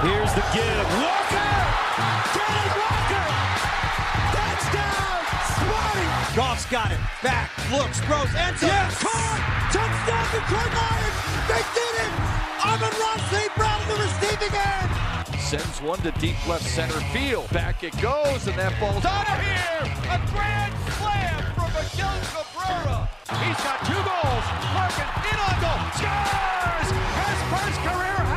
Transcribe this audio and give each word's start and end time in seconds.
Here's 0.00 0.32
the 0.32 0.40
give. 0.56 0.86
Walker. 0.96 1.52
Kenneth 2.32 2.76
Walker. 2.80 3.28
Touchdown. 4.32 5.20
Smarty. 5.60 6.06
Goff's 6.34 6.64
got 6.72 6.90
it. 6.90 7.00
Back, 7.22 7.52
looks, 7.70 8.00
throws, 8.00 8.32
ends 8.32 8.62
up. 8.64 8.72
Yes. 8.72 8.96
Caught. 8.96 9.40
Touchdown 9.68 10.24
Detroit 10.32 10.72
Lions. 10.72 11.16
They 11.52 11.62
did 11.76 11.94
it. 12.00 12.12
Amon-Ra 12.64 13.12
St. 13.28 13.52
Brown 13.56 13.76
in 13.82 13.88
the 13.92 13.98
receiving 14.00 14.54
end. 14.56 14.88
Sends 15.36 15.82
one 15.82 15.98
to 16.00 16.12
deep 16.12 16.40
left 16.48 16.64
center 16.64 17.00
field. 17.12 17.50
Back 17.50 17.84
it 17.84 17.92
goes, 18.00 18.46
and 18.46 18.56
that 18.56 18.72
ball's 18.80 19.04
out 19.04 19.28
of 19.28 19.36
here. 19.44 19.84
A 19.84 20.18
grand 20.32 20.72
slam 20.96 21.44
from 21.52 21.68
Miguel 21.76 22.16
Cabrera. 22.32 23.04
He's 23.44 23.60
got 23.60 23.84
two 23.84 24.00
goals. 24.00 24.46
Larkin 24.72 25.12
in 25.28 25.36
on 25.44 25.56
goal. 25.60 25.80
Scores! 25.92 26.88
His 26.88 27.40
first 27.52 27.78
career 27.84 28.29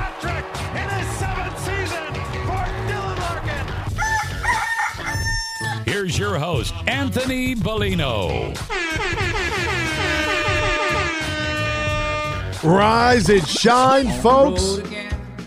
Here's 6.13 6.29
your 6.29 6.37
host, 6.37 6.75
Anthony 6.85 7.55
Bellino. 7.55 8.53
Rise 12.63 13.29
and 13.29 13.47
shine, 13.47 14.21
folks. 14.21 14.79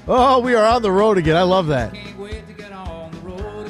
Oh, 0.08 0.40
we 0.40 0.56
are 0.56 0.66
on 0.66 0.82
the 0.82 0.90
road 0.90 1.18
again. 1.18 1.36
I 1.36 1.42
love 1.42 1.68
that. 1.68 1.94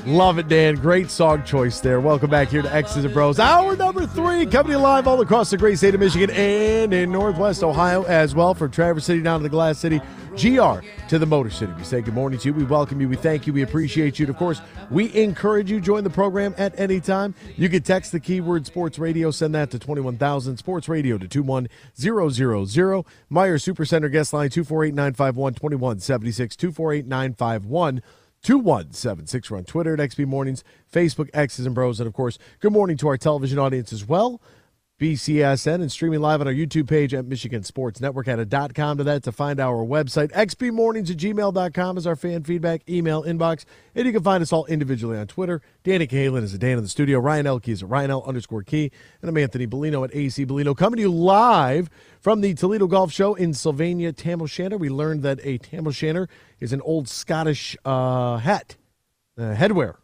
Love 0.06 0.38
it, 0.38 0.46
Dan. 0.46 0.76
Great 0.76 1.10
song 1.10 1.42
choice 1.42 1.80
there. 1.80 2.00
Welcome 2.00 2.30
back 2.30 2.46
here 2.46 2.62
to 2.62 2.72
X's 2.72 3.04
and 3.04 3.12
Bros. 3.12 3.40
Hour 3.40 3.74
number 3.74 4.06
three, 4.06 4.46
coming 4.46 4.78
live 4.78 5.08
all 5.08 5.20
across 5.20 5.50
the 5.50 5.56
great 5.56 5.78
state 5.78 5.94
of 5.94 6.00
Michigan 6.00 6.30
and 6.30 6.94
in 6.94 7.10
Northwest 7.10 7.64
Ohio 7.64 8.04
as 8.04 8.32
well. 8.32 8.54
From 8.54 8.70
Traverse 8.70 9.04
City 9.04 9.20
down 9.20 9.40
to 9.40 9.42
the 9.42 9.48
Glass 9.48 9.80
City, 9.80 10.00
GR 10.40 10.78
to 11.08 11.18
the 11.18 11.26
Motor 11.26 11.50
City. 11.50 11.72
We 11.76 11.82
say 11.82 12.02
good 12.02 12.14
morning 12.14 12.38
to 12.38 12.48
you. 12.48 12.54
We 12.54 12.62
welcome 12.62 13.00
you. 13.00 13.08
We 13.08 13.16
thank 13.16 13.48
you. 13.48 13.52
We 13.52 13.62
appreciate 13.62 14.20
you. 14.20 14.26
And 14.26 14.30
of 14.30 14.38
course, 14.38 14.60
we 14.92 15.12
encourage 15.12 15.72
you 15.72 15.80
join 15.80 16.04
the 16.04 16.10
program 16.10 16.54
at 16.56 16.78
any 16.78 17.00
time. 17.00 17.34
You 17.56 17.68
can 17.68 17.82
text 17.82 18.12
the 18.12 18.20
keyword 18.20 18.64
sports 18.64 19.00
radio, 19.00 19.32
send 19.32 19.56
that 19.56 19.72
to 19.72 19.80
21,000 19.80 20.56
sports 20.56 20.88
radio 20.88 21.18
to 21.18 21.26
21000. 21.26 21.68
Meijer 21.98 23.04
Supercenter 23.28 24.12
guest 24.12 24.32
line 24.32 24.50
248 24.50 24.94
951 24.94 25.54
2176 25.54 26.54
248 26.54 27.06
951 27.08 28.02
2176. 28.42 29.50
We're 29.50 29.58
on 29.58 29.64
Twitter 29.64 29.94
at 29.94 30.00
XB 30.00 30.26
Mornings, 30.26 30.64
Facebook, 30.92 31.30
X's 31.34 31.66
and 31.66 31.74
Bros. 31.74 32.00
And 32.00 32.06
of 32.06 32.14
course, 32.14 32.38
good 32.60 32.72
morning 32.72 32.96
to 32.98 33.08
our 33.08 33.16
television 33.16 33.58
audience 33.58 33.92
as 33.92 34.06
well. 34.06 34.40
BCSN 34.98 35.74
and 35.74 35.92
streaming 35.92 36.20
live 36.20 36.40
on 36.40 36.46
our 36.46 36.54
YouTube 36.54 36.88
page 36.88 37.12
at 37.12 37.26
Michigan 37.26 37.62
Sports 37.62 38.00
Network. 38.00 38.28
Add 38.28 38.40
a 38.40 38.68
com 38.72 38.96
to 38.96 39.04
that 39.04 39.24
to 39.24 39.32
find 39.32 39.60
our 39.60 39.84
website. 39.84 40.32
XBMornings 40.32 41.10
at 41.10 41.18
gmail.com 41.18 41.98
is 41.98 42.06
our 42.06 42.16
fan 42.16 42.44
feedback 42.44 42.80
email 42.88 43.22
inbox. 43.22 43.66
And 43.94 44.06
you 44.06 44.12
can 44.12 44.22
find 44.22 44.40
us 44.40 44.54
all 44.54 44.64
individually 44.64 45.18
on 45.18 45.26
Twitter. 45.26 45.60
Danny 45.84 46.06
Cahalan 46.06 46.42
is 46.44 46.54
a 46.54 46.58
Dan 46.58 46.78
in 46.78 46.82
the 46.82 46.88
studio. 46.88 47.18
Ryan 47.18 47.46
Elke 47.46 47.68
is 47.68 47.82
at 47.82 47.90
Ryan 47.90 48.10
L 48.10 48.24
underscore 48.26 48.62
key. 48.62 48.90
And 49.20 49.28
I'm 49.28 49.36
Anthony 49.36 49.66
Bellino 49.66 50.02
at 50.02 50.16
AC 50.16 50.46
Bellino 50.46 50.74
coming 50.74 50.96
to 50.96 51.02
you 51.02 51.12
live 51.12 51.90
from 52.18 52.40
the 52.40 52.54
Toledo 52.54 52.86
Golf 52.86 53.12
Show 53.12 53.34
in 53.34 53.52
Sylvania, 53.52 54.14
Tam 54.14 54.40
O'Shanter. 54.40 54.78
We 54.78 54.88
learned 54.88 55.22
that 55.24 55.40
a 55.44 55.58
Tam 55.58 55.86
O'Shanter 55.86 56.26
is 56.58 56.72
an 56.72 56.80
old 56.80 57.06
Scottish 57.06 57.76
uh, 57.84 58.38
hat, 58.38 58.76
uh, 59.36 59.54
headwear 59.56 59.96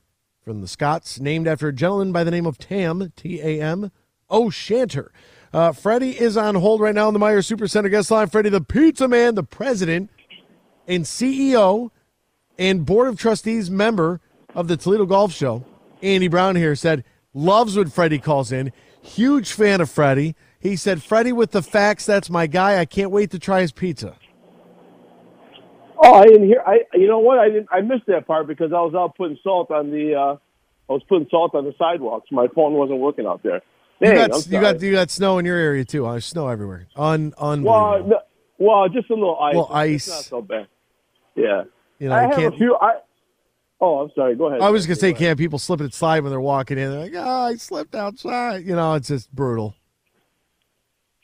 from 0.42 0.60
the 0.60 0.68
Scots, 0.68 1.18
named 1.18 1.48
after 1.48 1.68
a 1.68 1.72
gentleman 1.72 2.12
by 2.12 2.24
the 2.24 2.30
name 2.30 2.44
of 2.44 2.58
Tam, 2.58 3.10
T 3.16 3.40
A 3.40 3.58
M 3.62 3.90
O'Shanter. 4.32 5.12
Uh, 5.52 5.72
Freddie 5.72 6.18
is 6.18 6.36
on 6.36 6.54
hold 6.54 6.80
right 6.80 6.94
now 6.94 7.08
on 7.08 7.12
the 7.12 7.20
Meijer 7.20 7.38
Supercenter 7.38 7.90
guest 7.90 8.10
line. 8.10 8.28
Freddie, 8.28 8.48
the 8.48 8.62
pizza 8.62 9.06
man, 9.06 9.34
the 9.34 9.42
president 9.42 10.10
and 10.88 11.04
CEO 11.04 11.90
and 12.58 12.86
board 12.86 13.08
of 13.08 13.18
trustees 13.18 13.70
member 13.70 14.20
of 14.54 14.68
the 14.68 14.76
Toledo 14.76 15.04
Golf 15.04 15.32
Show, 15.32 15.64
Andy 16.02 16.28
Brown 16.28 16.56
here 16.56 16.74
said, 16.74 17.04
loves 17.34 17.76
when 17.76 17.88
Freddie 17.88 18.18
calls 18.18 18.50
in. 18.50 18.72
Huge 19.02 19.52
fan 19.52 19.80
of 19.80 19.90
Freddie. 19.90 20.34
He 20.58 20.76
said, 20.76 21.02
Freddie 21.02 21.32
with 21.32 21.50
the 21.50 21.62
facts, 21.62 22.06
that's 22.06 22.30
my 22.30 22.46
guy. 22.46 22.78
I 22.78 22.84
can't 22.84 23.10
wait 23.10 23.30
to 23.32 23.38
try 23.38 23.60
his 23.60 23.72
pizza. 23.72 24.16
Oh, 26.04 26.14
I 26.14 26.26
didn't 26.26 26.46
hear. 26.46 26.60
I 26.66 26.80
you 26.94 27.06
know 27.06 27.20
what? 27.20 27.38
I 27.38 27.48
didn't. 27.48 27.68
I 27.70 27.80
missed 27.80 28.06
that 28.08 28.26
part 28.26 28.48
because 28.48 28.72
I 28.72 28.80
was 28.80 28.92
out 28.92 29.16
putting 29.16 29.38
salt 29.44 29.70
on 29.70 29.90
the. 29.90 30.14
uh 30.14 30.36
I 30.88 30.92
was 30.92 31.02
putting 31.08 31.28
salt 31.30 31.54
on 31.54 31.64
the 31.64 31.74
sidewalks. 31.78 32.26
My 32.32 32.48
phone 32.48 32.72
wasn't 32.72 32.98
working 32.98 33.24
out 33.24 33.42
there. 33.44 33.62
You 34.02 34.14
got, 34.14 34.46
you 34.46 34.60
got 34.60 34.80
you 34.82 34.92
got 34.92 35.10
snow 35.10 35.38
in 35.38 35.44
your 35.44 35.56
area 35.56 35.84
too. 35.84 36.06
Uh, 36.06 36.18
snow 36.18 36.48
everywhere. 36.48 36.88
Un, 36.96 37.32
well, 37.38 38.04
no, 38.04 38.18
well, 38.58 38.88
just 38.88 39.10
a 39.10 39.14
little 39.14 39.38
ice. 39.38 39.54
Little 39.54 39.76
It's 39.76 40.08
not 40.08 40.24
so 40.24 40.42
bad. 40.42 40.66
Yeah. 41.36 41.64
you 41.98 42.08
know, 42.08 42.14
I 42.14 42.22
have 42.22 42.34
can't. 42.34 42.54
a 42.54 42.56
few. 42.56 42.76
I. 42.80 42.98
Oh, 43.80 43.98
I'm 43.98 44.10
sorry. 44.14 44.36
Go 44.36 44.46
ahead. 44.46 44.60
I 44.60 44.70
was 44.70 44.86
gonna 44.86 44.96
say, 44.96 45.12
can't 45.12 45.38
people 45.38 45.58
slip 45.58 45.80
and 45.80 45.92
slide 45.92 46.22
when 46.22 46.30
they're 46.30 46.40
walking 46.40 46.78
in? 46.78 46.90
They're 46.90 47.00
like, 47.00 47.14
oh, 47.16 47.46
I 47.46 47.56
slipped 47.56 47.94
outside. 47.94 48.64
You 48.64 48.76
know, 48.76 48.94
it's 48.94 49.08
just 49.08 49.32
brutal. 49.34 49.74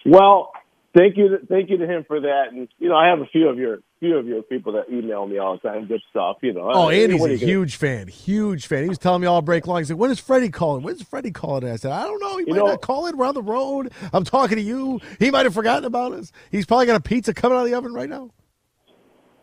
Well, 0.04 0.52
thank 0.96 1.16
you. 1.16 1.28
To, 1.28 1.46
thank 1.46 1.70
you 1.70 1.78
to 1.78 1.86
him 1.86 2.04
for 2.06 2.20
that. 2.20 2.46
And 2.52 2.68
you 2.78 2.88
know, 2.88 2.96
I 2.96 3.08
have 3.08 3.20
a 3.20 3.26
few 3.26 3.48
of 3.48 3.58
your 3.58 3.78
few 4.00 4.16
of 4.16 4.26
your 4.26 4.42
people 4.42 4.72
that 4.72 4.88
email 4.90 5.26
me 5.26 5.38
all 5.38 5.58
the 5.62 5.68
time. 5.68 5.86
Good 5.86 6.00
stuff. 6.10 6.36
You 6.42 6.52
know. 6.54 6.70
Oh, 6.72 6.88
Andy's 6.88 7.20
a 7.24 7.30
you 7.30 7.36
gonna- 7.38 7.50
huge 7.50 7.76
fan, 7.76 8.06
huge 8.08 8.66
fan. 8.66 8.82
He 8.84 8.88
was 8.88 8.98
telling 8.98 9.20
me 9.20 9.26
all 9.26 9.42
break 9.42 9.66
long. 9.66 9.78
He's 9.78 9.90
like, 9.90 9.98
"When 9.98 10.10
is 10.10 10.20
Freddie 10.20 10.50
calling? 10.50 10.82
When's 10.82 11.02
Freddie 11.02 11.30
calling?" 11.30 11.64
And 11.64 11.72
I 11.72 11.76
said, 11.76 11.90
"I 11.92 12.04
don't 12.04 12.20
know. 12.20 12.36
He 12.38 12.44
You 12.46 12.52
might 12.54 12.58
know- 12.58 12.66
not 12.66 12.80
call 12.82 13.06
it. 13.06 13.16
We're 13.16 13.26
on 13.26 13.34
the 13.34 13.42
road. 13.42 13.90
I'm 14.12 14.24
talking 14.24 14.56
to 14.56 14.62
you. 14.62 15.00
He 15.18 15.30
might 15.30 15.44
have 15.46 15.54
forgotten 15.54 15.84
about 15.84 16.12
us. 16.12 16.32
He's 16.50 16.66
probably 16.66 16.86
got 16.86 16.96
a 16.96 17.02
pizza 17.02 17.34
coming 17.34 17.56
out 17.58 17.62
of 17.64 17.70
the 17.70 17.74
oven 17.76 17.92
right 17.92 18.08
now." 18.08 18.30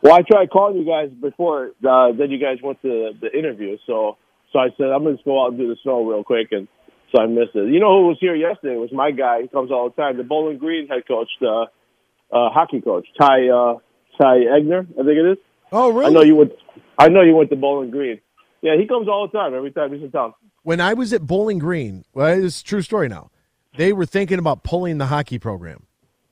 Well, 0.01 0.13
I 0.13 0.21
tried 0.21 0.49
calling 0.51 0.77
you 0.77 0.85
guys 0.85 1.09
before. 1.09 1.71
Uh, 1.87 2.11
then 2.11 2.29
you 2.29 2.37
guys 2.37 2.57
went 2.61 2.81
to 2.83 3.13
the 3.19 3.37
interview, 3.37 3.77
so 3.87 4.17
so 4.53 4.59
I 4.59 4.69
said 4.77 4.87
I'm 4.87 5.03
going 5.03 5.17
to 5.17 5.23
go 5.23 5.43
out 5.43 5.49
and 5.49 5.57
do 5.57 5.67
the 5.67 5.75
snow 5.83 6.03
real 6.05 6.23
quick, 6.23 6.49
and 6.51 6.67
so 7.13 7.21
I 7.21 7.25
missed 7.27 7.55
it. 7.55 7.71
You 7.73 7.79
know 7.79 8.01
who 8.01 8.07
was 8.09 8.17
here 8.19 8.35
yesterday? 8.35 8.75
It 8.75 8.79
was 8.79 8.91
my 8.93 9.11
guy. 9.11 9.41
He 9.41 9.47
comes 9.47 9.71
all 9.71 9.89
the 9.89 9.95
time. 10.01 10.17
The 10.17 10.23
Bowling 10.23 10.59
Green 10.59 10.87
head 10.87 11.07
coach, 11.07 11.29
the 11.41 11.65
uh, 12.31 12.49
hockey 12.49 12.81
coach, 12.81 13.07
Ty 13.19 13.49
uh, 13.49 13.77
Ty 14.19 14.37
Eigner, 14.37 14.85
I 14.91 15.03
think 15.03 15.17
it 15.17 15.31
is. 15.33 15.37
Oh, 15.71 15.89
really? 15.89 16.07
I 16.07 16.09
know 16.09 16.21
you 16.21 16.35
went. 16.35 16.53
I 16.97 17.07
know 17.09 17.21
you 17.21 17.35
went 17.35 17.49
to 17.49 17.55
Bowling 17.55 17.91
Green. 17.91 18.19
Yeah, 18.61 18.77
he 18.77 18.87
comes 18.87 19.07
all 19.07 19.27
the 19.27 19.37
time. 19.37 19.53
Every 19.53 19.71
time 19.71 19.93
he's 19.93 20.01
in 20.03 20.11
town. 20.11 20.33
when 20.63 20.79
I 20.81 20.93
was 20.93 21.13
at 21.13 21.21
Bowling 21.25 21.59
Green, 21.59 22.05
well, 22.13 22.43
it's 22.43 22.61
a 22.61 22.63
true 22.63 22.81
story 22.81 23.09
now. 23.09 23.29
They 23.77 23.91
were 23.93 24.05
thinking 24.05 24.39
about 24.39 24.63
pulling 24.63 24.97
the 24.97 25.07
hockey 25.07 25.37
program 25.37 25.85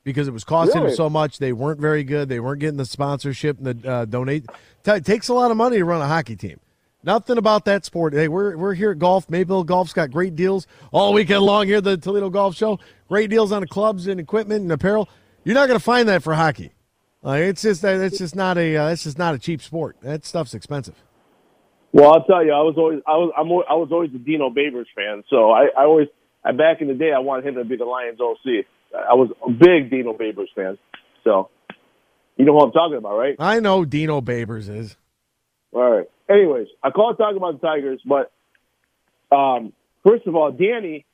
because 0.03 0.27
it 0.27 0.31
was 0.31 0.43
costing 0.43 0.81
them 0.83 0.95
so 0.95 1.09
much. 1.09 1.39
They 1.39 1.51
weren't 1.53 1.79
very 1.79 2.03
good. 2.03 2.29
They 2.29 2.39
weren't 2.39 2.59
getting 2.59 2.77
the 2.77 2.85
sponsorship 2.85 3.57
and 3.59 3.67
the 3.81 3.89
uh, 3.91 4.05
donate. 4.05 4.45
It 4.85 5.05
takes 5.05 5.27
a 5.27 5.33
lot 5.33 5.51
of 5.51 5.57
money 5.57 5.77
to 5.77 5.85
run 5.85 6.01
a 6.01 6.07
hockey 6.07 6.35
team. 6.37 6.59
Nothing 7.03 7.37
about 7.37 7.65
that 7.65 7.83
sport. 7.83 8.13
Hey, 8.13 8.29
we're 8.29 8.55
we're 8.55 8.73
here 8.75 8.91
at 8.91 8.99
golf. 8.99 9.29
Mayville 9.29 9.65
Golf's 9.65 9.91
got 9.91 10.09
great 10.09 10.37
deals 10.37 10.67
all 10.93 11.11
weekend 11.11 11.41
long 11.41 11.67
here 11.67 11.77
at 11.77 11.83
the 11.83 11.97
Toledo 11.97 12.29
Golf 12.29 12.55
Show. 12.55 12.79
Great 13.09 13.29
deals 13.29 13.51
on 13.51 13.59
the 13.59 13.67
clubs 13.67 14.07
and 14.07 14.21
equipment 14.21 14.61
and 14.61 14.71
apparel. 14.71 15.09
You're 15.43 15.55
not 15.55 15.67
going 15.67 15.77
to 15.77 15.83
find 15.83 16.07
that 16.07 16.23
for 16.23 16.33
hockey. 16.33 16.71
Like 17.23 17.43
it's 17.43 17.61
just 17.61 17.81
that 17.83 18.01
it's 18.01 18.17
just 18.17 18.35
not 18.35 18.57
a 18.57 18.75
uh, 18.75 18.89
it's 18.89 19.03
just 19.03 19.17
not 19.17 19.33
a 19.33 19.39
cheap 19.39 19.61
sport. 19.61 19.95
That 20.01 20.25
stuff's 20.25 20.53
expensive. 20.53 21.01
Well, 21.93 22.11
I'll 22.13 22.23
tell 22.25 22.43
you, 22.43 22.51
I 22.51 22.61
was 22.61 22.75
always 22.77 22.99
I 23.07 23.11
was 23.11 23.31
I'm, 23.37 23.47
I 23.47 23.75
was 23.75 23.89
always 23.91 24.11
a 24.13 24.17
Dino 24.17 24.49
Babers 24.49 24.87
fan. 24.93 25.23
So 25.29 25.51
I, 25.51 25.67
I 25.77 25.83
always 25.85 26.09
I, 26.43 26.51
back 26.51 26.81
in 26.81 26.89
the 26.89 26.93
day 26.93 27.13
I 27.15 27.19
wanted 27.19 27.47
him 27.47 27.55
to 27.55 27.63
be 27.63 27.77
the 27.77 27.85
Lions 27.85 28.19
OC. 28.19 28.65
I 28.93 29.13
was 29.13 29.29
a 29.45 29.49
big 29.49 29.89
Dino 29.89 30.13
Babers 30.13 30.53
fan. 30.53 30.77
So 31.23 31.49
you 32.35 32.43
know 32.43 32.53
what 32.53 32.65
I'm 32.65 32.71
talking 32.73 32.97
about, 32.97 33.17
right? 33.17 33.35
I 33.39 33.61
know 33.61 33.85
Dino 33.85 34.19
Babers 34.19 34.67
is. 34.67 34.97
All 35.71 35.89
right. 35.89 36.09
Anyways, 36.29 36.67
I 36.83 36.89
called 36.89 37.17
to 37.17 37.23
talk 37.23 37.35
about 37.37 37.61
the 37.61 37.67
Tigers, 37.67 38.01
but 38.05 38.31
um, 39.33 39.71
first 40.05 40.27
of 40.27 40.35
all, 40.35 40.51
Danny, 40.51 41.05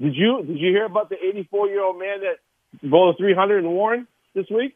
did 0.00 0.14
you 0.16 0.42
did 0.46 0.58
you 0.58 0.70
hear 0.70 0.86
about 0.86 1.10
the 1.10 1.16
84 1.16 1.68
year 1.68 1.84
old 1.84 1.98
man 1.98 2.20
that 2.20 2.88
bowled 2.88 3.16
300 3.18 3.58
in 3.58 3.70
Warren 3.70 4.06
this 4.34 4.46
week? 4.50 4.74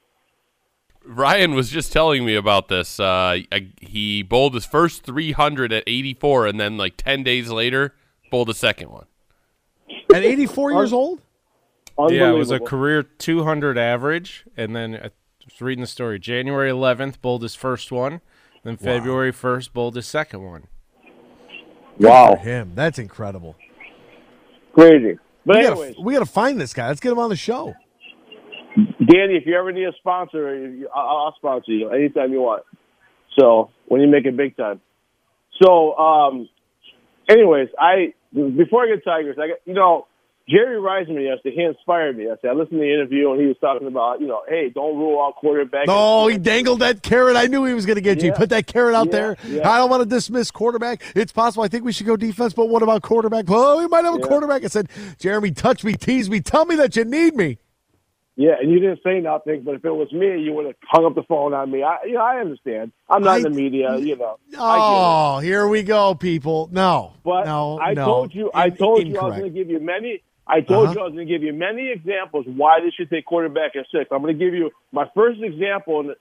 Ryan 1.06 1.54
was 1.54 1.70
just 1.70 1.92
telling 1.92 2.24
me 2.24 2.34
about 2.34 2.68
this. 2.68 2.98
Uh, 2.98 3.38
I, 3.52 3.68
he 3.80 4.22
bowled 4.22 4.54
his 4.54 4.64
first 4.64 5.02
300 5.04 5.72
at 5.72 5.84
84, 5.86 6.46
and 6.46 6.58
then 6.60 6.76
like 6.76 6.96
10 6.96 7.22
days 7.22 7.50
later, 7.50 7.94
bowled 8.30 8.48
a 8.48 8.54
second 8.54 8.90
one. 8.90 9.06
At 10.14 10.22
84 10.24 10.72
years 10.72 10.92
old? 10.92 11.20
Yeah, 12.08 12.30
it 12.30 12.32
was 12.32 12.50
a 12.50 12.58
career 12.58 13.02
200 13.02 13.78
average, 13.78 14.44
and 14.56 14.74
then 14.74 14.94
I 14.96 15.10
was 15.44 15.60
reading 15.60 15.82
the 15.82 15.86
story. 15.86 16.18
January 16.18 16.70
11th, 16.70 17.20
bowled 17.20 17.42
his 17.42 17.54
first 17.54 17.92
one. 17.92 18.20
Then 18.64 18.76
February 18.78 19.32
1st, 19.32 19.72
bowled 19.74 19.94
his 19.96 20.06
second 20.06 20.42
one. 20.42 20.66
Good 21.98 22.08
Wow. 22.08 22.30
for 22.34 22.40
him. 22.40 22.72
That's 22.74 22.98
incredible. 22.98 23.56
Crazy. 24.72 25.18
But 25.46 25.56
We 25.58 25.62
gotta, 25.62 25.94
we 26.00 26.12
gotta 26.14 26.26
find 26.26 26.60
this 26.60 26.72
guy. 26.72 26.88
Let's 26.88 27.00
get 27.00 27.12
him 27.12 27.18
on 27.18 27.28
the 27.28 27.36
show. 27.36 27.74
Danny, 28.76 29.36
if 29.36 29.46
you 29.46 29.56
ever 29.56 29.72
need 29.72 29.84
a 29.84 29.92
sponsor, 29.98 30.74
I'll, 30.94 31.34
sponsor 31.36 31.72
you 31.72 31.90
anytime 31.90 32.32
you 32.32 32.40
want. 32.40 32.64
So 33.38 33.70
when 33.86 34.00
you 34.00 34.08
make 34.08 34.24
it 34.26 34.36
big 34.36 34.56
time. 34.56 34.80
So, 35.62 35.96
um, 35.96 36.48
anyways, 37.28 37.68
I 37.78 38.14
before 38.32 38.84
I 38.84 38.88
get 38.94 39.04
Tigers, 39.04 39.36
I 39.40 39.48
got 39.48 39.58
you 39.64 39.74
know 39.74 40.06
Jerry 40.48 40.80
me 41.06 41.24
yesterday. 41.24 41.54
He 41.56 41.62
inspired 41.62 42.18
me. 42.18 42.24
yesterday. 42.24 42.50
I 42.50 42.54
listened 42.54 42.78
to 42.80 42.84
the 42.84 42.92
interview 42.92 43.30
and 43.32 43.40
he 43.40 43.46
was 43.46 43.56
talking 43.60 43.86
about 43.86 44.20
you 44.20 44.26
know, 44.26 44.42
hey, 44.48 44.70
don't 44.74 44.96
rule 44.98 45.22
out 45.22 45.36
quarterback. 45.36 45.86
Oh, 45.88 46.26
he 46.28 46.36
dangled 46.36 46.80
that 46.80 47.02
carrot. 47.02 47.36
I 47.36 47.46
knew 47.46 47.64
he 47.64 47.72
was 47.74 47.86
going 47.86 47.96
to 47.96 48.02
get 48.02 48.22
you. 48.22 48.32
Put 48.32 48.50
that 48.50 48.66
carrot 48.66 48.94
out 48.94 49.06
Yeah, 49.06 49.12
there. 49.12 49.36
yeah. 49.46 49.70
I 49.70 49.78
don't 49.78 49.88
want 49.88 50.02
to 50.02 50.08
dismiss 50.08 50.50
quarterback. 50.50 51.02
It's 51.14 51.32
possible. 51.32 51.64
I 51.64 51.68
think 51.68 51.84
we 51.84 51.92
should 51.92 52.06
go 52.06 52.16
defense, 52.16 52.52
but 52.52 52.66
what 52.68 52.82
about 52.82 53.02
quarterback? 53.02 53.46
Oh, 53.48 53.78
we 53.78 53.86
might 53.86 54.04
have 54.04 54.14
a 54.16 54.18
Yeah. 54.20 54.26
quarterback. 54.26 54.64
I 54.64 54.66
said, 54.66 54.88
Jeremy, 55.18 55.52
touch 55.52 55.82
me, 55.82 55.94
tease 55.94 56.28
me, 56.28 56.40
tell 56.40 56.66
me 56.66 56.74
that 56.76 56.94
you 56.96 57.04
need 57.04 57.34
me. 57.36 57.58
Yeah, 58.36 58.54
and 58.60 58.68
you 58.70 58.80
didn't 58.80 58.98
say 59.04 59.20
nothing, 59.20 59.62
but 59.62 59.76
if 59.76 59.84
it 59.84 59.90
was 59.92 60.12
me, 60.12 60.40
you 60.42 60.52
would 60.54 60.66
have 60.66 60.74
hung 60.82 61.04
up 61.06 61.14
the 61.14 61.22
phone 61.22 61.54
on 61.54 61.70
me. 61.70 61.84
I, 61.84 61.98
you 62.04 62.14
know, 62.14 62.20
I 62.22 62.40
understand. 62.40 62.90
I'm 63.08 63.22
not 63.22 63.36
in 63.36 63.42
the 63.44 63.50
media, 63.50 63.96
you 63.96 64.16
know. 64.16 64.38
I. 64.58 64.76
Oh, 64.80 65.38
here 65.38 65.68
we 65.68 65.84
go, 65.84 66.16
people. 66.16 66.68
No, 66.72 67.12
But 67.24 67.44
no, 67.44 67.78
I 67.78 67.94
no. 67.94 68.04
told 68.04 68.34
you, 68.34 68.50
I 68.52 68.66
In- 68.66 68.76
told 68.76 69.06
you 69.06 69.18
I 69.20 69.24
was 69.24 69.38
going 69.38 69.52
to 69.52 69.56
give 69.58 69.70
you 69.70 69.78
many. 69.78 70.20
I 70.48 70.60
told 70.62 70.86
Uh-huh. 70.88 70.94
you 70.94 71.00
I 71.00 71.04
was 71.04 71.12
going 71.14 71.26
to 71.28 71.32
give 71.32 71.44
you 71.44 71.52
many 71.52 71.90
examples 71.92 72.44
why 72.48 72.80
they 72.80 72.90
should 72.90 73.08
take 73.08 73.24
quarterback 73.24 73.76
at 73.76 73.86
six. 73.92 74.10
I'm 74.10 74.20
going 74.20 74.36
to 74.36 74.44
give 74.44 74.52
you 74.52 74.70
my 74.90 75.04
first 75.14 75.40
example 75.40 76.12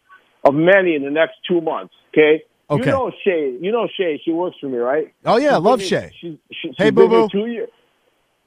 of 0.46 0.54
many 0.54 0.94
in 0.96 1.04
the 1.04 1.10
next 1.10 1.34
two 1.50 1.62
months. 1.62 1.94
Okay. 2.14 2.44
Okay. 2.70 2.86
You 2.86 2.92
know 2.92 3.12
Shay. 3.26 3.58
You 3.60 3.72
know 3.72 3.88
Shay. 3.98 4.22
She 4.24 4.32
works 4.32 4.56
for 4.62 4.68
me, 4.68 4.78
right? 4.78 5.12
Oh 5.26 5.38
yeah, 5.38 5.56
She's 5.56 5.64
love 5.64 5.80
here- 5.82 5.90
Shay. 5.90 6.12
She's, 6.22 6.38
she, 6.52 6.68
she's 6.70 6.76
Hey, 6.78 6.92
been 6.92 7.10
boo-boo. 7.10 7.28
here 7.34 7.46
two 7.46 7.52
years. 7.52 7.70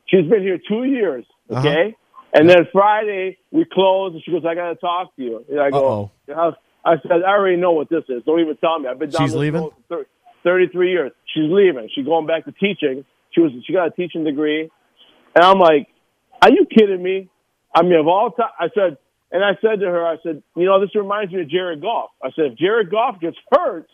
She's 0.07 0.31
been 0.31 0.43
here 0.43 0.59
two 0.69 0.85
years. 0.85 1.25
Uh-huh. 1.51 1.63
And 2.37 2.51
then 2.51 2.69
Friday 2.71 3.39
we 3.51 3.65
close, 3.65 4.13
and 4.13 4.23
she 4.23 4.31
goes, 4.31 4.45
"I 4.45 4.55
got 4.55 4.69
to 4.69 4.75
talk 4.77 5.17
to 5.17 5.23
you." 5.23 5.45
And 5.49 5.59
I 5.59 5.71
go, 5.71 6.11
Uh-oh. 6.29 6.55
I, 6.85 6.97
said, 7.03 7.23
"I 7.27 7.31
already 7.31 7.57
know 7.57 7.73
what 7.73 7.89
this 7.89 8.05
is. 8.09 8.23
Don't 8.25 8.41
even 8.41 8.57
tell 8.59 8.79
me. 8.79 8.89
I've 8.89 8.99
been 8.99 9.11
down 9.11 9.23
She's 9.23 9.33
this 9.33 9.41
leaving? 9.41 9.63
for 9.63 9.73
thir- 9.89 10.07
Thirty-three 10.45 10.91
years. 10.93 11.13
She's 11.35 11.51
leaving. 11.51 11.89
She's 11.95 12.05
going 12.05 12.27
back 12.27 12.45
to 12.45 12.53
teaching. 12.53 13.05
She 13.33 13.41
was 13.41 13.53
she 13.67 13.73
got 13.73 13.89
a 13.89 13.91
teaching 13.91 14.23
degree, 14.25 14.71
and 15.35 15.45
I'm 15.45 15.59
like, 15.59 15.89
"Are 16.43 16.51
you 16.51 16.67
kidding 16.67 17.03
me?" 17.03 17.29
I 17.75 17.83
mean, 17.83 17.95
of 17.99 18.07
all 18.07 18.31
time, 18.31 18.51
I 18.61 18.69
said, 18.75 18.99
and 19.33 19.43
I 19.43 19.59
said 19.61 19.81
to 19.81 19.87
her, 19.87 20.07
I 20.07 20.17
said, 20.23 20.43
"You 20.55 20.67
know, 20.67 20.81
this 20.81 20.95
reminds 20.95 21.33
me 21.33 21.41
of 21.41 21.49
Jared 21.49 21.81
Goff." 21.81 22.11
I 22.23 22.31
said, 22.37 22.53
"If 22.53 22.59
Jared 22.59 22.91
Goff 22.91 23.19
gets 23.21 23.37
hurt." 23.51 23.89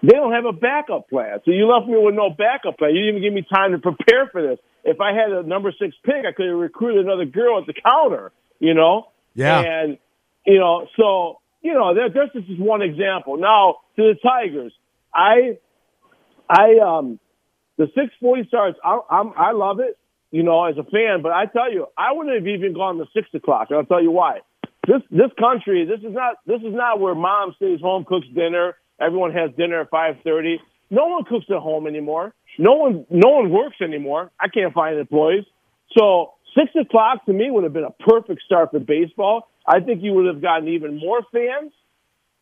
They 0.00 0.12
don't 0.12 0.32
have 0.32 0.44
a 0.44 0.52
backup 0.52 1.08
plan. 1.08 1.40
So 1.44 1.50
you 1.50 1.66
left 1.66 1.88
me 1.88 1.96
with 1.98 2.14
no 2.14 2.30
backup 2.30 2.78
plan. 2.78 2.94
You 2.94 3.02
didn't 3.02 3.16
even 3.16 3.22
give 3.22 3.32
me 3.34 3.42
time 3.42 3.72
to 3.72 3.78
prepare 3.78 4.28
for 4.30 4.40
this. 4.40 4.60
If 4.88 5.00
I 5.00 5.12
had 5.12 5.30
a 5.30 5.42
number 5.42 5.72
six 5.78 5.96
pick, 6.04 6.24
I 6.26 6.32
could 6.32 6.46
have 6.46 6.56
recruited 6.56 7.04
another 7.04 7.24
girl 7.24 7.58
at 7.58 7.66
the 7.66 7.74
counter, 7.74 8.32
you 8.58 8.74
know? 8.74 9.08
Yeah. 9.34 9.60
And, 9.60 9.98
you 10.46 10.58
know, 10.58 10.86
so, 10.96 11.40
you 11.62 11.74
know, 11.74 11.94
there, 11.94 12.08
there's 12.10 12.30
just 12.32 12.60
one 12.60 12.82
example. 12.82 13.36
Now, 13.36 13.76
to 13.96 14.02
the 14.02 14.14
Tigers, 14.22 14.72
I, 15.14 15.58
I, 16.48 16.78
um, 16.78 17.18
the 17.76 17.86
640 17.86 18.48
starts, 18.48 18.78
I, 18.82 18.98
I'm, 19.10 19.32
I 19.36 19.52
love 19.52 19.80
it, 19.80 19.98
you 20.30 20.42
know, 20.42 20.64
as 20.64 20.76
a 20.76 20.84
fan, 20.84 21.22
but 21.22 21.32
I 21.32 21.46
tell 21.46 21.72
you, 21.72 21.86
I 21.96 22.12
wouldn't 22.12 22.34
have 22.34 22.46
even 22.46 22.74
gone 22.74 22.98
to 22.98 23.06
six 23.14 23.28
o'clock. 23.34 23.68
And 23.70 23.78
I'll 23.78 23.86
tell 23.86 24.02
you 24.02 24.10
why. 24.10 24.40
This, 24.86 25.02
this 25.10 25.30
country, 25.38 25.84
this 25.84 26.00
is 26.00 26.14
not, 26.14 26.36
this 26.46 26.60
is 26.60 26.74
not 26.74 27.00
where 27.00 27.14
mom 27.14 27.52
stays 27.56 27.80
home, 27.80 28.04
cooks 28.04 28.26
dinner. 28.34 28.76
Everyone 29.00 29.32
has 29.32 29.50
dinner 29.56 29.82
at 29.82 29.90
5:30. 29.90 30.56
No 30.90 31.06
one 31.06 31.24
cooks 31.24 31.46
at 31.50 31.58
home 31.58 31.86
anymore. 31.86 32.34
No 32.58 32.74
one, 32.74 33.06
no 33.08 33.30
one 33.30 33.50
works 33.50 33.76
anymore. 33.80 34.30
I 34.40 34.48
can't 34.48 34.74
find 34.74 34.98
employees. 34.98 35.44
So 35.96 36.32
six 36.56 36.70
o'clock 36.80 37.24
to 37.26 37.32
me 37.32 37.50
would 37.50 37.64
have 37.64 37.72
been 37.72 37.84
a 37.84 37.90
perfect 38.02 38.42
start 38.44 38.72
for 38.72 38.80
baseball. 38.80 39.48
I 39.66 39.80
think 39.80 40.02
you 40.02 40.12
would 40.14 40.26
have 40.26 40.42
gotten 40.42 40.68
even 40.68 40.98
more 40.98 41.20
fans. 41.32 41.72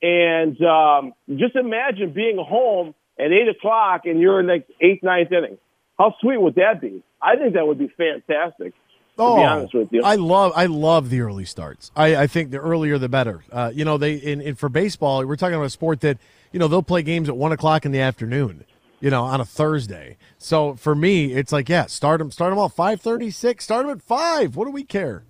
And 0.03 0.61
um, 0.63 1.13
just 1.37 1.57
imagine 1.57 2.13
being 2.13 2.37
home 2.39 2.95
at 3.19 3.27
eight 3.33 3.49
o'clock 3.49 4.03
and 4.05 4.21
you're 4.21 4.41
in 4.41 4.47
like 4.47 4.67
eighth, 4.81 5.03
ninth 5.03 5.33
inning. 5.33 5.59
How 5.99 6.15
sweet 6.21 6.41
would 6.41 6.57
that 6.57 6.81
be? 6.81 7.03
I 7.23 7.37
think 7.37 7.55
that 7.55 7.67
would 7.67 7.79
be 7.79 7.89
fantastic. 7.97 8.73
To 9.17 9.23
Oh, 9.23 9.37
be 9.37 9.43
honest 9.45 9.73
with 9.73 9.89
you, 9.93 10.03
I 10.05 10.17
love 10.17 10.53
I 10.55 10.67
love 10.67 11.09
the 11.09 11.23
early 11.23 11.47
starts. 11.47 11.91
I, 11.97 12.17
I 12.17 12.27
think 12.27 12.51
the 12.51 12.59
earlier 12.59 12.99
the 12.99 13.09
better. 13.09 13.43
Uh, 13.51 13.73
you 13.75 13.83
know, 13.83 13.97
they 13.97 14.17
in, 14.17 14.43
in 14.43 14.57
for 14.57 14.69
baseball, 14.69 15.25
we're 15.25 15.37
talking 15.37 15.55
about 15.55 15.65
a 15.65 15.71
sport 15.71 16.03
that 16.03 16.19
you 16.53 16.59
know 16.59 16.69
they'll 16.69 16.83
play 16.83 17.01
games 17.03 17.31
at 17.31 17.37
one 17.37 17.51
o'clock 17.51 17.87
in 17.87 17.93
the 17.93 18.01
afternoon. 18.01 18.67
You 19.01 19.11
know, 19.11 19.25
on 19.25 19.41
a 19.41 19.45
Thursday. 19.45 20.17
So 20.39 20.75
for 20.75 20.95
me, 20.95 21.33
it's 21.35 21.53
like 21.53 21.69
yeah, 21.69 21.87
start 21.87 22.19
them 22.19 22.31
start 22.31 22.51
them 22.51 22.59
all 22.59 22.69
five 22.69 23.01
thirty 23.01 23.31
six. 23.31 23.65
Start 23.65 23.87
them 23.87 23.97
at 23.97 24.03
five. 24.03 24.57
What 24.57 24.65
do 24.65 24.71
we 24.71 24.85
care? 24.85 25.25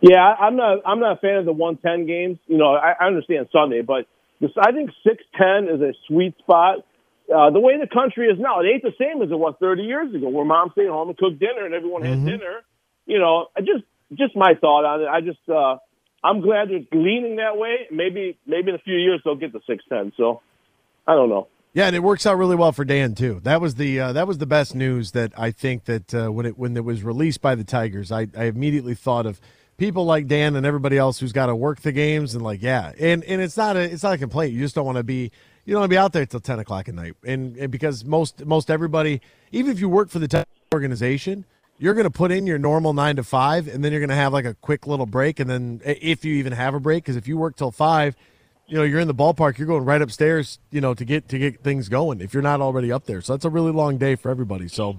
Yeah, 0.00 0.20
I'm 0.22 0.56
not. 0.56 0.78
I'm 0.84 1.00
not 1.00 1.16
a 1.16 1.20
fan 1.20 1.36
of 1.36 1.46
the 1.46 1.52
110 1.52 2.06
games. 2.06 2.38
You 2.46 2.58
know, 2.58 2.74
I, 2.74 2.92
I 3.00 3.06
understand 3.06 3.48
Sunday, 3.50 3.82
but 3.82 4.06
this, 4.40 4.50
I 4.60 4.72
think 4.72 4.90
610 5.04 5.74
is 5.74 5.80
a 5.80 5.92
sweet 6.06 6.36
spot. 6.38 6.84
Uh, 7.32 7.50
the 7.50 7.58
way 7.58 7.74
the 7.80 7.88
country 7.88 8.28
is 8.28 8.38
now, 8.38 8.60
it 8.60 8.66
ain't 8.66 8.82
the 8.82 8.94
same 9.00 9.20
as 9.22 9.30
it 9.30 9.38
was 9.38 9.54
30 9.58 9.82
years 9.82 10.14
ago, 10.14 10.28
where 10.28 10.44
mom 10.44 10.70
stayed 10.72 10.88
home 10.88 11.08
and 11.08 11.18
cooked 11.18 11.40
dinner 11.40 11.64
and 11.64 11.74
everyone 11.74 12.02
had 12.02 12.24
dinner. 12.24 12.62
You 13.06 13.18
know, 13.18 13.48
I 13.56 13.60
just 13.60 13.84
just 14.14 14.36
my 14.36 14.54
thought 14.60 14.84
on 14.84 15.02
it. 15.02 15.08
I 15.08 15.20
just 15.20 15.40
uh, 15.48 15.78
I'm 16.22 16.40
glad 16.40 16.68
they're 16.68 16.86
leaning 16.92 17.36
that 17.36 17.56
way. 17.56 17.88
Maybe 17.90 18.38
maybe 18.46 18.68
in 18.68 18.74
a 18.74 18.84
few 18.84 18.96
years 18.96 19.22
they'll 19.24 19.34
get 19.34 19.52
to 19.52 19.60
610. 19.66 20.12
So 20.16 20.42
I 21.06 21.14
don't 21.14 21.30
know. 21.30 21.48
Yeah, 21.76 21.88
and 21.88 21.94
it 21.94 22.02
works 22.02 22.24
out 22.24 22.38
really 22.38 22.56
well 22.56 22.72
for 22.72 22.86
Dan 22.86 23.14
too. 23.14 23.38
That 23.42 23.60
was 23.60 23.74
the 23.74 24.00
uh, 24.00 24.12
that 24.14 24.26
was 24.26 24.38
the 24.38 24.46
best 24.46 24.74
news 24.74 25.10
that 25.10 25.38
I 25.38 25.50
think 25.50 25.84
that 25.84 26.14
uh, 26.14 26.28
when 26.32 26.46
it 26.46 26.56
when 26.56 26.74
it 26.74 26.86
was 26.86 27.02
released 27.02 27.42
by 27.42 27.54
the 27.54 27.64
Tigers, 27.64 28.10
I, 28.10 28.28
I 28.34 28.44
immediately 28.44 28.94
thought 28.94 29.26
of 29.26 29.42
people 29.76 30.06
like 30.06 30.26
Dan 30.26 30.56
and 30.56 30.64
everybody 30.64 30.96
else 30.96 31.18
who's 31.18 31.32
got 31.32 31.46
to 31.46 31.54
work 31.54 31.82
the 31.82 31.92
games 31.92 32.34
and 32.34 32.42
like 32.42 32.62
yeah, 32.62 32.92
and 32.98 33.22
and 33.24 33.42
it's 33.42 33.58
not 33.58 33.76
a 33.76 33.80
it's 33.80 34.02
not 34.02 34.14
a 34.14 34.16
complaint. 34.16 34.54
You 34.54 34.60
just 34.60 34.74
don't 34.74 34.86
want 34.86 34.96
to 34.96 35.04
be 35.04 35.30
you 35.66 35.74
don't 35.74 35.80
want 35.80 35.90
to 35.90 35.92
be 35.92 35.98
out 35.98 36.14
there 36.14 36.24
till 36.24 36.40
ten 36.40 36.58
o'clock 36.58 36.88
at 36.88 36.94
night, 36.94 37.12
and, 37.26 37.58
and 37.58 37.70
because 37.70 38.06
most 38.06 38.46
most 38.46 38.70
everybody, 38.70 39.20
even 39.52 39.70
if 39.70 39.78
you 39.78 39.90
work 39.90 40.08
for 40.08 40.18
the 40.18 40.28
Tigers 40.28 40.46
organization, 40.72 41.44
you're 41.78 41.92
going 41.92 42.04
to 42.04 42.10
put 42.10 42.32
in 42.32 42.46
your 42.46 42.58
normal 42.58 42.94
nine 42.94 43.16
to 43.16 43.22
five, 43.22 43.68
and 43.68 43.84
then 43.84 43.92
you're 43.92 44.00
going 44.00 44.08
to 44.08 44.14
have 44.14 44.32
like 44.32 44.46
a 44.46 44.54
quick 44.54 44.86
little 44.86 45.04
break, 45.04 45.40
and 45.40 45.50
then 45.50 45.82
if 45.84 46.24
you 46.24 46.36
even 46.36 46.54
have 46.54 46.72
a 46.72 46.80
break, 46.80 47.04
because 47.04 47.16
if 47.16 47.28
you 47.28 47.36
work 47.36 47.54
till 47.54 47.70
five 47.70 48.16
you 48.68 48.76
know 48.76 48.82
you're 48.82 49.00
in 49.00 49.08
the 49.08 49.14
ballpark 49.14 49.58
you're 49.58 49.66
going 49.66 49.84
right 49.84 50.02
upstairs 50.02 50.58
you 50.70 50.80
know 50.80 50.94
to 50.94 51.04
get 51.04 51.28
to 51.28 51.38
get 51.38 51.62
things 51.62 51.88
going 51.88 52.20
if 52.20 52.34
you're 52.34 52.42
not 52.42 52.60
already 52.60 52.90
up 52.90 53.04
there 53.04 53.20
so 53.20 53.32
that's 53.32 53.44
a 53.44 53.50
really 53.50 53.72
long 53.72 53.96
day 53.96 54.14
for 54.14 54.30
everybody 54.30 54.68
so 54.68 54.98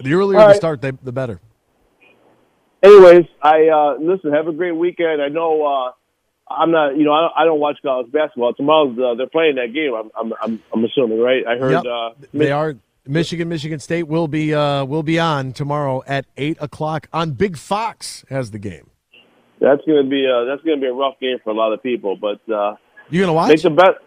the 0.00 0.12
earlier 0.12 0.38
All 0.38 0.48
the 0.48 0.54
start 0.54 0.80
the, 0.82 0.96
the 1.02 1.12
better 1.12 1.40
Anyways, 2.82 3.26
I 3.40 3.68
uh, 3.68 3.94
listen. 4.00 4.32
Have 4.32 4.48
a 4.48 4.52
great 4.52 4.72
weekend. 4.72 5.22
I 5.22 5.28
know 5.28 5.64
uh, 5.64 5.92
I'm 6.52 6.72
not. 6.72 6.96
You 6.96 7.04
know, 7.04 7.12
I 7.12 7.20
don't, 7.20 7.32
I 7.38 7.44
don't 7.44 7.60
watch 7.60 7.78
college 7.80 8.10
basketball. 8.10 8.54
Tomorrow's 8.54 8.98
uh, 8.98 9.14
they're 9.14 9.28
playing 9.28 9.54
that 9.54 9.72
game. 9.72 9.94
I'm 9.94 10.10
I'm 10.18 10.34
I'm, 10.42 10.62
I'm 10.72 10.84
assuming, 10.84 11.20
right? 11.20 11.46
I 11.46 11.58
heard. 11.58 11.72
Yep. 11.72 11.84
Uh, 11.84 12.10
they 12.34 12.50
are 12.50 12.74
michigan 13.04 13.48
michigan 13.48 13.80
state 13.80 14.04
will 14.04 14.28
be 14.28 14.54
uh 14.54 14.84
will 14.84 15.02
be 15.02 15.18
on 15.18 15.52
tomorrow 15.52 16.04
at 16.06 16.24
eight 16.36 16.56
o'clock 16.60 17.08
on 17.12 17.32
big 17.32 17.56
fox 17.56 18.24
has 18.28 18.52
the 18.52 18.60
game 18.60 18.91
That's 19.62 19.82
gonna 19.86 20.02
be 20.02 20.26
uh, 20.26 20.44
that's 20.44 20.62
gonna 20.62 20.80
be 20.80 20.88
a 20.88 20.92
rough 20.92 21.20
game 21.20 21.38
for 21.44 21.50
a 21.50 21.54
lot 21.54 21.72
of 21.72 21.82
people. 21.82 22.16
But 22.16 22.42
uh, 22.52 22.74
you 23.10 23.20
gonna 23.20 23.32
watch 23.32 23.48
make 23.48 23.62
the 23.62 23.70
bet. 23.70 24.02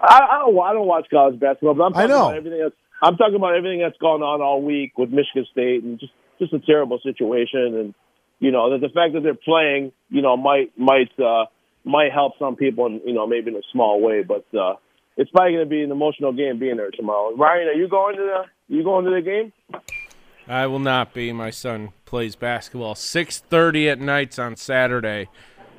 I, 0.00 0.20
I 0.30 0.38
don't. 0.38 0.58
I 0.60 0.72
don't 0.72 0.86
watch 0.86 1.06
college 1.10 1.40
basketball, 1.40 1.74
but 1.74 1.82
I'm 1.84 1.96
I 1.96 2.06
talking 2.06 2.10
know. 2.10 2.26
about 2.26 2.36
everything 2.36 2.60
that's. 2.62 2.76
I'm 3.02 3.16
talking 3.16 3.34
about 3.34 3.56
everything 3.56 3.80
that's 3.80 3.98
gone 3.98 4.22
on 4.22 4.40
all 4.40 4.62
week 4.62 4.96
with 4.96 5.10
Michigan 5.10 5.44
State 5.50 5.82
and 5.82 5.98
just 5.98 6.12
just 6.38 6.52
a 6.52 6.60
terrible 6.60 7.00
situation. 7.02 7.74
And 7.74 7.94
you 8.38 8.52
know 8.52 8.70
that 8.70 8.80
the 8.80 8.92
fact 8.94 9.14
that 9.14 9.22
they're 9.24 9.34
playing, 9.34 9.90
you 10.08 10.22
know, 10.22 10.36
might 10.36 10.70
might 10.78 11.10
uh, 11.18 11.46
might 11.84 12.12
help 12.12 12.34
some 12.38 12.54
people, 12.54 12.86
in, 12.86 13.00
you 13.04 13.12
know, 13.12 13.26
maybe 13.26 13.50
in 13.50 13.56
a 13.56 13.66
small 13.72 14.00
way. 14.00 14.22
But 14.22 14.46
uh, 14.56 14.74
it's 15.16 15.30
probably 15.30 15.52
going 15.52 15.64
to 15.64 15.70
be 15.70 15.82
an 15.82 15.90
emotional 15.90 16.32
game 16.32 16.58
being 16.58 16.76
there 16.76 16.90
tomorrow. 16.90 17.34
Ryan, 17.36 17.68
are 17.68 17.72
you 17.72 17.88
going 17.88 18.16
to 18.16 18.22
the 18.22 18.74
you 18.74 18.84
going 18.84 19.04
to 19.04 19.10
the 19.10 19.20
game? 19.20 19.52
I 20.46 20.66
will 20.66 20.78
not 20.78 21.14
be. 21.14 21.32
My 21.32 21.50
son 21.50 21.90
plays 22.14 22.36
basketball 22.36 22.94
6:30 22.94 23.90
at 23.90 23.98
nights 23.98 24.38
on 24.38 24.54
Saturday. 24.54 25.28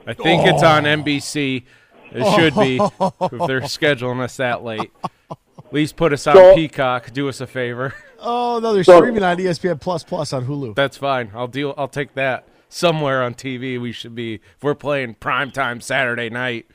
I 0.06 0.12
think 0.12 0.46
it's 0.46 0.62
on 0.64 0.84
NBC. 0.84 1.64
It 2.12 2.36
should 2.36 2.54
be 2.56 2.76
if 2.76 3.48
they're 3.48 3.62
scheduling 3.62 4.20
us 4.20 4.36
that 4.36 4.62
late. 4.62 4.92
At 5.32 5.72
least 5.72 5.96
put 5.96 6.12
us 6.12 6.28
on 6.28 6.36
So- 6.36 6.54
Peacock. 6.54 7.14
Do 7.14 7.30
us 7.30 7.40
a 7.40 7.48
favor. 7.48 7.94
oh 8.20 8.60
no 8.62 8.74
they're 8.74 8.84
So- 8.84 8.98
streaming 8.98 9.24
on 9.24 9.38
espn 9.38 9.80
plus 9.80 10.04
plus 10.04 10.34
on 10.34 10.46
hulu 10.46 10.76
That's 10.76 10.98
fine. 10.98 11.32
I'll 11.34 11.48
deal. 11.48 11.74
I'll 11.78 11.88
take 11.88 12.16
that. 12.16 12.46
Somewhere 12.68 13.24
on 13.24 13.34
TV, 13.36 13.80
we 13.80 13.94
should 13.94 14.14
be. 14.14 14.34
If 14.34 14.42
we're 14.62 14.76
playing 14.76 15.14
prime 15.14 15.52
time 15.52 15.80
Saturday 15.80 16.30
night, 16.30 16.66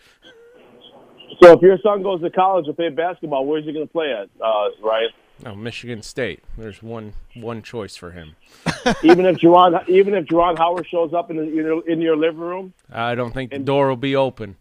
So 1.42 1.52
if 1.52 1.60
your 1.60 1.76
son 1.82 2.02
goes 2.02 2.22
to 2.22 2.30
college 2.30 2.64
to 2.64 2.72
play 2.72 2.88
basketball, 2.88 3.44
where's 3.44 3.66
he 3.66 3.74
going 3.74 3.86
to 3.86 3.92
play 3.92 4.10
at, 4.10 4.30
uh, 4.42 4.68
Ryan? 4.82 5.10
Oh, 5.46 5.54
Michigan 5.54 6.02
State. 6.02 6.42
There's 6.58 6.82
one 6.82 7.14
one 7.34 7.62
choice 7.62 7.96
for 7.96 8.10
him. 8.10 8.36
even 9.02 9.24
if 9.26 9.38
Juwan, 9.38 9.88
even 9.88 10.14
if 10.14 10.26
Juwan 10.26 10.58
Howard 10.58 10.86
shows 10.86 11.14
up 11.14 11.30
in, 11.30 11.36
the, 11.36 11.42
in, 11.44 11.54
your, 11.54 11.88
in 11.88 12.00
your 12.00 12.16
living 12.16 12.40
room, 12.40 12.74
I 12.92 13.14
don't 13.14 13.32
think 13.32 13.50
the 13.50 13.58
door 13.58 13.88
will 13.88 13.96
be 13.96 14.16
open. 14.16 14.56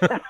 Have 0.00 0.22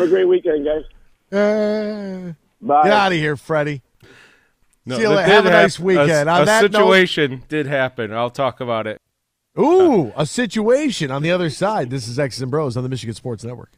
a 0.00 0.06
great 0.08 0.24
weekend, 0.26 0.66
guys. 0.66 0.84
Uh, 1.32 2.32
Bye. 2.60 2.82
get 2.84 2.92
out 2.92 3.12
of 3.12 3.18
here, 3.18 3.36
Freddie. 3.36 3.82
No, 4.86 4.96
See 4.96 5.02
you 5.02 5.08
later. 5.10 5.22
Have 5.22 5.46
a 5.46 5.50
hap- 5.50 5.62
nice 5.62 5.80
weekend. 5.80 6.28
A, 6.28 6.32
On 6.32 6.42
a 6.42 6.44
that 6.44 6.62
note- 6.62 6.72
situation 6.72 7.44
did 7.48 7.66
happen. 7.66 8.12
I'll 8.12 8.30
talk 8.30 8.60
about 8.60 8.86
it. 8.86 9.00
Ooh, 9.58 10.12
a 10.16 10.26
situation 10.26 11.10
on 11.12 11.22
the 11.22 11.30
other 11.30 11.48
side. 11.48 11.88
This 11.90 12.08
is 12.08 12.18
X's 12.18 12.42
and 12.42 12.50
Bros 12.50 12.76
on 12.76 12.82
the 12.82 12.88
Michigan 12.88 13.14
Sports 13.14 13.44
Network. 13.44 13.70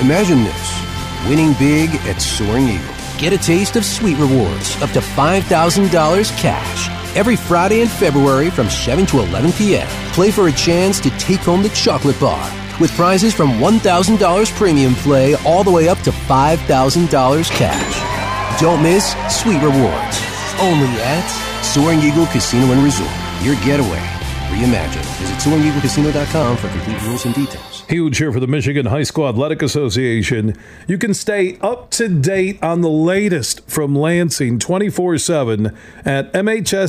Imagine 0.00 0.42
this 0.42 0.81
winning 1.28 1.52
big 1.54 1.90
at 2.06 2.20
Soaring 2.20 2.68
Eagle. 2.68 2.94
Get 3.18 3.32
a 3.32 3.38
taste 3.38 3.76
of 3.76 3.84
sweet 3.84 4.18
rewards 4.18 4.80
up 4.82 4.90
to 4.90 5.00
$5,000 5.00 6.38
cash 6.38 7.16
every 7.16 7.36
Friday 7.36 7.80
in 7.80 7.88
February 7.88 8.50
from 8.50 8.68
7 8.68 9.06
to 9.06 9.20
11 9.20 9.52
p.m. 9.52 9.86
Play 10.12 10.30
for 10.30 10.48
a 10.48 10.52
chance 10.52 11.00
to 11.00 11.10
take 11.18 11.40
home 11.40 11.62
the 11.62 11.68
chocolate 11.70 12.18
bar 12.18 12.50
with 12.80 12.90
prizes 12.92 13.34
from 13.34 13.50
$1,000 13.52 14.56
premium 14.56 14.94
play 14.96 15.34
all 15.46 15.62
the 15.62 15.70
way 15.70 15.88
up 15.88 15.98
to 16.00 16.10
$5,000 16.10 17.50
cash. 17.50 18.60
Don't 18.60 18.82
miss 18.82 19.14
sweet 19.28 19.62
rewards. 19.62 20.22
Only 20.60 20.88
at 21.00 21.62
Soaring 21.62 22.00
Eagle 22.00 22.26
Casino 22.26 22.72
and 22.72 22.82
Resort. 22.82 23.10
Your 23.42 23.56
getaway. 23.56 24.21
Reimagine. 24.52 25.02
Visit 25.18 25.38
SoaringEagleCasino.com 25.38 26.56
for 26.58 26.68
complete 26.68 27.02
rules 27.02 27.24
and 27.24 27.34
details. 27.34 27.80
Huge 27.88 28.18
here 28.18 28.30
for 28.30 28.40
the 28.40 28.46
Michigan 28.46 28.84
High 28.86 29.02
School 29.04 29.26
Athletic 29.28 29.62
Association. 29.62 30.54
You 30.86 30.98
can 30.98 31.14
stay 31.14 31.56
up 31.60 31.90
to 31.92 32.08
date 32.08 32.62
on 32.62 32.82
the 32.82 32.90
latest 32.90 33.66
from 33.68 33.96
Lansing 33.96 34.58
24 34.58 35.16
7 35.16 35.74
at 36.04 36.30
MHSAA.com, 36.34 36.88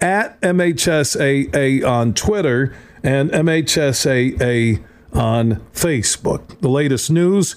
at 0.00 0.40
MHSAA 0.42 1.88
on 1.88 2.12
Twitter, 2.12 2.74
and 3.02 3.30
MHSAA 3.30 4.84
on 5.14 5.54
Facebook. 5.72 6.60
The 6.60 6.68
latest 6.68 7.10
news, 7.10 7.56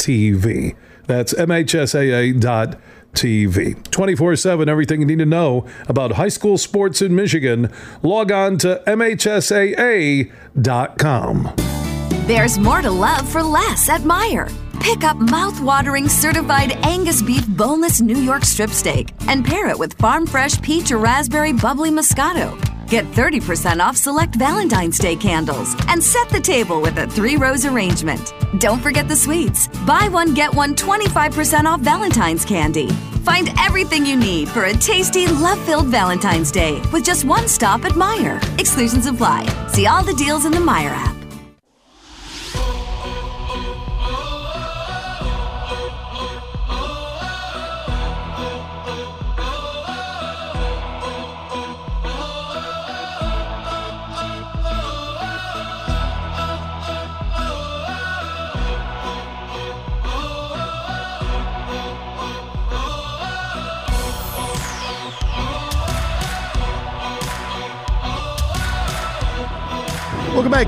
MHSAA.TV. 0.00 0.76
That's 1.06 1.34
MHSAA.TV. 1.34 2.80
24 3.90 4.36
7, 4.36 4.68
everything 4.68 5.00
you 5.00 5.06
need 5.06 5.18
to 5.18 5.26
know 5.26 5.66
about 5.88 6.12
high 6.12 6.28
school 6.28 6.56
sports 6.58 7.02
in 7.02 7.16
Michigan. 7.16 7.72
Log 8.02 8.30
on 8.30 8.58
to 8.58 8.80
MHSAA.com. 8.86 10.28
There's 12.26 12.58
more 12.58 12.82
to 12.82 12.90
love 12.90 13.26
for 13.28 13.42
less 13.42 13.88
at 13.88 14.02
Meijer. 14.02 14.52
Pick 14.80 15.02
up 15.04 15.16
mouth-watering 15.18 16.08
certified 16.08 16.72
Angus 16.84 17.22
beef 17.22 17.46
boneless 17.48 18.00
New 18.00 18.16
York 18.16 18.44
strip 18.44 18.70
steak 18.70 19.12
and 19.26 19.44
pair 19.44 19.68
it 19.68 19.78
with 19.78 19.94
farm 19.94 20.26
fresh 20.26 20.60
peach 20.62 20.92
or 20.92 20.98
raspberry 20.98 21.52
bubbly 21.52 21.90
Moscato. 21.90 22.56
Get 22.90 23.04
30% 23.12 23.78
off 23.78 23.96
select 23.96 24.34
Valentine's 24.34 24.98
Day 24.98 25.14
candles 25.14 25.76
and 25.86 26.02
set 26.02 26.28
the 26.28 26.40
table 26.40 26.80
with 26.82 26.98
a 26.98 27.06
three 27.06 27.36
rose 27.36 27.64
arrangement. 27.64 28.34
Don't 28.58 28.82
forget 28.82 29.06
the 29.06 29.14
sweets. 29.14 29.68
Buy 29.86 30.08
one, 30.10 30.34
get 30.34 30.52
one 30.52 30.74
25% 30.74 31.66
off 31.66 31.80
Valentine's 31.82 32.44
candy. 32.44 32.88
Find 33.22 33.48
everything 33.60 34.04
you 34.04 34.16
need 34.16 34.48
for 34.48 34.64
a 34.64 34.72
tasty, 34.72 35.28
love 35.28 35.64
filled 35.64 35.86
Valentine's 35.86 36.50
Day 36.50 36.82
with 36.92 37.04
just 37.04 37.24
one 37.24 37.46
stop 37.46 37.84
at 37.84 37.92
Meijer. 37.92 38.42
Exclusions 38.58 39.06
apply. 39.06 39.46
See 39.68 39.86
all 39.86 40.02
the 40.02 40.14
deals 40.14 40.44
in 40.44 40.50
the 40.50 40.58
Meijer 40.58 40.90
app. 40.90 41.19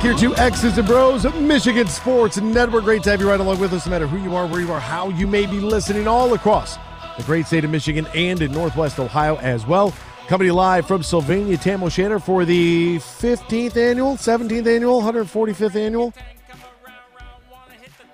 Here 0.02 0.14
to 0.14 0.34
X's 0.36 0.76
and 0.78 0.86
Bros, 0.86 1.32
Michigan 1.34 1.86
Sports 1.86 2.36
Network. 2.40 2.82
Great 2.82 3.04
to 3.04 3.10
have 3.10 3.20
you 3.20 3.28
right 3.28 3.38
along 3.38 3.60
with 3.60 3.72
us, 3.72 3.86
no 3.86 3.90
matter 3.90 4.08
who 4.08 4.18
you 4.18 4.34
are, 4.34 4.48
where 4.48 4.60
you 4.60 4.72
are, 4.72 4.80
how 4.80 5.10
you 5.10 5.28
may 5.28 5.46
be 5.46 5.60
listening, 5.60 6.08
all 6.08 6.34
across 6.34 6.76
the 7.16 7.22
great 7.24 7.46
state 7.46 7.64
of 7.64 7.70
Michigan 7.70 8.08
and 8.12 8.42
in 8.42 8.50
Northwest 8.50 8.98
Ohio 8.98 9.36
as 9.36 9.64
well. 9.64 9.94
Coming 10.26 10.50
live 10.50 10.88
from 10.88 11.04
Sylvania 11.04 11.56
Tam 11.56 11.84
O'Shanter 11.84 12.18
for 12.18 12.44
the 12.44 12.96
15th 12.96 13.76
annual, 13.76 14.16
17th 14.16 14.66
annual, 14.66 15.00
145th 15.00 15.76
annual. 15.76 16.12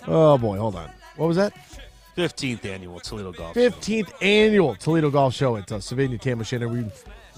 Oh 0.06 0.36
boy, 0.36 0.58
hold 0.58 0.76
on. 0.76 0.90
What 1.16 1.26
was 1.26 1.38
that? 1.38 1.54
15th 2.18 2.66
annual 2.66 3.00
Toledo 3.00 3.32
Golf. 3.32 3.54
15th 3.54 4.12
annual 4.20 4.74
Toledo 4.74 5.10
Golf 5.10 5.32
Show 5.32 5.56
at 5.56 5.72
uh, 5.72 5.80
Sylvania 5.80 6.18
Tam 6.18 6.38
O'Shanter. 6.40 6.68
We 6.68 6.84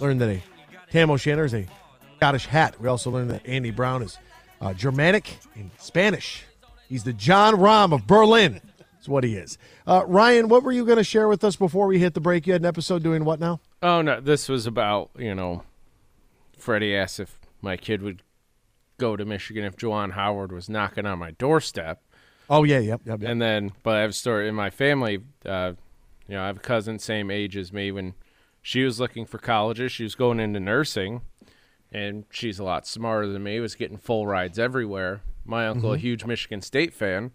learned 0.01 0.21
that 0.23 0.29
a 0.29 0.43
Tam 0.91 1.09
O'Shanter 1.09 1.45
is 1.45 1.55
a 1.55 1.69
Scottish 2.17 2.47
hat. 2.47 2.81
We 2.81 2.89
also 2.89 3.13
learned 3.13 3.31
that 3.31 3.47
Andy 3.47 3.71
Brown 3.71 4.03
is 4.03 4.19
uh, 4.61 4.75
Germanic 4.75 5.39
and 5.55 5.71
Spanish. 5.79 6.45
He's 6.89 7.05
the 7.05 7.13
Jon 7.13 7.55
Rahm 7.55 7.93
of 7.93 8.07
Berlin. 8.07 8.61
That's 8.79 9.09
what 9.09 9.25
he 9.25 9.37
is. 9.37 9.57
Uh, 9.87 10.05
Ryan, 10.07 10.49
what 10.49 10.63
were 10.63 10.73
you 10.73 10.85
going 10.85 10.99
to 10.99 11.05
share 11.05 11.29
with 11.29 11.43
us 11.45 11.57
before 11.57 11.87
we 11.87 11.99
hit 11.99 12.15
the 12.15 12.21
break? 12.21 12.47
You 12.47 12.53
had 12.53 12.63
an 12.63 12.67
episode 12.67 13.03
doing 13.03 13.25
what 13.25 13.41
now? 13.41 13.61
Oh 13.83 14.03
no, 14.03 14.21
this 14.21 14.49
was 14.49 14.67
about 14.67 15.11
you 15.19 15.35
know. 15.35 15.63
Freddie 16.59 16.95
asked 16.95 17.19
if 17.19 17.41
my 17.63 17.79
kid 17.79 18.03
would 18.03 18.23
go 18.99 19.17
to 19.17 19.25
Michigan 19.25 19.65
if 19.65 19.77
Juwan 19.77 20.13
Howard 20.13 20.53
was 20.53 20.69
knocking 20.69 21.07
on 21.07 21.19
my 21.19 21.31
doorstep. 21.31 22.03
Oh 22.51 22.65
yeah, 22.65 22.79
yep, 22.79 23.01
yep, 23.07 23.23
yep. 23.23 23.31
And 23.31 23.41
then, 23.41 23.73
but 23.83 23.97
I 23.97 24.01
have 24.01 24.11
a 24.11 24.13
story 24.13 24.49
in 24.49 24.55
my 24.55 24.69
family. 24.69 25.21
Uh, 25.47 25.73
you 26.29 26.35
know, 26.35 26.43
I 26.43 26.49
have 26.49 26.59
a 26.59 26.61
cousin 26.61 26.99
same 26.99 27.31
age 27.31 27.57
as 27.57 27.73
me. 27.73 27.91
When 27.91 28.15
she 28.61 28.85
was 28.85 29.01
looking 29.01 29.25
for 29.25 29.39
colleges, 29.39 29.93
she 29.93 30.03
was 30.03 30.15
going 30.15 30.39
into 30.39 30.61
nursing, 30.61 31.23
and 31.93 32.25
she's 32.31 32.59
a 32.59 32.65
lot 32.65 32.87
smarter 32.87 33.27
than 33.29 33.43
me. 33.43 33.61
Was 33.61 33.75
getting 33.75 33.99
full 33.99 34.27
rides 34.27 34.59
everywhere. 34.59 35.23
My 35.45 35.67
uncle, 35.67 35.93
a 35.93 35.97
Mhm. 35.97 36.01
huge 36.01 36.25
Michigan 36.25 36.61
State 36.63 36.93
fan. 36.95 37.33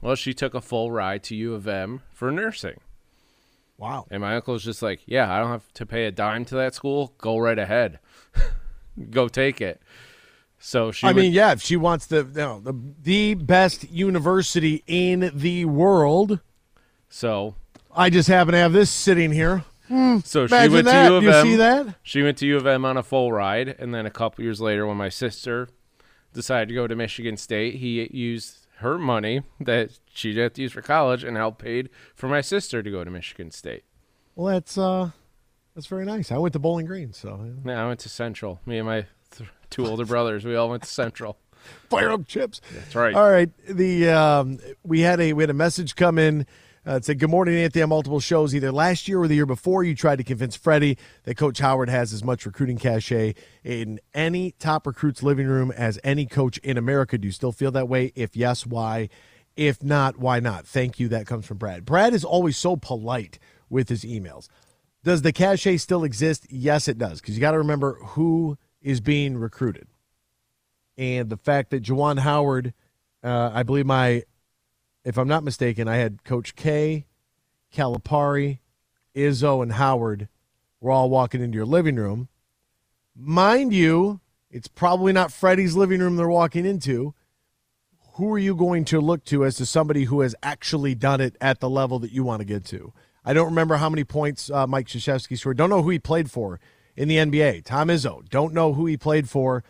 Well, 0.00 0.14
she 0.14 0.32
took 0.34 0.54
a 0.54 0.60
full 0.60 0.90
ride 0.90 1.22
to 1.24 1.34
U 1.36 1.54
of 1.54 1.66
M 1.68 2.02
for 2.12 2.30
nursing. 2.30 2.80
Wow. 3.76 4.06
And 4.10 4.20
my 4.22 4.34
uncle 4.36 4.54
was 4.54 4.64
just 4.64 4.82
like, 4.82 5.00
"Yeah, 5.06 5.32
I 5.32 5.38
don't 5.38 5.50
have 5.50 5.72
to 5.74 5.86
pay 5.86 6.06
a 6.06 6.10
dime 6.10 6.44
to 6.46 6.54
that 6.56 6.74
school. 6.74 7.14
Go 7.18 7.38
right 7.38 7.58
ahead. 7.58 7.98
Go 9.10 9.28
take 9.28 9.60
it." 9.60 9.80
So 10.58 10.90
she 10.90 11.06
I 11.06 11.12
would- 11.12 11.20
mean, 11.22 11.32
yeah, 11.32 11.52
if 11.52 11.62
she 11.62 11.76
wants 11.76 12.06
the, 12.06 12.24
you 12.24 12.32
know, 12.34 12.60
the 12.60 12.74
the 13.02 13.34
best 13.34 13.88
university 13.90 14.82
in 14.88 15.30
the 15.32 15.64
world, 15.66 16.40
so 17.08 17.54
I 17.94 18.10
just 18.10 18.28
happen 18.28 18.52
to 18.52 18.58
have 18.58 18.72
this 18.72 18.90
sitting 18.90 19.30
here. 19.32 19.62
Hmm, 19.88 20.18
So 20.24 20.46
she 20.46 20.54
went 20.68 20.84
that. 20.84 21.08
to 21.08 21.10
U 21.12 21.16
of 21.16 21.22
you 21.24 21.30
M. 21.32 21.44
see 21.46 21.56
that? 21.56 21.94
She 22.02 22.22
went 22.22 22.38
to 22.38 22.46
U 22.46 22.56
of 22.56 22.66
M 22.66 22.84
on 22.84 22.96
a 22.96 23.02
full 23.02 23.32
ride, 23.32 23.68
and 23.78 23.94
then 23.94 24.06
a 24.06 24.10
couple 24.10 24.44
years 24.44 24.60
later, 24.60 24.86
when 24.86 24.96
my 24.96 25.08
sister 25.08 25.68
decided 26.32 26.68
to 26.68 26.74
go 26.74 26.86
to 26.86 26.94
Michigan 26.94 27.36
State, 27.36 27.76
he 27.76 28.08
used 28.12 28.66
her 28.78 28.98
money 28.98 29.42
that 29.60 29.98
she 30.12 30.36
had 30.38 30.54
to 30.54 30.62
use 30.62 30.72
for 30.72 30.82
college 30.82 31.24
and 31.24 31.36
helped 31.36 31.58
paid 31.58 31.88
for 32.14 32.28
my 32.28 32.40
sister 32.40 32.82
to 32.82 32.90
go 32.90 33.02
to 33.02 33.10
Michigan 33.10 33.50
State. 33.50 33.82
Well, 34.36 34.52
that's 34.54 34.76
uh, 34.78 35.10
that's 35.74 35.86
very 35.86 36.04
nice. 36.04 36.30
I 36.30 36.38
went 36.38 36.52
to 36.52 36.58
Bowling 36.58 36.86
Green, 36.86 37.12
so 37.12 37.40
yeah. 37.64 37.72
Yeah, 37.72 37.84
I 37.84 37.88
went 37.88 38.00
to 38.00 38.08
Central. 38.08 38.60
Me 38.66 38.78
and 38.78 38.86
my 38.86 39.06
th- 39.30 39.48
two 39.70 39.86
older 39.86 40.04
brothers, 40.04 40.44
we 40.44 40.54
all 40.54 40.68
went 40.68 40.82
to 40.84 40.88
Central. 40.88 41.38
fire 41.90 42.10
up 42.10 42.26
chips. 42.26 42.60
That's 42.72 42.94
right. 42.94 43.14
All 43.14 43.28
right. 43.28 43.50
The 43.68 44.10
um, 44.10 44.58
we 44.84 45.00
had 45.00 45.18
a 45.20 45.32
we 45.32 45.42
had 45.42 45.50
a 45.50 45.54
message 45.54 45.96
come 45.96 46.18
in. 46.18 46.46
Uh, 46.88 46.98
said, 47.02 47.18
"Good 47.18 47.28
morning, 47.28 47.54
Anthony. 47.54 47.82
On 47.82 47.90
multiple 47.90 48.18
shows, 48.18 48.54
either 48.54 48.72
last 48.72 49.08
year 49.08 49.20
or 49.20 49.28
the 49.28 49.34
year 49.34 49.44
before, 49.44 49.84
you 49.84 49.94
tried 49.94 50.16
to 50.16 50.24
convince 50.24 50.56
Freddie 50.56 50.96
that 51.24 51.36
Coach 51.36 51.58
Howard 51.58 51.90
has 51.90 52.14
as 52.14 52.24
much 52.24 52.46
recruiting 52.46 52.78
cachet 52.78 53.34
in 53.62 54.00
any 54.14 54.52
top 54.52 54.86
recruit's 54.86 55.22
living 55.22 55.46
room 55.46 55.70
as 55.70 56.00
any 56.02 56.24
coach 56.24 56.56
in 56.58 56.78
America. 56.78 57.18
Do 57.18 57.28
you 57.28 57.32
still 57.32 57.52
feel 57.52 57.70
that 57.72 57.90
way? 57.90 58.10
If 58.14 58.34
yes, 58.34 58.64
why? 58.64 59.10
If 59.54 59.82
not, 59.84 60.16
why 60.16 60.40
not? 60.40 60.66
Thank 60.66 60.98
you. 60.98 61.08
That 61.08 61.26
comes 61.26 61.44
from 61.44 61.58
Brad. 61.58 61.84
Brad 61.84 62.14
is 62.14 62.24
always 62.24 62.56
so 62.56 62.74
polite 62.74 63.38
with 63.68 63.90
his 63.90 64.02
emails. 64.02 64.48
Does 65.04 65.20
the 65.20 65.32
cachet 65.32 65.76
still 65.76 66.04
exist? 66.04 66.46
Yes, 66.48 66.88
it 66.88 66.96
does. 66.96 67.20
Because 67.20 67.34
you 67.34 67.42
got 67.42 67.50
to 67.50 67.58
remember 67.58 67.98
who 68.02 68.56
is 68.80 69.02
being 69.02 69.36
recruited. 69.36 69.88
and 70.96 71.28
the 71.28 71.36
fact 71.36 71.68
that 71.68 71.82
Juwan 71.82 72.20
Howard, 72.20 72.72
uh, 73.22 73.50
I 73.52 73.62
believe 73.62 73.84
my, 73.84 74.22
if 75.08 75.16
I'm 75.16 75.26
not 75.26 75.42
mistaken, 75.42 75.88
I 75.88 75.96
had 75.96 76.22
Coach 76.22 76.54
K, 76.54 77.06
Calipari, 77.74 78.58
Izzo, 79.16 79.62
and 79.62 79.72
Howard 79.72 80.28
were 80.82 80.90
all 80.90 81.08
walking 81.08 81.40
into 81.40 81.56
your 81.56 81.64
living 81.64 81.96
room. 81.96 82.28
Mind 83.16 83.72
you, 83.72 84.20
it's 84.50 84.68
probably 84.68 85.14
not 85.14 85.32
Freddie's 85.32 85.74
living 85.74 86.00
room 86.00 86.16
they're 86.16 86.28
walking 86.28 86.66
into. 86.66 87.14
Who 88.16 88.30
are 88.34 88.38
you 88.38 88.54
going 88.54 88.84
to 88.86 89.00
look 89.00 89.24
to 89.24 89.46
as 89.46 89.56
to 89.56 89.64
somebody 89.64 90.04
who 90.04 90.20
has 90.20 90.34
actually 90.42 90.94
done 90.94 91.22
it 91.22 91.36
at 91.40 91.60
the 91.60 91.70
level 91.70 91.98
that 92.00 92.12
you 92.12 92.22
want 92.22 92.40
to 92.40 92.44
get 92.44 92.66
to? 92.66 92.92
I 93.24 93.32
don't 93.32 93.46
remember 93.46 93.76
how 93.76 93.88
many 93.88 94.04
points 94.04 94.50
uh, 94.50 94.66
Mike 94.66 94.88
Krzyzewski 94.88 95.38
scored. 95.38 95.56
Don't 95.56 95.70
know 95.70 95.82
who 95.82 95.90
he 95.90 95.98
played 95.98 96.30
for 96.30 96.60
in 96.94 97.08
the 97.08 97.16
NBA. 97.16 97.64
Tom 97.64 97.88
Izzo. 97.88 98.28
Don't 98.28 98.52
know 98.52 98.74
who 98.74 98.84
he 98.84 98.98
played 98.98 99.26
for 99.26 99.64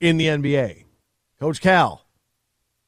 in 0.00 0.18
the 0.18 0.26
NBA. 0.26 0.84
Coach 1.40 1.60
Cal. 1.60 2.06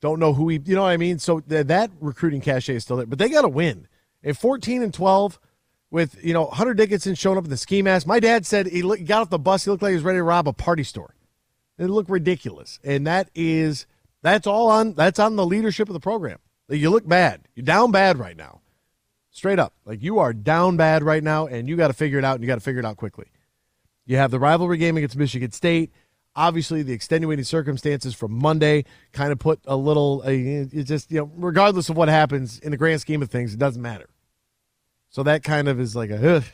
Don't 0.02 0.18
know 0.18 0.34
who 0.34 0.48
he, 0.48 0.60
you 0.64 0.74
know 0.74 0.82
what 0.82 0.88
I 0.88 0.96
mean? 0.98 1.18
So 1.18 1.40
th- 1.40 1.68
that 1.68 1.90
recruiting 2.00 2.40
cachet 2.42 2.74
is 2.74 2.82
still 2.82 2.96
there, 2.98 3.06
but 3.06 3.18
they 3.18 3.28
got 3.28 3.42
to 3.42 3.48
win. 3.48 3.86
At 4.22 4.36
14 4.36 4.82
and 4.82 4.92
12, 4.92 5.40
with, 5.90 6.22
you 6.24 6.32
know, 6.32 6.46
Hunter 6.46 6.74
Dickinson 6.74 7.14
showing 7.14 7.38
up 7.38 7.44
in 7.44 7.50
the 7.50 7.56
ski 7.56 7.82
mask. 7.82 8.06
My 8.06 8.18
dad 8.18 8.44
said 8.44 8.66
he 8.66 8.82
look, 8.82 9.04
got 9.04 9.22
off 9.22 9.30
the 9.30 9.38
bus, 9.38 9.64
he 9.64 9.70
looked 9.70 9.82
like 9.82 9.90
he 9.90 9.94
was 9.94 10.04
ready 10.04 10.18
to 10.18 10.22
rob 10.22 10.48
a 10.48 10.52
party 10.52 10.82
store. 10.82 11.14
It 11.78 11.86
looked 11.86 12.10
ridiculous. 12.10 12.80
And 12.82 13.06
that 13.06 13.30
is, 13.34 13.86
that's 14.22 14.46
all 14.46 14.70
on, 14.70 14.94
that's 14.94 15.18
on 15.18 15.36
the 15.36 15.46
leadership 15.46 15.88
of 15.88 15.92
the 15.92 16.00
program. 16.00 16.38
You 16.68 16.90
look 16.90 17.06
bad. 17.06 17.42
You're 17.54 17.64
down 17.64 17.90
bad 17.90 18.18
right 18.18 18.36
now. 18.36 18.60
Straight 19.30 19.58
up. 19.58 19.74
Like 19.84 20.02
you 20.02 20.18
are 20.18 20.32
down 20.32 20.76
bad 20.76 21.02
right 21.02 21.22
now, 21.22 21.46
and 21.46 21.68
you 21.68 21.76
got 21.76 21.88
to 21.88 21.94
figure 21.94 22.18
it 22.18 22.24
out, 22.24 22.34
and 22.34 22.42
you 22.42 22.48
got 22.48 22.56
to 22.56 22.60
figure 22.60 22.80
it 22.80 22.86
out 22.86 22.96
quickly. 22.96 23.26
You 24.04 24.16
have 24.16 24.30
the 24.30 24.38
rivalry 24.38 24.78
game 24.78 24.96
against 24.96 25.16
Michigan 25.16 25.52
State. 25.52 25.92
Obviously, 26.34 26.82
the 26.82 26.92
extenuating 26.94 27.44
circumstances 27.44 28.14
from 28.14 28.32
Monday 28.32 28.84
kind 29.12 29.32
of 29.32 29.38
put 29.38 29.60
a 29.66 29.76
little, 29.76 30.22
it 30.22 30.84
just, 30.84 31.10
you 31.10 31.18
know, 31.18 31.30
regardless 31.36 31.88
of 31.90 31.96
what 31.96 32.08
happens 32.08 32.58
in 32.60 32.70
the 32.70 32.76
grand 32.78 33.00
scheme 33.02 33.20
of 33.22 33.30
things, 33.30 33.52
it 33.52 33.58
doesn't 33.58 33.82
matter. 33.82 34.08
So 35.10 35.22
that 35.24 35.42
kind 35.44 35.68
of 35.68 35.78
is 35.78 35.94
like 35.94 36.08
a, 36.10 36.36
Ugh, 36.36 36.44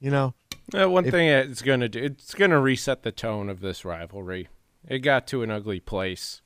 you 0.00 0.10
know. 0.10 0.34
Uh, 0.74 0.88
one 0.90 1.04
If- 1.04 1.12
thing 1.12 1.28
it's 1.28 1.62
going 1.62 1.80
to 1.80 1.88
do, 1.88 2.02
it's 2.02 2.34
going 2.34 2.50
to 2.50 2.58
reset 2.58 3.02
the 3.04 3.12
tone 3.12 3.48
of 3.48 3.60
this 3.60 3.84
rivalry. 3.84 4.48
It 4.88 4.98
got 5.00 5.28
to 5.28 5.42
an 5.44 5.50
ugly 5.52 5.78
place 5.78 6.40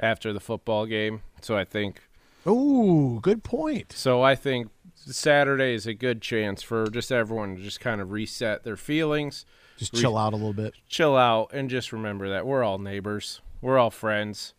after 0.00 0.32
the 0.32 0.40
football 0.40 0.86
game, 0.86 1.20
so 1.42 1.56
I 1.58 1.64
think. 1.64 2.00
Ooh, 2.46 3.18
good 3.20 3.44
point. 3.44 3.92
So 3.92 4.22
I 4.22 4.34
think 4.34 4.70
Saturday 4.94 5.74
is 5.74 5.86
a 5.86 5.92
good 5.92 6.22
chance 6.22 6.62
for 6.62 6.88
just 6.88 7.12
everyone 7.12 7.56
to 7.56 7.62
just 7.62 7.80
kind 7.80 8.00
of 8.00 8.10
reset 8.12 8.64
their 8.64 8.76
feelings, 8.76 9.44
Just 9.78 9.94
chill 9.94 10.18
out 10.18 10.32
a 10.32 10.36
little 10.36 10.52
bit. 10.52 10.74
chill 10.88 11.16
out, 11.16 11.50
and 11.52 11.70
just 11.70 11.92
remember 11.92 12.28
that 12.30 12.46
we're 12.46 12.64
all 12.64 12.78
neighbors, 12.78 13.40
we're 13.60 13.78
all 13.78 13.90
friends. 13.90 14.54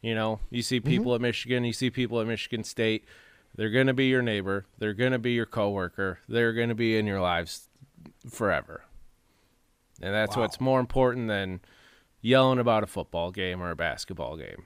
You 0.00 0.14
know, 0.14 0.40
you 0.50 0.62
see 0.62 0.80
mm-hmm. 0.80 0.88
people 0.88 1.14
at 1.14 1.20
Michigan, 1.20 1.64
you 1.64 1.72
see 1.72 1.90
people 1.90 2.20
at 2.20 2.26
Michigan 2.26 2.64
State. 2.64 3.04
They're 3.54 3.70
going 3.70 3.86
to 3.86 3.94
be 3.94 4.06
your 4.06 4.22
neighbor. 4.22 4.66
They're 4.78 4.94
going 4.94 5.12
to 5.12 5.18
be 5.18 5.32
your 5.32 5.46
coworker. 5.46 6.20
They're 6.28 6.54
going 6.54 6.70
to 6.70 6.74
be 6.74 6.96
in 6.96 7.06
your 7.06 7.20
lives 7.20 7.68
forever. 8.28 8.84
And 10.00 10.14
that's 10.14 10.36
what's 10.36 10.60
more 10.60 10.80
important 10.80 11.28
than 11.28 11.60
yelling 12.22 12.58
about 12.58 12.82
a 12.82 12.86
football 12.86 13.30
game 13.30 13.62
or 13.62 13.70
a 13.70 13.76
basketball 13.76 14.36
game. 14.36 14.64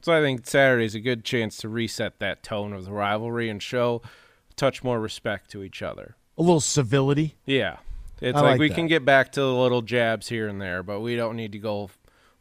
So 0.00 0.12
I 0.12 0.20
think 0.20 0.46
Saturday's 0.46 0.96
a 0.96 1.00
good 1.00 1.24
chance 1.24 1.58
to 1.58 1.68
reset 1.68 2.18
that 2.18 2.42
tone 2.42 2.72
of 2.72 2.86
the 2.86 2.92
rivalry 2.92 3.48
and 3.48 3.62
show 3.62 4.02
a 4.50 4.54
touch 4.54 4.82
more 4.82 4.98
respect 4.98 5.50
to 5.52 5.62
each 5.62 5.82
other. 5.82 6.16
A 6.36 6.42
little 6.42 6.60
civility. 6.60 7.36
Yeah. 7.44 7.76
It's 8.22 8.34
like, 8.36 8.42
like 8.44 8.60
we 8.60 8.68
that. 8.68 8.74
can 8.74 8.86
get 8.86 9.04
back 9.04 9.32
to 9.32 9.40
the 9.40 9.52
little 9.54 9.82
jabs 9.82 10.28
here 10.28 10.48
and 10.48 10.60
there, 10.60 10.82
but 10.82 11.00
we 11.00 11.16
don't 11.16 11.36
need 11.36 11.52
to 11.52 11.58
go 11.58 11.90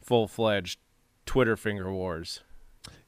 full 0.02 0.28
fledged 0.28 0.80
Twitter 1.26 1.58
finger 1.58 1.92
wars. 1.92 2.42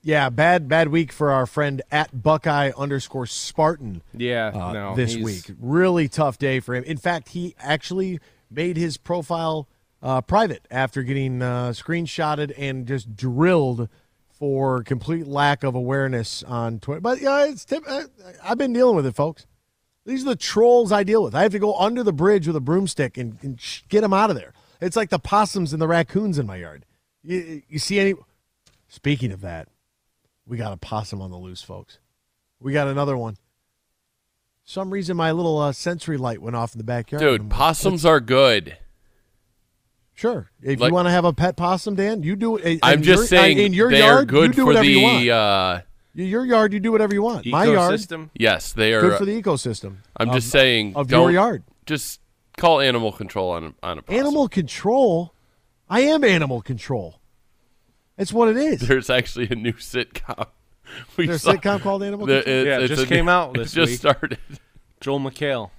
Yeah, 0.01 0.30
bad 0.30 0.68
bad 0.68 0.89
week 0.89 1.12
for 1.13 1.32
our 1.32 1.46
friend 1.46 1.82
at 1.92 2.24
Buckeye 2.24 2.72
underscore 2.77 3.25
Spartan. 3.25 4.02
Yeah, 4.13 4.47
uh, 4.47 4.74
no, 4.74 4.95
this 4.95 5.13
he's- 5.13 5.24
week. 5.24 5.56
Really 5.62 6.08
tough 6.10 6.38
day 6.38 6.60
for 6.60 6.76
him. 6.76 6.84
In 6.84 6.97
fact, 6.97 7.30
he 7.30 7.56
actually 7.58 8.19
made 8.52 8.76
his 8.76 8.97
profile 8.97 9.67
uh, 10.02 10.19
private 10.21 10.67
after 10.69 11.04
getting 11.04 11.41
uh, 11.41 11.69
screenshotted 11.69 12.54
and 12.58 12.86
just 12.86 13.15
drilled 13.15 13.88
for 14.30 14.84
complete 14.84 15.26
lack 15.26 15.63
of 15.63 15.74
awareness 15.76 16.43
on 16.43 16.80
Twitter. 16.80 17.00
But 17.00 17.21
yeah, 17.21 17.45
it's 17.45 17.63
tip- 17.63 17.86
I, 17.88 18.04
I've 18.43 18.58
been 18.58 18.74
dealing 18.74 18.95
with 18.97 19.06
it, 19.06 19.15
folks. 19.15 19.45
These 20.06 20.24
are 20.24 20.30
the 20.32 20.36
trolls 20.36 20.92
I 20.92 21.04
deal 21.04 21.24
with. 21.24 21.34
I 21.34 21.44
have 21.44 21.52
to 21.54 21.60
go 21.60 21.76
under 21.78 22.04
the 22.04 22.12
bridge 22.13 22.46
with 22.48 22.56
a 22.56 22.62
broomstick 22.62 23.18
and, 23.18 23.38
and 23.42 23.60
sh- 23.60 23.82
get 23.89 24.02
them 24.02 24.13
out 24.13 24.30
of 24.30 24.36
there. 24.36 24.54
It's 24.82 24.98
like 24.98 25.10
the 25.10 25.20
possums 25.20 25.72
and 25.72 25.82
the 25.82 25.88
raccoons 25.88 26.38
in 26.38 26.46
my 26.46 26.58
yard. 26.58 26.86
You, 27.24 27.62
you 27.70 27.80
see 27.80 28.00
any? 28.00 28.16
Speaking 28.89 29.32
of 29.32 29.42
that, 29.42 29.70
we 30.46 30.58
got 30.58 30.74
a 30.74 30.78
possum 30.78 31.22
on 31.22 31.32
the 31.32 31.38
loose, 31.38 31.62
folks. 31.62 32.00
We 32.60 32.74
got 32.74 32.88
another 32.89 33.16
one. 33.18 33.38
Some 34.66 34.92
reason 34.92 35.16
my 35.18 35.32
little 35.32 35.58
uh, 35.58 35.72
sensory 35.72 36.18
light 36.18 36.42
went 36.42 36.56
off 36.56 36.74
in 36.74 36.78
the 36.80 36.84
backyard. 36.84 37.22
Dude, 37.22 37.50
possums 37.50 38.06
are 38.06 38.20
good. 38.20 38.78
Sure. 40.13 40.52
If 40.62 40.80
Like- 40.80 40.89
you 40.89 40.94
want 40.94 41.08
to 41.08 41.12
have 41.12 41.26
a 41.26 41.34
pet 41.34 41.56
possum, 41.56 41.96
Dan, 41.96 42.24
you 42.24 42.36
do 42.36 42.58
it. 42.58 42.66
in 42.66 42.80
I'm 42.84 43.02
your- 43.04 43.16
just 43.16 43.30
saying 43.30 43.58
in 43.58 43.74
your 43.74 43.89
they 43.89 44.00
yard, 44.00 44.24
are 44.24 44.26
good 44.26 44.48
you 44.50 44.54
do 44.54 44.62
for 44.62 44.66
whatever 44.68 44.86
you 44.86 45.02
want. 45.02 45.20
the. 45.22 45.32
Uh, 45.32 45.82
your 46.13 46.45
yard, 46.45 46.73
you 46.73 46.80
do 46.80 46.91
whatever 46.91 47.13
you 47.13 47.21
want. 47.21 47.45
My 47.45 47.65
yard, 47.65 47.93
Ecosystem? 47.99 48.30
yes, 48.36 48.71
they 48.73 48.93
are 48.93 49.02
good 49.02 49.17
for 49.17 49.26
the 49.26 49.41
ecosystem. 49.41 49.97
I'm 50.17 50.30
of- 50.30 50.36
just 50.36 50.49
saying 50.49 50.95
of 50.95 51.10
your 51.10 51.32
yard. 51.32 51.63
Just 51.86 52.21
call 52.58 52.80
animal 52.80 53.12
control 53.12 53.49
on 53.52 53.63
a, 53.63 53.73
on 53.84 53.97
a 53.97 54.02
possum. 54.02 54.19
Animal 54.19 54.47
control. 54.47 55.34
I 55.89 56.02
am 56.02 56.23
animal 56.23 56.62
control. 56.62 57.19
It's 58.17 58.32
what 58.32 58.47
it 58.49 58.58
is. 58.58 58.82
There's 58.82 59.10
actually 59.10 59.47
a 59.49 59.56
new 59.56 59.73
sitcom. 59.73 60.47
We 61.17 61.26
There's 61.26 61.38
a 61.38 61.39
saw- 61.39 61.54
sitcom 61.54 61.82
called 61.82 62.04
Animal 62.04 62.28
the- 62.28 62.36
Control? 62.43 62.56
it- 62.58 62.67
Yeah, 62.67 62.80
it 62.80 62.88
just 62.88 63.08
came 63.08 63.26
new- 63.26 63.32
out 63.32 63.49
it 63.56 63.60
this 63.62 63.71
just 63.71 63.89
week. 63.91 63.99
started. 63.99 64.38
Joel 65.02 65.19
McHale 65.19 65.71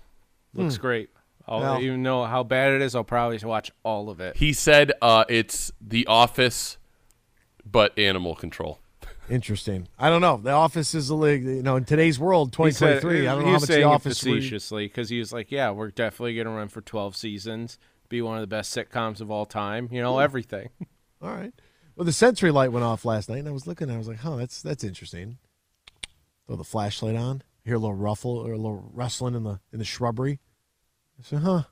looks 0.54 0.74
Hmm. 0.76 0.80
great. 0.82 1.10
I'll 1.46 1.60
Well- 1.60 1.80
even 1.80 2.02
know 2.02 2.24
how 2.24 2.42
bad 2.42 2.72
it 2.72 2.82
is. 2.82 2.96
I'll 2.96 3.04
probably 3.04 3.38
watch 3.44 3.70
all 3.84 4.10
of 4.10 4.18
it. 4.20 4.36
He 4.38 4.52
said 4.52 4.92
uh, 5.00 5.24
it's 5.28 5.70
The 5.80 6.06
Office, 6.08 6.78
but 7.70 7.96
animal 7.98 8.34
control. 8.34 8.80
Interesting. 9.30 9.88
I 9.98 10.10
don't 10.10 10.20
know. 10.20 10.36
The 10.36 10.50
Office 10.50 10.94
is 10.94 11.08
a 11.08 11.14
league. 11.14 11.44
You 11.44 11.62
know, 11.62 11.76
in 11.76 11.84
today's 11.84 12.18
world, 12.18 12.50
He 12.54 12.70
said- 12.70 13.00
2023. 13.00 13.26
I 13.26 13.34
don't 13.34 13.44
know 13.44 13.52
how 13.52 13.58
much 13.58 13.68
The 13.68 13.82
Office. 13.84 14.18
facetiously 14.20 14.86
because 14.86 15.08
he 15.08 15.18
was 15.18 15.32
like, 15.32 15.50
"Yeah, 15.50 15.70
we're 15.70 15.90
definitely 15.90 16.34
going 16.34 16.46
to 16.46 16.52
run 16.52 16.68
for 16.68 16.82
12 16.82 17.16
seasons, 17.16 17.78
be 18.10 18.20
one 18.20 18.36
of 18.36 18.42
the 18.42 18.46
best 18.46 18.76
sitcoms 18.76 19.20
of 19.22 19.30
all 19.30 19.46
time. 19.46 19.88
You 19.90 20.02
know, 20.02 20.18
everything." 20.18 20.68
All 21.22 21.30
right. 21.30 21.54
Well, 21.96 22.04
the 22.04 22.12
sensory 22.12 22.50
light 22.50 22.70
went 22.72 22.84
off 22.84 23.04
last 23.06 23.30
night, 23.30 23.38
and 23.38 23.48
I 23.48 23.52
was 23.52 23.66
looking. 23.66 23.90
I 23.90 23.96
was 23.96 24.08
like, 24.08 24.18
"Huh, 24.18 24.36
that's 24.36 24.60
that's 24.60 24.84
interesting." 24.84 25.38
Throw 26.46 26.56
the 26.56 26.64
flashlight 26.64 27.16
on. 27.16 27.42
Hear 27.64 27.76
a 27.76 27.78
little 27.78 27.94
ruffle 27.96 28.32
or 28.36 28.52
a 28.52 28.58
little 28.58 28.90
rustling 28.92 29.34
in 29.34 29.44
the 29.44 29.60
in 29.72 29.78
the 29.78 29.86
shrubbery. 29.86 30.40
I 31.18 31.22
said, 31.22 31.38
"Huh, 31.38 31.62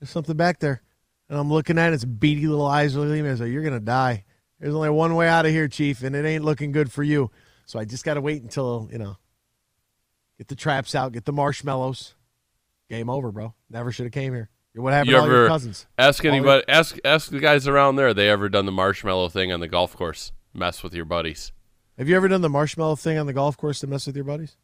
there's 0.00 0.08
something 0.10 0.36
back 0.36 0.60
there." 0.60 0.80
And 1.28 1.38
I'm 1.38 1.50
looking 1.50 1.76
at 1.76 1.92
it. 1.92 1.96
Its 1.96 2.06
beady 2.06 2.46
little 2.46 2.64
eyes 2.66 2.96
looking 2.96 3.18
at 3.18 3.22
me. 3.22 3.28
I 3.28 3.32
was 3.32 3.40
like, 3.42 3.50
"You're 3.50 3.62
gonna 3.64 3.78
die. 3.80 4.24
There's 4.60 4.74
only 4.74 4.90
one 4.90 5.14
way 5.14 5.28
out 5.28 5.46
of 5.46 5.52
here, 5.52 5.68
Chief, 5.68 6.02
and 6.02 6.16
it 6.16 6.24
ain't 6.24 6.44
looking 6.44 6.72
good 6.72 6.90
for 6.90 7.02
you." 7.02 7.30
So 7.66 7.78
I 7.78 7.84
just 7.84 8.04
got 8.04 8.14
to 8.14 8.20
wait 8.20 8.42
until 8.42 8.88
you 8.90 8.98
know, 8.98 9.16
get 10.38 10.48
the 10.48 10.56
traps 10.56 10.94
out, 10.94 11.12
get 11.12 11.24
the 11.24 11.32
marshmallows. 11.32 12.14
Game 12.88 13.10
over, 13.10 13.30
bro. 13.30 13.54
Never 13.68 13.92
should 13.92 14.06
have 14.06 14.12
came 14.12 14.32
here. 14.32 14.48
What 14.74 14.92
happened 14.92 15.10
you 15.10 15.16
to 15.16 15.20
all 15.22 15.28
your 15.28 15.48
cousins? 15.48 15.86
ask 15.98 16.22
your- 16.22 16.32
anybody? 16.32 16.64
Ask 16.68 16.96
ask 17.04 17.30
the 17.30 17.40
guys 17.40 17.66
around 17.66 17.96
there. 17.96 18.14
They 18.14 18.28
ever 18.28 18.48
done 18.48 18.64
the 18.64 18.72
marshmallow 18.72 19.28
thing 19.28 19.52
on 19.52 19.60
the 19.60 19.68
golf 19.68 19.96
course? 19.96 20.32
Mess 20.54 20.82
with 20.82 20.94
your 20.94 21.04
buddies. 21.04 21.52
Have 21.98 22.08
you 22.08 22.16
ever 22.16 22.28
done 22.28 22.42
the 22.42 22.48
marshmallow 22.48 22.96
thing 22.96 23.18
on 23.18 23.26
the 23.26 23.32
golf 23.32 23.56
course 23.56 23.80
to 23.80 23.86
mess 23.88 24.06
with 24.06 24.14
your 24.14 24.24
buddies? 24.24 24.56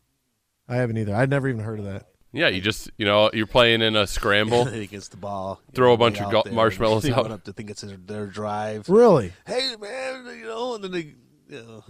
I 0.69 0.77
haven't 0.77 0.97
either. 0.99 1.15
I'd 1.15 1.31
never 1.31 1.49
even 1.49 1.61
heard 1.63 1.81
of 1.81 1.85
that. 1.85 2.07
Yeah, 2.35 2.49
you 2.49 2.61
just 2.61 2.91
you 2.99 3.05
know 3.07 3.31
you're 3.33 3.47
playing 3.47 3.81
in 3.83 3.97
a 3.97 4.07
scramble. 4.07 4.65
he 4.67 4.87
gets 4.87 5.09
the 5.09 5.17
ball. 5.17 5.61
Throw 5.75 5.89
know, 5.89 5.95
a 5.95 5.97
bunch 5.97 6.21
of 6.21 6.27
out 6.35 6.45
go- 6.47 6.51
marshmallows 6.53 7.09
out. 7.11 7.31
up 7.31 7.45
to 7.45 7.53
think 7.53 7.71
it's 7.71 7.83
their, 7.83 7.97
their 7.97 8.27
drive. 8.27 8.89
Really? 8.89 9.33
Hey 9.47 9.75
man, 9.81 10.27
you 10.39 10.45
know, 10.47 10.75
and 10.75 10.85
then 10.85 10.91
they. 10.93 11.15
You 11.49 11.63
know, 11.63 11.85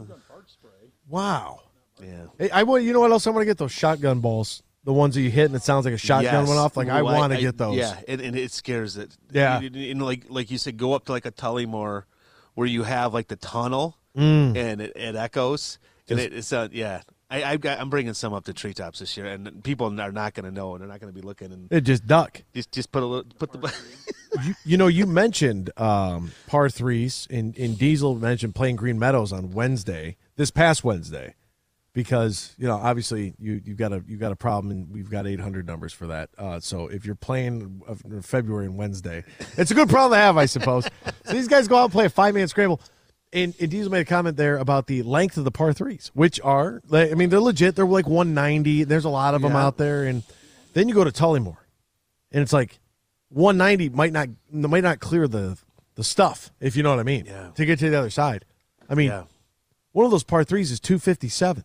Wow. 1.08 1.60
yeah. 2.02 2.26
Hey, 2.38 2.50
I 2.50 2.62
want. 2.64 2.82
You 2.84 2.92
know 2.92 3.00
what 3.00 3.10
else? 3.12 3.26
I 3.26 3.30
want 3.30 3.42
to 3.42 3.46
get 3.46 3.58
those 3.58 3.72
shotgun 3.72 4.20
balls. 4.20 4.62
The 4.84 4.92
ones 4.92 5.14
that 5.14 5.22
you 5.22 5.30
hit 5.30 5.46
and 5.46 5.54
it 5.54 5.62
sounds 5.62 5.86
like 5.86 5.94
a 5.94 5.98
shotgun 5.98 6.34
Yes. 6.42 6.48
went 6.48 6.60
off. 6.60 6.76
Like 6.76 6.88
I 6.88 7.00
Ooh, 7.00 7.04
want 7.04 7.32
to 7.32 7.40
get 7.40 7.56
those. 7.56 7.76
Yeah, 7.76 7.96
and, 8.06 8.20
and 8.20 8.36
it 8.36 8.52
scares 8.52 8.96
it. 8.98 9.16
Yeah. 9.30 9.60
and, 9.60 9.74
and 9.74 10.02
like 10.04 10.24
like 10.28 10.50
you 10.50 10.58
said, 10.58 10.76
go 10.76 10.92
up 10.92 11.06
to 11.06 11.12
like 11.12 11.24
a 11.24 11.32
Tullymore, 11.32 12.02
where 12.54 12.66
you 12.66 12.82
have 12.82 13.14
like 13.14 13.28
the 13.28 13.36
tunnel, 13.36 13.96
Mm. 14.16 14.56
and 14.56 14.80
it, 14.80 14.92
it 14.96 15.16
echoes, 15.16 15.78
and 16.08 16.20
it, 16.20 16.32
it's 16.34 16.52
uh, 16.52 16.68
yeah. 16.70 17.00
I, 17.34 17.52
I've 17.52 17.60
got, 17.60 17.80
I'm 17.80 17.90
bringing 17.90 18.14
some 18.14 18.32
up 18.32 18.44
to 18.44 18.52
treetops 18.52 18.98
this 19.00 19.16
year, 19.16 19.26
and 19.26 19.62
people 19.64 19.88
are 19.88 20.12
not 20.12 20.34
going 20.34 20.44
to 20.44 20.50
know, 20.52 20.74
and 20.74 20.80
they're 20.80 20.88
not 20.88 21.00
going 21.00 21.12
to 21.12 21.20
be 21.20 21.26
looking, 21.26 21.52
and 21.52 21.70
It 21.72 21.80
just 21.82 22.06
duck. 22.06 22.42
just 22.54 22.70
just 22.72 22.92
put 22.92 23.02
a 23.02 23.06
little, 23.06 23.24
put 23.38 23.52
the. 23.52 23.74
You, 24.44 24.54
you 24.64 24.76
know, 24.76 24.88
you 24.88 25.06
mentioned 25.06 25.70
um, 25.76 26.32
par 26.48 26.68
threes, 26.68 27.28
and, 27.30 27.56
in 27.56 27.76
Diesel 27.76 28.16
mentioned 28.16 28.56
playing 28.56 28.74
Green 28.74 28.98
Meadows 28.98 29.32
on 29.32 29.52
Wednesday, 29.52 30.16
this 30.34 30.50
past 30.50 30.82
Wednesday. 30.82 31.36
because 31.92 32.52
you 32.58 32.66
know 32.66 32.74
obviously 32.74 33.34
you 33.38 33.60
you've 33.64 33.76
got 33.78 33.92
a 33.92 34.02
you've 34.08 34.18
got 34.18 34.32
a 34.32 34.36
problem 34.36 34.72
and 34.72 34.90
we've 34.90 35.08
got 35.08 35.24
800 35.28 35.64
numbers 35.68 35.92
for 35.92 36.08
that. 36.08 36.30
Uh, 36.36 36.58
so 36.58 36.88
if 36.88 37.06
you're 37.06 37.14
playing 37.14 37.80
February 38.22 38.66
and 38.66 38.76
Wednesday, 38.76 39.22
it's 39.56 39.70
a 39.70 39.74
good 39.74 39.88
problem 39.88 40.18
to 40.18 40.20
have, 40.20 40.36
I 40.36 40.46
suppose. 40.46 40.84
so 41.24 41.32
these 41.32 41.46
guys 41.46 41.68
go 41.68 41.76
out 41.76 41.84
and 41.84 41.92
play 41.92 42.06
a 42.06 42.10
five 42.10 42.34
man 42.34 42.48
scramble. 42.48 42.80
And, 43.34 43.52
and 43.60 43.68
Diesel 43.70 43.90
made 43.90 44.00
a 44.02 44.04
comment 44.04 44.36
there 44.36 44.56
about 44.58 44.86
the 44.86 45.02
length 45.02 45.36
of 45.36 45.44
the 45.44 45.50
par 45.50 45.72
threes, 45.72 46.10
which 46.14 46.40
are, 46.42 46.80
I 46.92 47.14
mean, 47.14 47.30
they're 47.30 47.40
legit. 47.40 47.74
They're 47.74 47.84
like 47.84 48.06
190. 48.06 48.84
There's 48.84 49.04
a 49.04 49.08
lot 49.10 49.34
of 49.34 49.42
them 49.42 49.56
out 49.56 49.76
there. 49.76 50.04
And 50.04 50.22
then 50.72 50.88
you 50.88 50.94
go 50.94 51.02
to 51.02 51.10
Tullymore, 51.10 51.56
and 52.30 52.42
it's 52.42 52.52
like 52.52 52.78
190 53.30 53.88
might 53.90 54.12
not 54.12 54.28
might 54.52 54.84
not 54.84 55.00
clear 55.00 55.26
the 55.26 55.58
the 55.96 56.04
stuff, 56.04 56.50
if 56.60 56.76
you 56.76 56.82
know 56.84 56.90
what 56.90 57.00
I 57.00 57.04
mean, 57.04 57.26
Yeah. 57.26 57.50
to 57.56 57.64
get 57.66 57.78
to 57.80 57.90
the 57.90 57.98
other 57.98 58.10
side. 58.10 58.44
I 58.88 58.94
mean, 58.94 59.08
Yeah. 59.08 59.24
one 59.92 60.04
of 60.04 60.10
those 60.12 60.24
par 60.24 60.44
threes 60.44 60.70
is 60.70 60.78
257. 60.80 61.64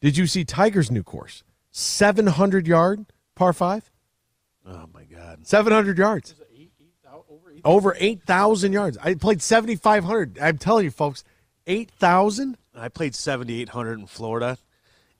Did 0.00 0.16
you 0.16 0.26
see 0.26 0.44
Tiger's 0.44 0.90
new 0.90 1.02
course? 1.02 1.42
700 1.72 2.66
yard 2.66 3.06
par 3.34 3.52
five? 3.52 3.90
Oh 4.66 4.86
my 4.94 5.04
God. 5.04 5.46
700 5.46 5.98
yards. 5.98 6.34
Over 7.64 7.96
8,000 7.98 8.72
yards. 8.72 8.98
I 9.02 9.14
played 9.14 9.42
7,500. 9.42 10.38
I'm 10.40 10.58
telling 10.58 10.84
you, 10.84 10.90
folks, 10.90 11.24
8,000? 11.66 12.56
I 12.74 12.88
played 12.88 13.14
7,800 13.14 13.98
in 13.98 14.06
Florida, 14.06 14.58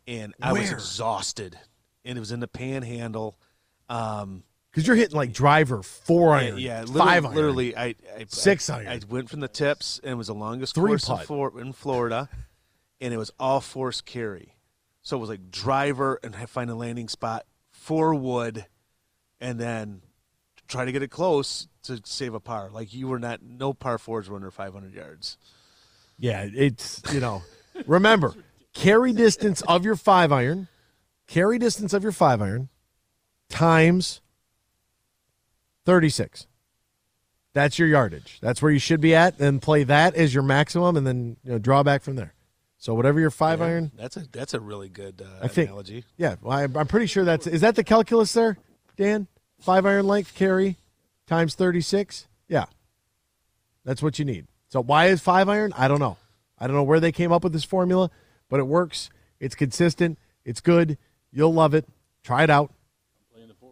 and 0.07 0.35
I 0.41 0.53
was 0.53 0.71
exhausted. 0.71 1.59
And 2.05 2.17
it 2.17 2.21
was 2.21 2.33
in 2.33 2.41
the 2.41 2.49
Panhandle. 2.49 3.37
Um, 3.89 4.45
Because 4.71 4.87
you're 4.87 4.97
hitting 4.97 5.17
like 5.17 5.33
driver, 5.33 5.83
four 5.83 6.29
yeah, 6.31 6.47
iron, 6.47 6.59
yeah, 6.59 6.81
literally, 6.81 6.99
five 6.99 7.25
iron. 7.27 7.35
literally, 7.35 7.77
I, 7.77 7.85
I 8.17 8.25
Six 8.29 8.71
I, 8.71 8.79
iron. 8.79 8.89
I 8.89 9.01
went 9.09 9.31
from 9.31 9.41
the 9.41 9.49
tips, 9.49 10.01
and 10.03 10.13
it 10.13 10.17
was 10.17 10.29
the 10.29 10.35
longest 10.35 10.75
Three 10.75 10.91
course 10.91 11.09
in. 11.09 11.59
In 11.59 11.73
Florida, 11.73 12.29
and 13.01 13.13
it 13.13 13.19
was 13.19 13.33
all 13.39 13.61
force 13.61 14.01
carry. 14.01 14.55
So 15.03 15.17
it 15.17 15.21
was 15.21 15.31
like 15.31 15.51
driver 15.51 16.21
and 16.23 16.35
find 16.49 16.71
a 16.71 16.75
landing 16.75 17.09
spot, 17.09 17.47
four 17.71 18.15
wood, 18.15 18.67
and 19.41 19.59
then 19.59 20.03
try 20.69 20.85
to 20.85 20.93
get 20.93 21.03
it 21.03 21.11
close 21.11 21.67
to 21.85 22.01
save 22.05 22.35
a 22.35 22.41
par. 22.41 22.71
Like 22.73 22.93
you 22.93 23.09
were 23.09 23.19
not, 23.19 23.43
no 23.43 23.73
par 23.73 23.99
fours 23.99 24.29
were 24.29 24.37
under 24.37 24.51
500 24.51 24.93
yards. 24.95 25.37
Yeah, 26.19 26.47
it's, 26.53 27.03
you 27.13 27.21
know, 27.21 27.43
remember, 27.87 28.35
carry 28.75 29.13
distance 29.13 29.63
of 29.63 29.85
your 29.85 29.97
five 29.97 30.33
iron, 30.33 30.69
carry 31.27 31.59
distance 31.59 31.93
of 31.95 32.03
your 32.03 32.13
five 32.13 32.43
iron 32.43 32.69
times 33.49 34.21
36. 35.87 36.47
That's 37.53 37.79
your 37.79 37.89
yardage. 37.89 38.39
That's 38.41 38.63
where 38.63 38.71
you 38.71 38.79
should 38.79 39.01
be 39.01 39.15
at, 39.15 39.41
and 39.41 39.61
play 39.61 39.83
that 39.85 40.15
as 40.15 40.33
your 40.33 40.45
maximum, 40.45 40.97
and 40.97 41.05
then 41.07 41.37
you 41.43 41.53
know, 41.53 41.59
draw 41.59 41.83
back 41.83 42.03
from 42.03 42.15
there. 42.17 42.35
So 42.79 42.95
whatever 42.95 43.19
your 43.19 43.31
five 43.31 43.59
Yeah, 43.59 43.67
iron, 43.67 43.91
That's 43.97 44.17
a 44.17 44.21
that's 44.31 44.55
a 44.55 44.61
really 44.61 44.89
good 44.89 45.21
uh, 45.21 45.45
I 45.45 45.49
think. 45.49 45.69
analogy. 45.69 46.05
Yeah, 46.17 46.37
well, 46.41 46.57
I, 46.57 46.63
I'm 46.63 46.87
pretty 46.87 47.07
sure 47.07 47.25
that's 47.25 47.47
is 47.47 47.61
that 47.63 47.75
the 47.77 47.85
calculus 47.85 48.33
there, 48.33 48.57
Dan? 48.97 49.27
Five 49.61 49.85
iron 49.85 50.07
length 50.07 50.35
carry 50.35 50.77
times 51.31 51.55
36. 51.55 52.27
Yeah, 52.49 52.67
that's 53.85 54.03
what 54.03 54.19
you 54.19 54.25
need. 54.25 54.49
So 54.69 54.83
why 54.83 55.07
is 55.07 55.21
five 55.21 55.49
iron? 55.49 55.73
I 55.77 55.89
don't 55.89 56.01
know. 56.01 56.17
I 56.59 56.67
don't 56.67 56.77
know 56.77 56.83
where 56.83 57.01
they 57.01 57.13
came 57.13 57.33
up 57.33 57.45
with 57.45 57.53
this 57.53 57.65
formula, 57.65 58.11
but 58.51 58.61
it 58.61 58.67
works. 58.67 59.09
It's 59.39 59.55
consistent. 59.55 60.19
It's 60.45 60.61
good. 60.61 60.99
You'll 61.33 61.55
love 61.55 61.73
it. 61.73 61.87
Try 62.25 62.43
it 62.43 62.51
out. 62.51 62.75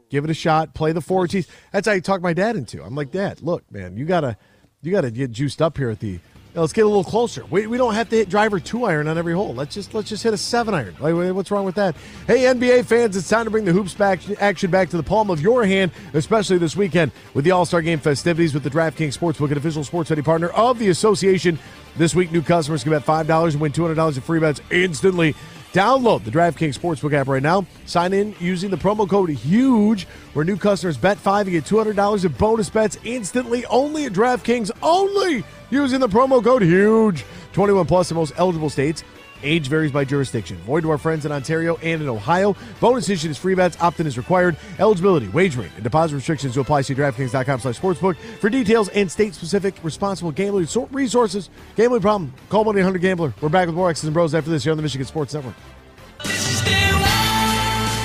Give 0.09 0.25
it 0.25 0.31
a 0.31 0.35
shot. 0.35 0.73
Play 0.73 0.93
the 0.93 1.03
four 1.03 1.27
tees. 1.27 1.49
That's 1.71 1.87
how 1.87 1.93
I 1.93 2.01
talk 2.01 2.23
my 2.23 2.33
dad 2.33 2.57
into. 2.57 2.83
I'm 2.83 2.95
like, 2.95 3.11
Dad, 3.11 3.43
look, 3.43 3.71
man, 3.71 3.99
you 3.99 4.07
gotta, 4.07 4.39
you 4.81 4.91
gotta 4.91 5.11
get 5.11 5.33
juiced 5.33 5.61
up 5.61 5.77
here 5.77 5.91
at 5.91 6.01
the. 6.01 6.21
Now, 6.59 6.63
let's 6.63 6.73
get 6.73 6.85
a 6.85 6.89
little 6.89 7.05
closer. 7.05 7.45
We, 7.47 7.69
we 7.69 7.79
don't 7.79 7.95
have 7.95 8.09
to 8.09 8.17
hit 8.17 8.29
driver 8.29 8.59
two 8.59 8.85
iron 8.85 9.07
on 9.07 9.17
every 9.17 9.33
hole. 9.33 9.55
Let's 9.55 9.73
just 9.73 9.95
let's 9.95 10.09
just 10.09 10.25
hit 10.25 10.35
a 10.35 10.37
seven 10.37 10.75
iron. 10.75 10.97
Like, 10.99 11.15
what's 11.33 11.53
wrong 11.53 11.65
with 11.65 11.77
that? 11.77 11.95
Hey, 12.27 12.41
NBA 12.41 12.85
fans, 12.85 13.17
it's 13.17 13.29
time 13.29 13.45
to 13.45 13.51
bring 13.51 13.65
the 13.65 13.73
hoops 13.73 13.95
back 13.95 14.19
action 14.41 14.69
back 14.69 14.91
to 14.91 14.97
the 14.97 15.05
palm 15.05 15.31
of 15.31 15.41
your 15.41 15.65
hand, 15.65 15.93
especially 16.15 16.59
this 16.59 16.75
weekend 16.75 17.13
with 17.33 17.45
the 17.45 17.53
All 17.53 17.65
Star 17.65 17.81
Game 17.81 18.01
festivities 18.01 18.55
with 18.55 18.65
the 18.65 18.71
DraftKings 18.71 19.17
Sportsbook, 19.17 19.53
an 19.53 19.57
official 19.57 19.85
sports 19.85 20.09
betting 20.09 20.25
partner 20.25 20.49
of 20.49 20.81
the 20.81 20.89
association. 20.89 21.61
This 21.97 22.17
week, 22.17 22.33
new 22.33 22.43
customers 22.43 22.83
can 22.83 22.91
bet 22.91 23.05
five 23.05 23.29
dollars 23.29 23.55
and 23.55 23.61
win 23.61 23.71
two 23.71 23.83
hundred 23.83 23.95
dollars 23.95 24.17
in 24.17 24.25
free 24.25 24.41
bets 24.41 24.61
instantly. 24.73 25.37
Download 25.73 26.25
the 26.25 26.31
DraftKings 26.31 26.79
Sportsbook 26.79 27.13
app 27.13 27.29
right 27.29 27.43
now. 27.43 27.67
Sign 27.85 28.15
in 28.15 28.35
using 28.41 28.71
the 28.71 28.77
promo 28.77 29.09
code 29.09 29.29
HUGE, 29.29 30.05
where 30.33 30.45
new 30.45 30.57
customers 30.57 30.97
bet 30.97 31.19
five 31.19 31.47
and 31.47 31.53
get 31.53 31.65
$200 31.65 32.25
in 32.25 32.33
bonus 32.33 32.71
bets 32.71 32.97
instantly 33.05 33.67
only 33.67 34.07
at 34.07 34.13
DraftKings, 34.13 34.71
only 34.83 35.45
using 35.71 36.01
the 36.01 36.09
promo 36.09 36.43
code 36.43 36.63
HUGE. 36.63 37.25
21 37.53 37.87
plus 37.87 38.11
in 38.11 38.17
most 38.17 38.33
eligible 38.37 38.71
states. 38.71 39.05
Age 39.43 39.69
varies 39.69 39.93
by 39.93 40.05
jurisdiction. 40.05 40.57
Void 40.59 40.83
to 40.83 40.91
our 40.91 40.99
friends 40.99 41.25
in 41.27 41.33
Ontario 41.33 41.77
and 41.77 42.03
in 42.03 42.09
Ohio. 42.09 42.57
Bonus 42.81 43.09
issued 43.09 43.31
is 43.31 43.39
free 43.39 43.55
bets. 43.55 43.77
Opt-in 43.81 44.07
is 44.07 44.17
required. 44.17 44.57
Eligibility, 44.79 45.29
wage 45.29 45.57
rate, 45.57 45.71
and 45.75 45.85
deposit 45.85 46.15
restrictions 46.17 46.55
to 46.55 46.61
apply. 46.61 46.83
See 46.83 46.95
DraftKings.com 46.95 47.61
slash 47.61 47.81
sportsbook 47.81 48.17
for 48.41 48.51
details 48.51 48.89
and 48.91 49.11
state-specific 49.11 49.75
responsible 49.83 50.33
gambling 50.33 50.69
resources. 50.91 51.51
Gambling 51.77 52.03
problem? 52.03 52.33
Call 52.49 52.65
1-800-GAMBLER. 52.65 53.35
We're 53.41 53.49
back 53.49 53.67
with 53.67 53.75
more 53.75 53.91
X's 53.91 54.05
and 54.05 54.15
Bros 54.15 54.35
after 54.35 54.51
this 54.51 54.65
here 54.65 54.73
on 54.73 54.77
the 54.77 54.83
Michigan 54.83 55.07
Sports 55.07 55.35
Network. 55.35 55.55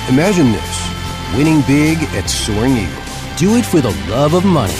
Imagine 0.08 0.52
this 0.52 0.84
winning 1.36 1.62
big 1.62 1.98
at 2.14 2.28
Soaring 2.28 2.76
Eagle. 2.76 3.02
Do 3.36 3.56
it 3.56 3.64
for 3.64 3.80
the 3.80 3.90
love 4.08 4.34
of 4.34 4.44
money. 4.44 4.72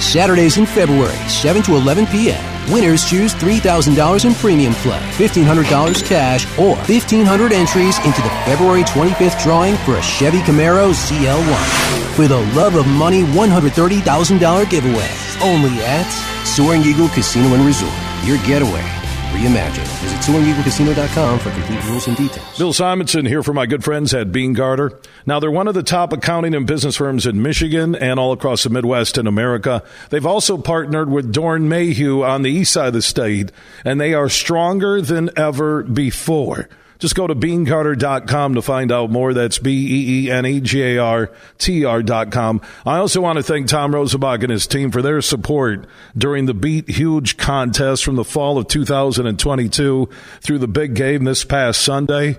Saturdays 0.00 0.56
in 0.56 0.64
February, 0.64 1.16
7 1.28 1.62
to 1.64 1.74
11 1.74 2.06
p.m. 2.06 2.57
Winners 2.70 3.04
choose 3.04 3.34
$3,000 3.34 4.24
in 4.26 4.34
premium 4.34 4.74
play, 4.74 5.00
$1,500 5.16 6.04
cash, 6.04 6.46
or 6.58 6.76
1,500 6.76 7.52
entries 7.52 7.96
into 7.98 8.20
the 8.20 8.30
February 8.44 8.82
25th 8.82 9.42
drawing 9.42 9.76
for 9.78 9.96
a 9.96 10.02
Chevy 10.02 10.40
Camaro 10.40 10.92
ZL1. 10.92 12.14
For 12.14 12.28
the 12.28 12.40
love 12.54 12.74
of 12.74 12.86
money 12.86 13.22
$130,000 13.22 14.70
giveaway. 14.70 15.10
Only 15.40 15.82
at 15.82 16.10
Soaring 16.44 16.82
Eagle 16.82 17.08
Casino 17.08 17.54
and 17.54 17.64
Resort. 17.64 17.92
Your 18.24 18.38
getaway. 18.46 18.97
Reimagined. 19.32 19.86
Visit 20.00 20.20
SoaringEagleCasino.com 20.20 21.38
for 21.38 21.50
complete 21.50 21.84
rules 21.84 22.06
and 22.08 22.16
details. 22.16 22.58
Bill 22.58 22.72
Simonson 22.72 23.26
here 23.26 23.42
for 23.42 23.52
my 23.52 23.66
good 23.66 23.84
friends 23.84 24.14
at 24.14 24.32
Beene 24.32 24.52
Garter. 24.54 24.98
Now, 25.26 25.38
they're 25.40 25.50
one 25.50 25.68
of 25.68 25.74
the 25.74 25.82
top 25.82 26.12
accounting 26.12 26.54
and 26.54 26.66
business 26.66 26.96
firms 26.96 27.26
in 27.26 27.42
Michigan 27.42 27.94
and 27.94 28.18
all 28.18 28.32
across 28.32 28.62
the 28.64 28.70
Midwest 28.70 29.18
and 29.18 29.28
America. 29.28 29.82
They've 30.10 30.26
also 30.26 30.58
partnered 30.58 31.10
with 31.10 31.32
Doeren 31.32 31.68
Mayhew 31.68 32.24
on 32.24 32.42
the 32.42 32.50
east 32.50 32.72
side 32.72 32.88
of 32.88 32.92
the 32.94 33.02
state, 33.02 33.52
and 33.84 34.00
they 34.00 34.14
are 34.14 34.28
stronger 34.28 35.00
than 35.00 35.30
ever 35.36 35.82
before. 35.82 36.68
Just 36.98 37.14
go 37.14 37.26
to 37.26 37.34
beenegarter.com 37.34 38.54
to 38.54 38.62
find 38.62 38.90
out 38.90 39.10
more. 39.10 39.32
That's 39.32 39.58
B 39.58 39.70
E 39.70 40.26
E 40.26 40.30
N 40.30 40.46
E 40.46 40.60
G 40.60 40.82
A 40.82 40.98
R 40.98 41.30
T 41.58 41.84
R 41.84 42.02
dot 42.02 42.32
com. 42.32 42.60
I 42.84 42.98
also 42.98 43.20
want 43.20 43.36
to 43.36 43.42
thank 43.42 43.68
Tom 43.68 43.92
Rosenbach 43.92 44.42
and 44.42 44.50
his 44.50 44.66
team 44.66 44.90
for 44.90 45.00
their 45.00 45.20
support 45.22 45.86
during 46.16 46.46
the 46.46 46.54
Beat 46.54 46.88
Huge 46.90 47.36
contest 47.36 48.04
from 48.04 48.16
the 48.16 48.24
fall 48.24 48.58
of 48.58 48.66
2022 48.66 50.08
through 50.40 50.58
the 50.58 50.68
big 50.68 50.94
game 50.94 51.24
this 51.24 51.44
past 51.44 51.82
Sunday. 51.82 52.38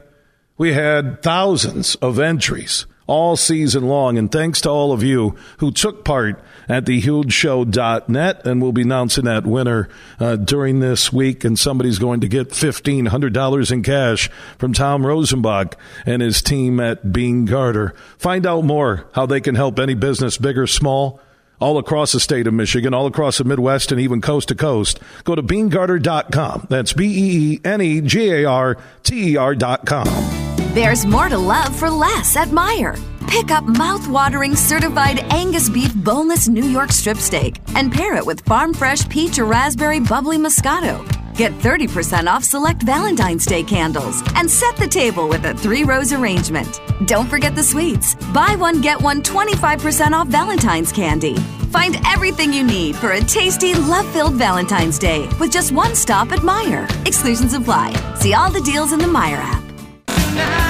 We 0.58 0.74
had 0.74 1.24
thousands 1.24 1.96
of 1.96 2.20
entries 2.20 2.86
all 3.08 3.38
season 3.38 3.88
long, 3.88 4.18
and 4.18 4.32
thanks 4.32 4.62
to 4.62 4.70
all 4.70 4.92
of 4.92 5.02
you 5.02 5.36
who 5.58 5.72
took 5.72 6.06
part 6.06 6.44
at 6.70 6.86
thehugeshow.net, 6.86 8.46
and 8.46 8.62
we'll 8.62 8.72
be 8.72 8.84
announcing 8.84 9.26
that 9.26 9.46
winner 9.46 9.90
uh, 10.20 10.36
during 10.36 10.80
this 10.80 11.12
week, 11.12 11.44
and 11.44 11.58
somebody's 11.58 11.98
going 11.98 12.22
to 12.22 12.28
get 12.28 12.50
$1,500 12.50 13.72
in 13.72 13.84
cash 13.84 14.30
from 14.58 14.72
Tom 14.72 15.02
Rosenbach 15.02 15.74
and 16.06 16.22
his 16.22 16.42
team 16.42 16.80
at 16.80 17.12
Beene 17.12 17.46
Garter. 17.46 17.96
Find 18.20 18.46
out 18.46 18.64
more 18.64 19.08
how 19.14 19.26
they 19.26 19.42
can 19.42 19.56
help 19.56 19.80
any 19.80 19.96
business, 19.96 20.38
big 20.38 20.58
or 20.58 20.68
small, 20.68 21.20
all 21.60 21.78
across 21.78 22.12
the 22.12 22.20
state 22.20 22.48
of 22.48 22.54
Michigan, 22.54 22.94
all 22.94 23.08
across 23.08 23.40
the 23.40 23.44
Midwest, 23.44 23.92
and 23.92 24.00
even 24.00 24.22
coast 24.22 24.48
to 24.50 24.56
coast. 24.56 25.00
Go 25.24 25.36
to 25.36 25.44
beenegarter.com. 25.44 26.68
That's 26.70 26.94
B 26.94 27.06
E 27.06 27.54
E 27.54 27.62
N 27.66 27.82
E 27.82 28.02
G 28.02 28.30
A 28.32 28.46
R 28.46 28.78
T 29.04 29.34
E 29.34 29.38
R 29.38 29.56
dot 29.56 29.86
com. 29.86 30.08
There's 30.74 31.06
more 31.06 31.28
to 31.28 31.38
love 31.38 31.76
for 31.76 31.90
less 31.90 32.38
at 32.38 32.50
Meijer. 32.50 32.98
Pick 33.30 33.52
up 33.52 33.64
mouth-watering 33.64 34.56
certified 34.56 35.20
Angus 35.32 35.70
beef 35.70 35.94
boneless 35.94 36.48
New 36.48 36.66
York 36.66 36.92
strip 36.92 37.18
steak 37.18 37.60
and 37.76 37.92
pair 37.92 38.16
it 38.16 38.26
with 38.26 38.42
farm 38.42 38.74
fresh 38.74 39.08
peach 39.08 39.38
or 39.38 39.46
raspberry 39.46 40.00
bubbly 40.00 40.38
Moscato. 40.38 41.06
Get 41.36 41.52
30% 41.60 42.26
off 42.26 42.44
select 42.44 42.82
Valentine's 42.82 43.46
Day 43.46 43.62
candles 43.62 44.24
and 44.34 44.50
set 44.50 44.76
the 44.78 44.88
table 44.88 45.30
with 45.30 45.46
a 45.46 45.54
three 45.54 45.84
rose 45.84 46.12
arrangement. 46.12 46.82
Don't 47.06 47.30
forget 47.30 47.56
the 47.56 47.62
sweets. 47.62 48.16
Buy 48.34 48.56
one, 48.58 48.82
get 48.82 49.00
one 49.00 49.22
25% 49.22 50.12
off 50.14 50.28
Valentine's 50.28 50.92
candy. 50.92 51.36
Find 51.72 51.98
everything 52.08 52.52
you 52.52 52.64
need 52.64 52.96
for 52.96 53.12
a 53.12 53.22
tasty, 53.22 53.76
love 53.76 54.12
filled 54.12 54.34
Valentine's 54.34 54.98
Day 54.98 55.30
with 55.40 55.52
just 55.52 55.72
one 55.72 55.94
stop 55.94 56.32
at 56.32 56.40
Meijer. 56.40 56.90
Exclusions 57.06 57.54
apply. 57.54 57.94
See 58.16 58.34
all 58.34 58.50
the 58.50 58.62
deals 58.62 58.92
in 58.92 58.98
the 58.98 59.06
Meijer 59.06 59.38
app. 59.38 60.69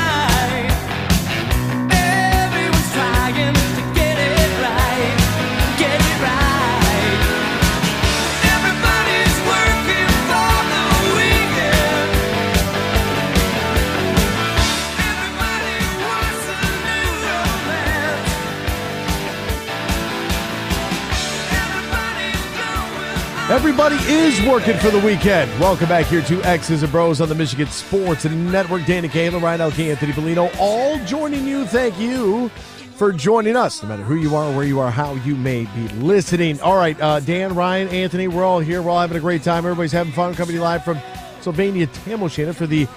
Everybody 23.49 23.95
is 23.95 24.39
working 24.45 24.77
for 24.77 24.91
the 24.91 24.99
weekend. 24.99 25.49
Welcome 25.59 25.89
back 25.89 26.05
here 26.05 26.21
to 26.21 26.43
X's 26.43 26.83
and 26.83 26.91
Bros 26.91 27.19
on 27.19 27.29
the 27.29 27.33
Michigan 27.33 27.65
Sports 27.65 28.23
Network. 28.25 28.85
Danny 28.85 29.09
Kayla, 29.09 29.41
Ryan 29.41 29.61
Elke, 29.61 29.79
Anthony 29.79 30.11
Bellino, 30.11 30.55
all 30.59 31.03
joining 31.05 31.47
you. 31.47 31.65
Thank 31.65 31.99
you 31.99 32.49
for 32.95 33.11
joining 33.11 33.55
us, 33.55 33.81
no 33.81 33.89
matter 33.89 34.03
who 34.03 34.17
you 34.17 34.35
are, 34.35 34.55
where 34.55 34.65
you 34.65 34.79
are, 34.79 34.91
how 34.91 35.15
you 35.15 35.35
may 35.35 35.65
be 35.65 35.87
listening. 35.95 36.61
All 36.61 36.77
right, 36.77 37.01
uh, 37.01 37.21
Dan, 37.21 37.55
Ryan, 37.55 37.87
Anthony, 37.87 38.27
we're 38.27 38.43
all 38.43 38.59
here. 38.59 38.83
We're 38.83 38.91
all 38.91 39.01
having 39.01 39.17
a 39.17 39.19
great 39.19 39.41
time. 39.41 39.65
Everybody's 39.65 39.93
having 39.93 40.13
fun. 40.13 40.35
Coming 40.35 40.55
to 40.55 40.61
live 40.61 40.85
from 40.85 40.99
Sylvania, 41.41 41.87
Tam 41.87 42.19
for 42.19 42.67
the 42.67 42.87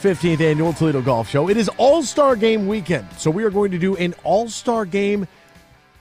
15th 0.00 0.40
annual 0.40 0.72
Toledo 0.72 1.02
Golf 1.02 1.28
Show. 1.28 1.50
It 1.50 1.58
is 1.58 1.68
All 1.76 2.02
Star 2.02 2.34
Game 2.34 2.66
weekend, 2.66 3.06
so 3.18 3.30
we 3.30 3.44
are 3.44 3.50
going 3.50 3.72
to 3.72 3.78
do 3.78 3.94
an 3.96 4.14
All 4.24 4.48
Star 4.48 4.86
Game 4.86 5.28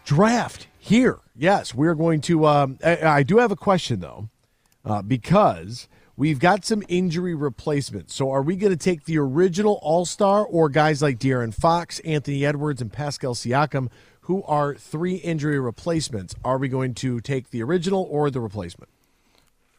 draft 0.05 0.67
here. 0.79 1.19
Yes, 1.36 1.74
we're 1.76 1.95
going 1.95 2.21
to. 2.21 2.45
Um, 2.45 2.80
I, 2.84 2.98
I 3.02 3.24
do 3.24 3.38
have 3.38 3.52
a 3.52 3.56
question 3.56 4.00
though, 4.00 4.30
uh, 4.86 5.02
because 5.02 5.88
we've 6.15 6.39
got 6.39 6.65
some 6.65 6.84
injury 6.88 7.36
replacements. 7.36 8.15
So, 8.15 8.32
are 8.32 8.41
we 8.41 8.56
going 8.56 8.71
to 8.71 8.78
take 8.78 9.06
the 9.06 9.17
original 9.17 9.80
All 9.82 10.06
Star 10.06 10.45
or 10.45 10.69
guys 10.69 11.02
like 11.02 11.19
De'Aaron 11.19 11.54
Fox, 11.54 12.00
Anthony 12.00 12.45
Edwards, 12.45 12.82
and 12.82 12.91
Pascal 12.91 13.36
Siakam, 13.36 13.89
who 14.21 14.43
are 14.43 14.76
three 14.76 15.15
injury 15.15 15.60
replacements? 15.60 16.36
Are 16.43 16.58
we 16.58 16.69
going 16.69 16.93
to 16.95 17.19
take 17.19 17.50
the 17.50 17.62
original 17.62 18.08
or 18.10 18.32
the 18.32 18.39
replacement? 18.39 18.89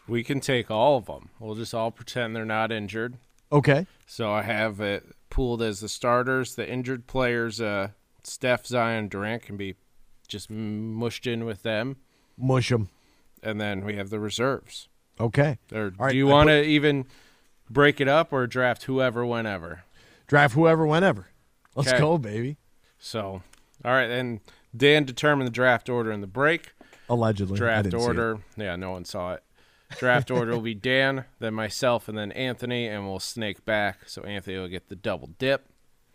We 0.06 0.22
can 0.22 0.40
take 0.40 0.70
all 0.70 0.98
of 0.98 1.06
them. 1.06 1.30
We'll 1.40 1.56
just 1.56 1.74
all 1.74 1.90
pretend 1.90 2.36
they're 2.36 2.44
not 2.44 2.70
injured. 2.70 3.16
Okay. 3.50 3.86
So 4.06 4.30
I 4.30 4.42
have 4.42 4.80
it 4.80 5.04
pooled 5.30 5.62
as 5.62 5.80
the 5.80 5.88
starters. 5.88 6.54
The 6.54 6.68
injured 6.68 7.06
players, 7.06 7.60
uh, 7.60 7.88
Steph, 8.22 8.66
Zion, 8.66 9.08
Durant, 9.08 9.42
can 9.42 9.56
be 9.56 9.74
just 10.26 10.50
mushed 10.50 11.26
in 11.26 11.44
with 11.44 11.62
them. 11.62 11.96
Mush 12.36 12.68
them. 12.70 12.88
And 13.42 13.60
then 13.60 13.84
we 13.84 13.96
have 13.96 14.10
the 14.10 14.20
reserves. 14.20 14.88
Okay. 15.20 15.58
Or 15.72 15.92
All 15.98 16.08
do 16.10 16.16
you 16.16 16.26
want 16.26 16.48
put- 16.48 16.62
to 16.62 16.64
even 16.64 17.06
break 17.70 18.00
it 18.00 18.08
up 18.08 18.32
or 18.32 18.46
draft 18.46 18.84
whoever, 18.84 19.24
whenever? 19.24 19.84
Draft 20.26 20.54
whoever, 20.54 20.86
whenever. 20.86 21.28
Let's 21.74 21.90
Okay. 21.90 21.98
go, 21.98 22.18
baby. 22.18 22.56
So, 22.98 23.42
all 23.84 23.92
right. 23.92 24.10
And 24.10 24.40
Dan 24.76 25.04
determined 25.04 25.46
the 25.46 25.52
draft 25.52 25.88
order 25.88 26.10
in 26.12 26.20
the 26.20 26.26
break. 26.26 26.72
Allegedly. 27.08 27.56
Draft 27.56 27.84
didn't 27.84 28.00
see 28.00 28.04
it. 28.04 28.08
order. 28.08 28.38
Yeah, 28.56 28.76
no 28.76 28.90
one 28.90 29.04
saw 29.04 29.34
it. 29.34 29.42
Draft 29.98 30.30
order 30.30 30.52
will 30.52 30.60
be 30.60 30.74
Dan, 30.90 31.24
then 31.38 31.54
myself, 31.54 32.08
and 32.08 32.18
then 32.18 32.32
Anthony, 32.32 32.88
and 32.88 33.06
we'll 33.06 33.20
snake 33.20 33.64
back. 33.64 34.08
So 34.08 34.22
Anthony 34.22 34.58
will 34.58 34.68
get 34.68 34.88
the 34.88 34.96
double 34.96 35.30
dip. 35.38 35.66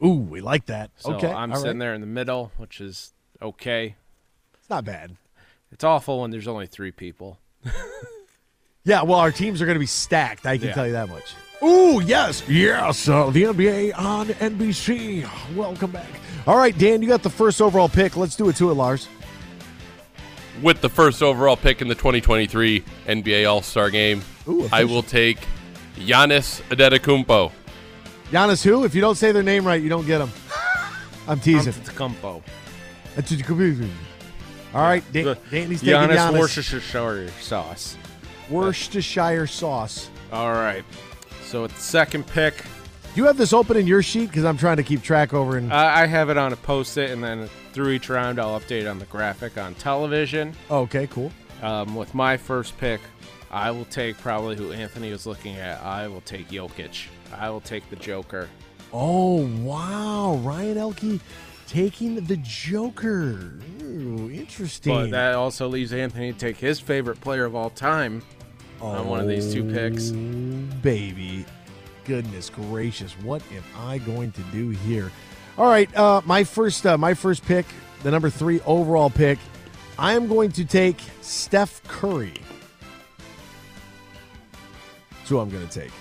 Ooh, 0.04 0.16
we 0.16 0.42
like 0.42 0.66
that. 0.66 0.92
So 0.98 1.14
okay. 1.14 1.32
I'm 1.32 1.52
all 1.52 1.58
sitting 1.58 1.78
right. 1.78 1.86
there 1.86 1.94
in 1.94 2.02
the 2.02 2.08
middle, 2.08 2.52
which 2.58 2.82
is 2.82 3.14
okay. 3.42 3.96
It's 4.72 4.76
not 4.78 4.86
bad. 4.86 5.18
It's 5.74 5.84
awful 5.84 6.22
when 6.22 6.32
there's 6.32 6.48
only 6.48 6.66
three 6.66 6.92
people. 6.92 7.38
Yeah, 8.84 9.04
well, 9.04 9.20
our 9.20 9.32
teams 9.32 9.62
are 9.62 9.66
going 9.66 9.76
to 9.76 9.80
be 9.80 9.86
stacked. 9.86 10.48
I 10.48 10.58
can 10.58 10.70
Yeah. 10.70 10.74
tell 10.74 10.88
you 10.88 10.94
that 10.94 11.08
much. 11.08 11.36
Ooh, 11.62 12.02
yes, 12.02 12.42
yes. 12.50 13.08
Uh, 13.08 13.30
the 13.30 13.44
NBA 13.44 13.92
on 13.96 14.30
NBC. 14.30 15.24
Welcome 15.56 15.92
back. 15.92 16.08
All 16.48 16.58
right, 16.58 16.76
Dan, 16.76 17.04
you 17.04 17.08
got 17.08 17.22
the 17.22 17.30
first 17.30 17.62
overall 17.62 17.90
pick. 17.90 18.18
Let's 18.18 18.36
do 18.36 18.50
it 18.50 18.56
to 18.56 18.72
it, 18.72 18.74
Lars. 18.74 19.08
With 20.64 20.82
the 20.82 20.90
first 20.90 21.22
overall 21.22 21.56
pick 21.56 21.84
in 21.84 21.90
the 21.90 21.94
2023 21.94 22.84
NBA 23.06 23.48
All 23.48 23.62
Star 23.62 23.92
Game, 23.92 24.24
Ooh, 24.48 24.68
I 24.72 24.84
will 24.86 25.04
take 25.04 25.38
Giannis 25.98 26.64
Adetokounmpo. 26.76 27.52
Giannis, 28.32 28.64
who? 28.64 28.84
If 28.84 28.96
you 28.96 29.02
don't 29.02 29.14
say 29.14 29.32
their 29.32 29.44
name 29.44 29.64
right, 29.64 29.80
you 29.80 29.90
don't 29.90 30.08
get 30.08 30.18
them. 30.18 30.32
I'm 31.28 31.40
teasing. 31.40 31.72
Antetokounmpo. 31.74 32.42
All 34.74 34.82
right, 34.82 35.04
The 35.12 35.38
Danny's 35.50 35.82
taking 35.82 35.96
Giannis 35.96 36.16
Giannis. 36.18 36.40
Worcestershire 36.40 37.28
sauce. 37.42 37.98
Worcestershire 38.50 39.48
sauce. 39.48 40.10
All 40.32 40.52
right. 40.54 40.84
So 41.44 41.66
at 41.66 41.72
the 41.72 41.82
second 41.82 42.26
pick, 42.28 42.56
Do 43.14 43.20
you 43.22 43.26
have 43.26 43.38
this 43.38 43.52
open 43.54 43.76
in 43.76 43.86
your 43.88 44.02
sheet? 44.02 44.28
Because 44.28 44.46
I'm 44.46 44.58
trying 44.58 44.78
to 44.78 44.84
keep 44.84 45.02
track 45.02 45.34
over 45.34 45.58
in. 45.58 45.72
I 45.72 46.04
I 46.04 46.06
have 46.06 46.30
it 46.30 46.38
on 46.38 46.54
a 46.54 46.56
post-it, 46.56 47.12
and 47.12 47.22
then 47.24 47.50
through 47.74 47.90
each 47.90 48.08
round, 48.10 48.40
I'll 48.40 48.60
update 48.60 48.90
on 48.90 49.00
the 49.00 49.06
graphic 49.06 49.58
on 49.58 49.76
television. 49.76 50.54
okay, 50.70 51.08
cool. 51.08 51.32
Um, 51.62 51.96
with 51.96 52.14
my 52.16 52.38
first 52.38 52.78
pick, 52.78 53.02
I 53.52 53.70
will 53.72 53.86
take 53.86 54.18
probably 54.18 54.56
who 54.56 54.72
Anthony 54.72 55.12
was 55.12 55.26
looking 55.28 55.58
at. 55.58 55.82
I 55.84 56.08
will 56.08 56.22
take 56.22 56.48
Jokic. 56.50 57.08
I 57.38 57.50
will 57.50 57.62
take 57.62 57.88
the 57.90 57.98
Joker. 57.98 58.48
Oh, 58.94 59.46
wow. 59.64 60.36
Ryan 60.44 60.78
Elke 60.78 61.20
taking 61.72 62.16
the 62.26 62.36
Joker. 62.38 63.54
Ooh, 63.82 64.30
interesting. 64.30 64.94
But 64.94 65.12
that 65.12 65.36
also 65.36 65.70
leaves 65.70 65.94
Anthony 65.94 66.34
to 66.34 66.38
take 66.38 66.58
his 66.58 66.82
favorite 66.82 67.22
player 67.22 67.46
of 67.46 67.56
all 67.56 67.70
time 67.70 68.22
on 68.82 69.08
one 69.08 69.22
of 69.22 69.28
these 69.30 69.54
two 69.54 69.64
picks. 69.64 70.12
Oh, 70.12 70.16
baby. 70.82 71.46
Goodness 72.04 72.50
gracious, 72.50 73.14
what 73.20 73.42
am 73.54 73.64
I 73.78 74.00
going 74.00 74.34
to 74.34 74.42
do 74.52 74.70
here? 74.70 75.14
All 75.58 75.68
right, 75.68 75.96
uh, 75.96 76.22
my 76.26 76.44
first, 76.44 76.86
uh, 76.86 76.98
my 76.98 77.14
first 77.14 77.46
pick, 77.46 77.66
the 78.04 78.12
number 78.12 78.30
three 78.30 78.60
overall 78.62 79.10
pick. 79.10 79.40
I 79.98 80.14
am 80.14 80.28
going 80.28 80.52
to 80.54 80.66
take 80.66 80.98
Steph 81.22 81.82
Curry. 81.88 82.34
That's 85.12 85.30
who 85.30 85.40
I'm 85.40 85.50
going 85.50 85.66
to 85.66 85.80
take. 85.80 85.92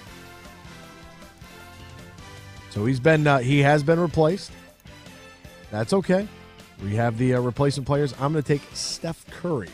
So 2.70 2.86
he's 2.86 2.98
been, 2.98 3.24
uh, 3.26 3.38
he 3.38 3.60
has 3.60 3.84
been 3.84 4.00
replaced. 4.00 4.50
That's 5.70 5.92
okay. 5.92 6.26
We 6.82 6.94
have 6.96 7.18
the 7.18 7.34
uh, 7.34 7.40
replacement 7.40 7.86
players. 7.86 8.14
I'm 8.14 8.32
going 8.32 8.42
to 8.42 8.58
take 8.58 8.62
Steph 8.72 9.26
Curry. 9.30 9.68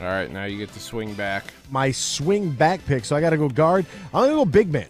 All 0.00 0.06
right, 0.06 0.30
now 0.30 0.44
you 0.44 0.56
get 0.56 0.72
to 0.72 0.80
swing 0.80 1.12
back. 1.12 1.44
my 1.70 1.90
swing 1.90 2.52
back 2.52 2.84
pick. 2.86 3.04
So 3.04 3.14
I 3.14 3.20
got 3.20 3.30
to 3.30 3.36
go 3.36 3.50
guard. 3.50 3.84
I'm 4.14 4.22
going 4.22 4.30
to 4.30 4.36
go 4.36 4.44
big 4.46 4.72
man. 4.72 4.86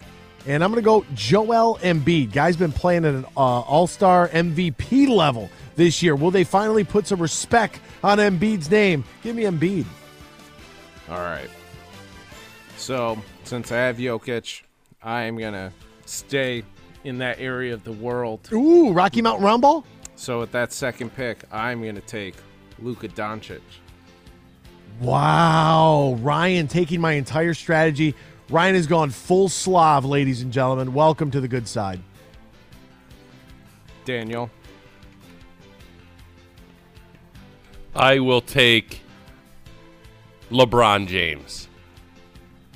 And 0.47 0.63
I'm 0.63 0.71
going 0.71 0.81
to 0.81 0.85
go 0.85 1.05
Joel 1.13 1.77
Embiid. 1.79 2.31
Guy's 2.31 2.55
been 2.55 2.71
playing 2.71 3.05
at 3.05 3.13
an 3.13 3.25
uh, 3.35 3.39
all 3.39 3.87
star 3.87 4.29
MVP 4.29 5.09
level 5.09 5.49
this 5.75 6.01
year. 6.01 6.15
Will 6.15 6.31
they 6.31 6.45
finally 6.45 6.83
put 6.83 7.05
some 7.07 7.21
respect 7.21 7.79
on 8.03 8.17
Embiid's 8.19 8.71
name? 8.71 9.03
Give 9.21 9.35
me 9.35 9.43
Embiid. 9.43 9.85
All 11.09 11.17
right. 11.17 11.49
So, 12.77 13.21
since 13.43 13.71
I 13.71 13.77
have 13.77 13.97
Jokic, 13.97 14.61
I 15.03 15.23
am 15.23 15.37
going 15.37 15.53
to 15.53 15.71
stay 16.05 16.63
in 17.03 17.17
that 17.19 17.39
area 17.39 17.73
of 17.73 17.83
the 17.83 17.91
world. 17.91 18.47
Ooh, 18.51 18.91
Rocky 18.91 19.21
Mountain 19.21 19.45
Rumble. 19.45 19.85
So, 20.15 20.39
with 20.39 20.51
that 20.51 20.71
second 20.71 21.15
pick, 21.15 21.43
I'm 21.51 21.81
going 21.81 21.95
to 21.95 22.01
take 22.01 22.35
Luka 22.79 23.07
Doncic. 23.07 23.61
Wow. 24.99 26.17
Ryan 26.21 26.67
taking 26.67 27.01
my 27.01 27.13
entire 27.13 27.53
strategy. 27.53 28.13
Ryan 28.49 28.75
has 28.75 28.85
gone 28.85 29.09
full 29.09 29.49
Slav, 29.49 30.05
ladies 30.05 30.41
and 30.41 30.51
gentlemen. 30.51 30.93
Welcome 30.93 31.31
to 31.31 31.41
the 31.41 31.47
good 31.47 31.67
side. 31.67 32.01
Daniel. 34.05 34.49
I 37.95 38.19
will 38.19 38.41
take 38.41 39.01
LeBron 40.49 41.07
James. 41.07 41.67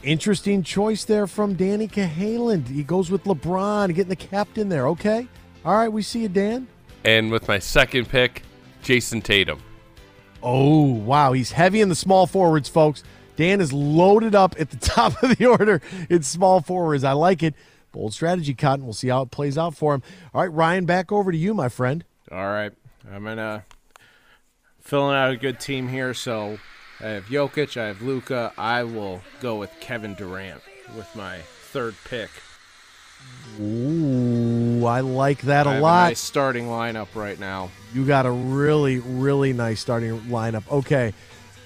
Interesting 0.05 0.61
choice 0.61 1.03
there 1.03 1.25
from 1.25 1.55
Danny 1.55 1.87
Cahalan. 1.87 2.67
He 2.67 2.83
goes 2.83 3.09
with 3.09 3.23
LeBron, 3.23 3.87
getting 3.87 4.09
the 4.09 4.15
captain 4.15 4.69
there. 4.69 4.87
Okay. 4.89 5.27
All 5.65 5.75
right, 5.75 5.91
we 5.91 6.03
see 6.03 6.21
you, 6.21 6.29
Dan. 6.29 6.67
And 7.03 7.31
with 7.31 7.47
my 7.47 7.57
second 7.57 8.07
pick, 8.07 8.43
Jayson 8.83 9.23
Tatum. 9.23 9.59
Oh, 10.43 10.83
wow. 10.83 11.33
He's 11.33 11.51
heavy 11.51 11.81
in 11.81 11.89
the 11.89 11.95
small 11.95 12.27
forwards, 12.27 12.69
folks. 12.69 13.03
Dan 13.35 13.59
is 13.59 13.73
loaded 13.73 14.35
up 14.35 14.55
at 14.59 14.69
the 14.69 14.77
top 14.81 15.23
of 15.23 15.35
the 15.39 15.47
order 15.47 15.81
in 16.07 16.21
small 16.21 16.61
forwards. 16.61 17.03
I 17.03 17.13
like 17.13 17.41
it. 17.41 17.55
Bold 17.91 18.13
strategy, 18.13 18.53
Cotton. 18.53 18.85
We'll 18.85 18.93
see 18.93 19.07
how 19.07 19.23
it 19.23 19.31
plays 19.31 19.57
out 19.57 19.75
for 19.75 19.95
him. 19.95 20.03
All 20.35 20.41
right, 20.41 20.53
Ryan, 20.53 20.85
back 20.85 21.11
over 21.11 21.31
to 21.31 21.37
you, 21.37 21.55
my 21.55 21.67
friend. 21.67 22.05
All 22.31 22.45
right. 22.45 22.73
I'm 23.11 23.23
going 23.23 23.37
to 23.37 23.63
filling 24.81 25.15
out 25.15 25.31
a 25.31 25.37
good 25.37 25.59
team 25.59 25.87
here. 25.87 26.13
So, 26.13 26.59
I 27.01 27.07
have 27.07 27.25
Jokic, 27.25 27.79
I 27.79 27.87
have 27.87 28.01
Luka. 28.01 28.53
I 28.57 28.83
will 28.83 29.21
go 29.41 29.57
with 29.57 29.71
Kevin 29.79 30.13
Durant 30.13 30.61
with 30.95 31.13
my 31.15 31.39
third 31.39 31.95
pick. 32.05 32.29
Ooh, 33.59 34.85
I 34.85 35.01
like 35.01 35.41
that 35.41 35.67
I 35.67 35.75
a 35.75 35.81
lot. 35.81 36.07
nice 36.09 36.19
starting 36.19 36.65
lineup 36.65 37.07
right 37.15 37.39
now. 37.39 37.69
You 37.93 38.05
got 38.05 38.25
a 38.25 38.31
really, 38.31 38.99
really 38.99 39.53
nice 39.53 39.79
starting 39.79 40.19
lineup. 40.21 40.69
Okay. 40.71 41.13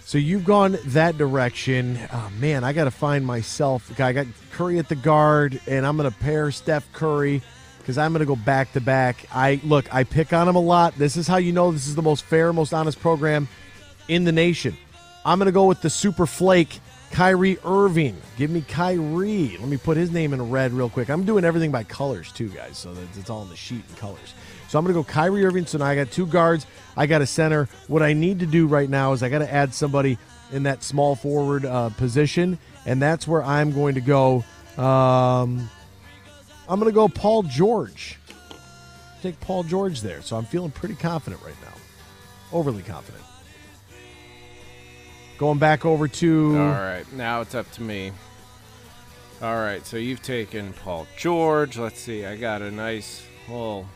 So 0.04 0.18
you've 0.18 0.46
gone 0.46 0.78
that 0.86 1.20
direction. 1.20 2.00
Oh, 2.12 2.32
man, 2.40 2.64
I 2.64 2.74
got 2.74 2.86
to 2.86 2.92
find 2.92 3.24
myself. 3.26 3.92
Okay, 3.92 4.04
I 4.04 4.12
got 4.12 4.26
Curry 4.52 4.80
at 4.80 4.90
the 4.90 4.96
guard, 4.96 5.62
and 5.68 5.86
I'm 5.86 5.98
going 5.98 6.10
to 6.12 6.18
pair 6.18 6.50
Steph 6.50 6.92
Curry 6.94 7.44
because 7.78 8.00
I'm 8.00 8.12
going 8.12 8.22
to 8.22 8.26
go 8.26 8.36
back 8.36 8.74
to 8.74 8.82
back. 8.82 9.26
I 9.32 9.62
look, 9.64 9.94
I 9.94 10.04
pick 10.04 10.34
on 10.34 10.48
him 10.48 10.56
a 10.56 10.62
lot. 10.62 10.96
This 10.96 11.16
is 11.16 11.28
how 11.28 11.38
you 11.38 11.52
know 11.52 11.72
this 11.72 11.88
is 11.88 11.94
the 11.94 12.02
most 12.02 12.24
fair, 12.24 12.52
most 12.52 12.74
honest 12.74 13.00
program 13.00 13.48
in 14.08 14.24
the 14.24 14.32
nation. 14.32 14.76
I'm 15.26 15.38
going 15.38 15.48
to 15.48 15.52
go 15.52 15.66
with 15.66 15.82
the 15.82 15.90
super 15.90 16.26
flake, 16.26 16.80
Kyrie 17.12 17.58
Irving. 17.66 18.18
Give 18.38 18.50
me 18.50 18.62
Kyrie. 18.62 19.58
Let 19.60 19.68
me 19.68 19.78
put 19.78 19.98
his 19.98 20.12
name 20.12 20.34
in 20.34 20.50
red 20.50 20.72
real 20.72 20.90
quick. 20.90 21.10
I'm 21.10 21.26
doing 21.26 21.44
everything 21.44 21.72
by 21.72 21.84
colors 21.84 22.32
too, 22.32 22.50
guys, 22.50 22.78
so 22.78 22.94
that 22.94 23.18
it's 23.18 23.30
all 23.30 23.44
in 23.44 23.50
the 23.50 23.56
sheet 23.56 23.84
in 23.90 23.96
colors. 23.96 24.34
So 24.70 24.78
I'm 24.78 24.86
going 24.86 24.96
to 24.96 25.00
go 25.02 25.04
Kyrie 25.04 25.46
Irving. 25.46 25.66
So 25.66 25.78
now 25.78 25.86
I 25.86 25.96
got 25.96 26.12
two 26.12 26.26
guards. 26.26 26.66
I 26.96 27.06
got 27.06 27.22
a 27.22 27.26
center. 27.26 27.68
What 27.88 28.04
I 28.04 28.14
need 28.14 28.40
to 28.40 28.46
do 28.46 28.68
right 28.68 28.90
now 28.90 29.14
is 29.14 29.24
I 29.24 29.30
got 29.30 29.40
to 29.40 29.52
add 29.52 29.74
somebody 29.74 30.18
in 30.52 30.64
that 30.64 30.84
small 30.84 31.16
forward 31.16 31.66
uh, 31.66 31.90
position, 31.90 32.58
and 32.86 33.02
that's 33.02 33.28
where 33.28 33.44
I'm 33.44 33.72
going 33.72 33.96
to 33.96 34.02
go. 34.02 34.44
Um, 34.78 35.70
I'm 36.68 36.80
going 36.80 36.92
to 36.92 36.96
go 36.96 37.08
Paul 37.08 37.44
George. 37.44 38.18
Take 39.22 39.40
Paul 39.42 39.64
George 39.64 40.02
there. 40.02 40.22
So 40.22 40.38
I'm 40.38 40.46
feeling 40.46 40.72
pretty 40.72 40.96
confident 40.96 41.44
right 41.44 41.56
now. 41.62 41.74
Overly 42.54 42.84
confident. 42.84 43.24
Going 45.40 45.58
back 45.58 45.86
over 45.86 46.10
to. 46.10 46.58
All 46.58 46.68
right, 46.68 47.06
now 47.14 47.40
it's 47.40 47.56
up 47.56 47.72
to 47.72 47.82
me. 47.82 48.12
All 49.42 49.56
right, 49.56 49.86
so 49.86 49.96
you've 49.96 50.22
taken 50.22 50.74
Paul 50.74 51.08
George. 51.18 51.78
Let's 51.78 52.02
see, 52.02 52.26
I 52.26 52.36
got 52.36 52.62
a 52.62 52.70
nice 52.70 53.24
little. 53.48 53.88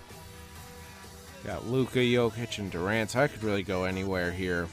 Got 1.46 1.68
Luka 1.68 2.00
Jokic 2.00 2.60
and 2.60 2.72
Durant. 2.72 3.12
So 3.12 3.20
I 3.20 3.28
could 3.28 3.44
really 3.44 3.64
go 3.64 3.84
anywhere 3.84 4.32
here. 4.32 4.70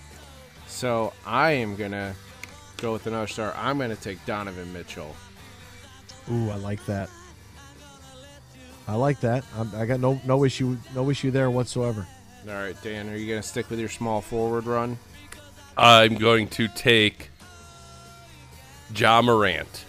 So 0.69 1.13
I 1.27 1.51
am 1.51 1.75
gonna 1.75 2.15
go 2.77 2.93
with 2.93 3.09
another 3.09 3.27
star. 3.27 3.53
I'm 3.57 3.77
gonna 3.77 3.97
take 3.97 4.25
Donovan 4.25 4.73
Mitchell. 4.73 5.17
Ooh, 6.31 6.51
I 6.51 6.55
like 6.55 6.87
that. 6.87 7.11
I 8.87 8.95
like 8.95 9.19
that. 9.23 9.45
I'm, 9.59 9.75
I 9.75 9.87
got 9.87 9.99
no 9.99 10.21
no 10.25 10.45
issue 10.45 10.77
no 10.95 11.11
issue 11.11 11.33
there 11.33 11.51
whatsoever. 11.51 12.07
All 12.49 12.55
right, 12.55 12.81
Dan, 12.81 13.09
are 13.09 13.17
you 13.17 13.29
gonna 13.29 13.43
stick 13.43 13.69
with 13.71 13.81
your 13.81 13.89
small 13.89 14.21
forward 14.21 14.67
run? 14.67 14.97
I'm 15.77 16.17
going 16.17 16.49
to 16.49 16.69
take 16.69 17.31
Ja 18.95 19.23
Morant. 19.23 19.85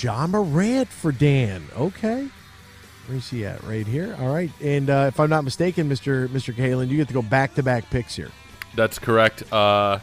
Ja 0.00 0.26
Morant 0.26 0.88
for 0.88 1.12
Dan. 1.12 1.66
Okay. 1.76 2.28
Where's 3.06 3.28
he 3.28 3.44
at? 3.44 3.62
Right 3.64 3.86
here. 3.86 4.16
All 4.20 4.32
right. 4.32 4.50
And 4.62 4.88
uh, 4.88 5.06
if 5.08 5.18
I'm 5.18 5.28
not 5.30 5.42
mistaken, 5.44 5.88
Mr. 5.88 6.28
Mr. 6.28 6.54
Kalen, 6.54 6.88
you 6.88 6.96
get 6.96 7.08
to 7.08 7.14
go 7.14 7.22
back 7.22 7.54
to 7.56 7.62
back 7.62 7.90
picks 7.90 8.14
here. 8.16 8.30
That's 8.76 8.98
correct. 8.98 9.52
Uh, 9.52 9.98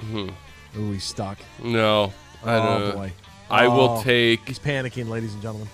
hmm. 0.00 0.28
Ooh, 0.78 0.92
he's 0.92 1.04
stuck. 1.04 1.38
No. 1.62 2.12
I 2.44 2.56
oh 2.56 2.62
don't- 2.80 2.94
boy. 2.94 3.12
I 3.50 3.66
will 3.66 3.96
Oh, 3.98 4.02
take 4.02 4.46
He's 4.46 4.58
panicking, 4.58 5.08
ladies 5.08 5.32
and 5.32 5.40
gentlemen. 5.40 5.68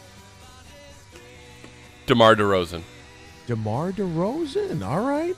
DeMar 2.07 2.37
DeRozan. 2.37 2.83
DeMar 3.47 3.93
DeRozan. 3.93 4.87
All 4.87 5.05
right. 5.05 5.37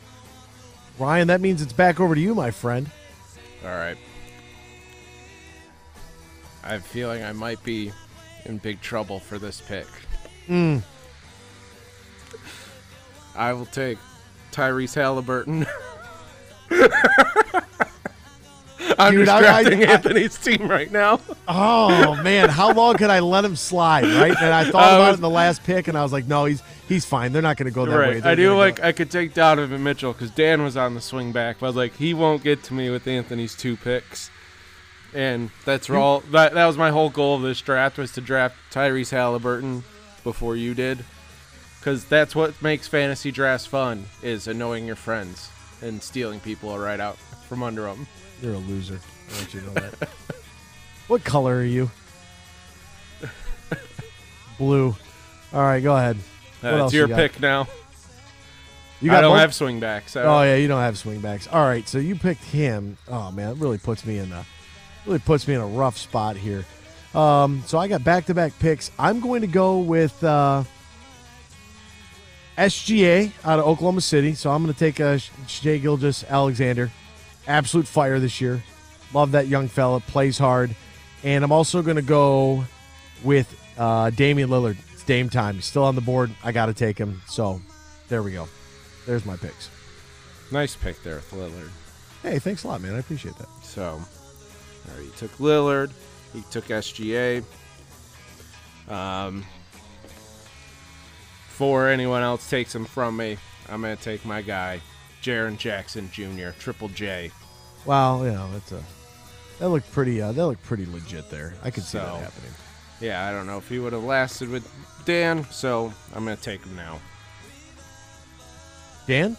Ryan, 0.98 1.29
that 1.29 1.40
means 1.40 1.62
it's 1.62 1.72
back 1.72 2.00
over 2.00 2.14
to 2.14 2.20
you, 2.20 2.35
my 2.35 2.50
friend. 2.50 2.90
All 3.64 3.70
right. 3.70 3.96
I 6.64 6.70
have 6.70 6.81
a 6.81 6.85
feeling 6.85 7.22
I 7.22 7.33
might 7.33 7.62
be 7.62 7.92
in 8.44 8.59
big 8.59 8.81
trouble 8.81 9.20
for 9.20 9.38
this 9.38 9.61
pick. 9.61 9.87
Mm. 10.48 10.83
I 13.37 13.52
will 13.52 13.66
take 13.66 13.98
Tyrese 14.50 14.94
Halliburton. 14.94 15.66
I'm 18.99 19.14
Dude, 19.14 19.27
just 19.27 19.42
I- 19.44 19.61
I- 19.61 19.92
Anthony's 19.92 20.38
team 20.38 20.68
right 20.68 20.90
now. 20.90 21.20
Oh 21.49 22.20
man, 22.22 22.49
how 22.49 22.72
long 22.72 22.96
could 22.96 23.11
I 23.11 23.20
let 23.20 23.44
him 23.44 23.57
slide? 23.57 24.05
Right, 24.05 24.37
and 24.40 24.53
I 24.55 24.64
thought 24.70 24.94
about 24.94 25.11
it 25.12 25.14
in 25.16 25.20
the 25.20 25.31
last 25.31 25.64
pick, 25.64 25.88
and 25.88 25.96
I 25.96 26.03
was 26.03 26.12
like, 26.12 26.27
no, 26.27 26.44
he's 26.44 26.62
he's 26.88 27.05
fine. 27.05 27.33
They're 27.33 27.42
not 27.42 27.57
going 27.57 27.66
to 27.70 27.75
go 27.75 27.87
that 27.87 27.99
way. 27.99 28.20
They're 28.20 28.33
I 28.33 28.35
do 28.35 28.57
like 28.57 28.77
go- 28.77 28.85
I 28.88 28.92
could 28.92 29.11
take 29.11 29.35
Donovan 29.35 29.83
Mitchell 29.83 30.12
because 30.12 30.31
Dan 30.31 30.62
was 30.62 30.77
on 30.77 30.94
the 30.94 31.01
swing 31.01 31.33
back, 31.33 31.59
but 31.61 31.66
I 31.66 31.68
was 31.68 31.77
like 31.77 31.96
he 31.96 32.14
won't 32.14 32.42
get 32.42 32.62
to 32.64 32.75
me 32.75 32.90
with 32.90 33.07
Anthony's 33.07 33.55
two 33.55 33.77
picks, 33.77 34.31
and 35.14 35.51
that's 35.64 35.88
all. 35.90 36.20
That 36.31 36.55
that 36.55 36.66
was 36.66 36.77
my 36.77 36.90
whole 36.90 37.11
goal 37.11 37.37
of 37.37 37.42
this 37.42 37.61
draft 37.61 37.99
was 37.99 38.12
to 38.12 38.20
draft 38.20 38.57
Tyrese 38.72 39.11
Halliburton 39.11 39.85
before 40.25 40.57
you 40.57 40.75
did, 40.75 41.05
because 41.79 42.05
that's 42.05 42.35
what 42.35 42.61
makes 42.62 42.88
fantasy 42.88 43.31
drafts 43.31 43.66
fun 43.66 44.05
is 44.22 44.46
annoying 44.49 44.87
your 44.87 44.96
friends 44.96 45.51
and 45.83 46.03
stealing 46.03 46.40
people 46.40 46.77
right 46.79 46.99
out 47.01 47.16
from 47.46 47.62
under 47.62 47.82
them. 47.82 48.06
You're 48.42 48.54
a 48.54 48.59
loser. 48.59 49.00
I 49.30 49.37
want 49.38 49.54
you 49.54 49.61
to 49.61 49.66
know 49.66 49.72
that. 49.74 50.09
what 51.09 51.24
color 51.24 51.56
are 51.56 51.64
you? 51.64 51.90
Blue. 54.59 54.94
All 55.52 55.61
right, 55.62 55.82
go 55.82 55.96
ahead. 55.96 56.16
What 56.61 56.72
Uh, 56.72 56.76
else 56.78 56.88
it's 56.90 56.94
your 56.94 57.04
you 57.09 57.14
got? 57.14 57.16
pick 57.16 57.40
now. 57.40 57.68
You 59.02 59.12
I 59.12 59.20
don't 59.20 59.32
both- 59.35 59.40
have 59.40 59.54
swing 59.54 59.78
backs. 59.80 60.12
So. 60.12 60.22
Oh 60.22 60.42
yeah, 60.42 60.56
you 60.56 60.68
don't 60.68 60.80
have 60.80 60.94
swingbacks. 60.94 61.52
All 61.52 61.62
right, 61.66 61.87
so 61.87 61.98
you 61.98 62.14
picked 62.16 62.44
him. 62.44 62.96
Oh 63.09 63.30
man, 63.30 63.50
it 63.52 63.59
really 63.59 63.76
puts 63.78 64.06
me 64.06 64.18
in 64.18 64.32
a 64.32 64.44
really 65.04 65.18
puts 65.18 65.46
me 65.46 65.54
in 65.54 65.61
a 65.61 65.66
rough 65.66 65.98
spot 65.98 66.37
here. 66.37 66.64
Um, 67.14 67.62
so 67.66 67.78
I 67.78 67.88
got 67.88 68.02
back 68.04 68.24
to 68.26 68.35
back 68.35 68.59
picks. 68.59 68.90
I'm 68.98 69.20
going 69.20 69.42
to 69.42 69.46
go 69.46 69.78
with 69.78 70.22
uh, 70.24 70.64
SGA 72.56 73.32
out 73.44 73.59
of 73.59 73.66
Oklahoma 73.66 74.00
City. 74.00 74.35
So 74.35 74.50
I'm 74.50 74.62
going 74.62 74.72
to 74.72 74.78
take 74.78 74.98
uh, 75.00 75.18
Shai 75.46 75.76
Gilgeous-Alexander. 75.78 76.90
Absolute 77.46 77.87
fire 77.87 78.18
this 78.18 78.40
year. 78.40 78.62
Love 79.12 79.32
that 79.32 79.48
young 79.48 79.68
fella. 79.68 80.00
Plays 80.00 80.38
hard. 80.38 80.74
And 81.22 81.44
I'm 81.44 81.52
also 81.52 81.82
going 81.82 81.96
to 81.96 82.02
go 82.02 82.64
with 83.24 83.52
uh, 83.78 84.11
Damian 84.11 84.48
Lillard. 84.48 84.76
It's 84.92 85.04
Dame 85.04 85.28
time. 85.28 85.56
He's 85.56 85.64
still 85.64 85.85
on 85.85 85.94
the 85.94 86.00
board. 86.00 86.30
I 86.44 86.52
got 86.52 86.66
to 86.66 86.74
take 86.74 86.98
him. 86.98 87.22
So 87.26 87.61
there 88.09 88.22
we 88.22 88.32
go. 88.32 88.48
There's 89.06 89.24
my 89.24 89.37
picks. 89.37 89.70
Nice 90.52 90.76
pick 90.76 91.02
there, 91.02 91.16
with 91.16 91.32
Lillard. 91.32 91.70
Hey, 92.22 92.38
thanks 92.38 92.64
a 92.64 92.68
lot, 92.68 92.80
man. 92.80 92.94
I 92.94 92.98
appreciate 92.98 93.37
that. 93.37 93.48
So, 93.62 93.85
all 93.85 94.96
right, 94.96 95.04
he 95.04 95.11
took 95.16 95.30
Lillard. 95.38 95.90
He 96.32 96.42
took 96.50 96.66
SGA. 96.66 97.42
Um, 98.88 99.44
before 101.48 101.88
anyone 101.88 102.22
else 102.22 102.48
takes 102.48 102.74
him 102.74 102.85
from 102.85 103.16
me, 103.16 103.38
I'm 103.68 103.80
going 103.80 103.96
to 103.96 104.02
take 104.02 104.24
my 104.24 104.42
guy, 104.42 104.80
Jaren 105.26 105.58
Jackson 105.58 106.08
Jr., 106.12 106.50
Triple 106.58 106.88
J. 106.90 107.30
Well, 107.84 108.24
you 108.24 108.32
know, 108.32 108.48
that's 108.52 108.72
a 108.72 108.82
that 109.58 109.68
looked 109.70 109.90
pretty. 109.90 110.22
Uh, 110.22 110.32
that 110.32 110.46
looked 110.46 110.62
pretty 110.62 110.86
legit 110.86 111.30
there. 111.30 111.54
I 111.62 111.70
could 111.70 111.82
see 111.82 111.98
that 111.98 112.06
happening. 112.06 112.50
Yeah, 113.00 113.26
I 113.26 113.32
don't 113.32 113.46
know 113.46 113.58
if 113.58 113.68
he 113.68 113.78
would 113.78 113.92
have 113.92 114.04
lasted 114.04 114.48
with 114.48 114.70
Dan, 115.04 115.44
so 115.50 115.92
I'm 116.14 116.24
going 116.24 116.36
to 116.36 116.42
take 116.42 116.64
him 116.64 116.76
now. 116.76 116.98
Dan, 119.06 119.36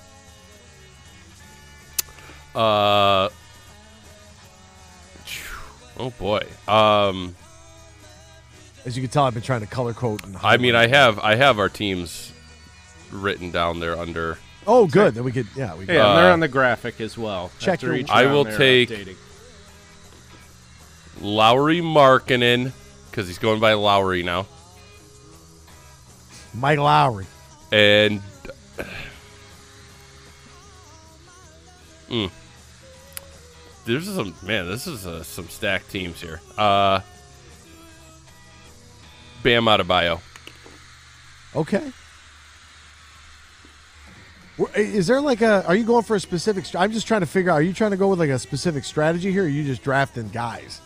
Uh, 2.57 3.29
oh 5.99 6.09
boy. 6.17 6.41
Um, 6.67 7.35
as 8.83 8.97
you 8.97 9.03
can 9.03 9.11
tell, 9.11 9.25
I've 9.25 9.35
been 9.35 9.43
trying 9.43 9.61
to 9.61 9.67
color 9.67 9.93
code. 9.93 10.23
And 10.25 10.35
I 10.41 10.57
mean, 10.57 10.73
I 10.73 10.87
have 10.87 11.19
I 11.19 11.35
have 11.35 11.59
our 11.59 11.69
teams 11.69 12.33
written 13.11 13.51
down 13.51 13.79
there 13.79 13.95
under. 13.95 14.39
Oh, 14.69 14.85
good. 14.85 15.15
Then 15.15 15.23
we 15.23 15.31
could. 15.31 15.47
Yeah, 15.55 15.75
we. 15.75 15.85
Could, 15.85 15.95
Yeah, 15.95 16.09
and 16.09 16.17
they're 16.17 16.29
Uh, 16.31 16.33
on 16.33 16.39
the 16.41 16.47
graphic 16.49 16.99
as 16.99 17.17
well. 17.17 17.51
check 17.59 17.75
After 17.75 17.87
your- 17.87 17.95
each 17.95 18.09
I 18.09 18.23
round, 18.23 18.33
will 18.35 18.43
they're 18.43 18.57
take- 18.57 18.89
updating. 18.89 19.15
Lauri 21.21 21.79
Markkanen 21.81 22.73
because 23.09 23.27
he's 23.27 23.39
going 23.39 23.59
by 23.59 23.73
Lowry 23.73 24.21
now, 24.23 24.45
Mike 26.53 26.77
Lowry. 26.77 27.25
and 27.71 28.21
Mm. 32.09 32.29
there's 33.85 34.05
some 34.05 34.35
man. 34.43 34.67
This 34.69 34.85
is 34.87 35.05
uh, 35.07 35.23
some 35.23 35.49
stacked 35.49 35.89
teams 35.91 36.21
here. 36.21 36.39
Uh, 36.57 36.99
Bam 39.43 39.65
Adebayo. 39.65 40.21
Okay. 41.55 41.91
Wh- 44.59 44.75
Is 44.77 45.07
there 45.07 45.21
like 45.21 45.41
a? 45.41 45.65
Are 45.65 45.75
you 45.75 45.83
going 45.83 46.03
for 46.03 46.15
a 46.15 46.19
specific? 46.19 46.65
I'm 46.75 46.91
just 46.91 47.07
trying 47.07 47.21
to 47.21 47.27
figure 47.27 47.51
out. 47.51 47.55
Are 47.55 47.61
you 47.61 47.73
trying 47.73 47.91
to 47.91 47.97
go 47.97 48.07
with 48.07 48.19
like 48.19 48.29
a 48.29 48.39
specific 48.39 48.83
strategy 48.83 49.31
here? 49.31 49.43
Or 49.43 49.45
are 49.45 49.49
you 49.49 49.63
just 49.63 49.83
drafting 49.83 50.29
guys? 50.29 50.81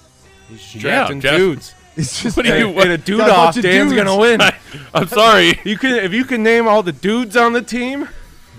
He's 0.50 0.74
drafting 0.74 1.22
Jeff- 1.22 1.38
dudes. 1.38 1.76
It's 1.98 2.24
just 2.24 2.38
What 2.38 2.46
do 2.46 2.58
you- 2.58 2.80
in 2.82 2.92
a 2.92 2.98
dude 2.98 3.18
Got 3.18 3.30
a 3.30 3.34
off, 3.36 3.58
of 3.58 3.64
Dan's 3.64 3.92
dudes. 3.92 4.02
gonna 4.02 4.18
win. 4.18 4.40
I'm 4.94 5.08
sorry. 5.08 5.60
You 5.66 5.78
can 5.78 5.96
if 5.98 6.14
you 6.14 6.24
can 6.24 6.42
name 6.42 6.66
all 6.66 6.82
the 6.84 6.94
dudes 6.94 7.36
on 7.36 7.52
the 7.52 7.62
team, 7.62 8.08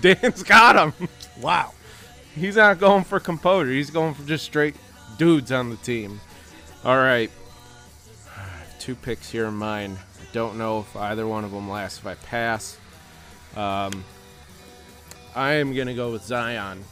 Dan's 0.01 0.43
got 0.43 0.73
them. 0.73 1.09
wow. 1.41 1.71
He's 2.35 2.55
not 2.57 2.77
going 2.79 3.03
for 3.03 3.19
composure. 3.19 3.71
He's 3.71 3.89
going 3.89 4.13
for 4.13 4.21
just 4.23 4.45
straight 4.45 4.75
dudes 5.17 5.51
on 5.51 5.71
the 5.71 5.77
team. 5.77 6.21
All 6.85 6.95
right, 6.97 7.31
two 8.79 8.93
picks 8.95 9.29
here 9.31 9.45
in 9.45 9.55
mine. 9.55 9.97
I 10.21 10.25
don't 10.33 10.57
know 10.57 10.81
if 10.81 10.95
either 10.95 11.25
one 11.27 11.43
of 11.43 11.51
them 11.51 11.69
lasts. 11.69 11.99
If 11.99 12.05
I 12.07 12.13
pass, 12.15 12.77
um, 13.55 14.03
I 15.35 15.53
am 15.53 15.73
gonna 15.75 15.93
go 15.93 16.11
with 16.11 16.23
Zion. 16.23 16.83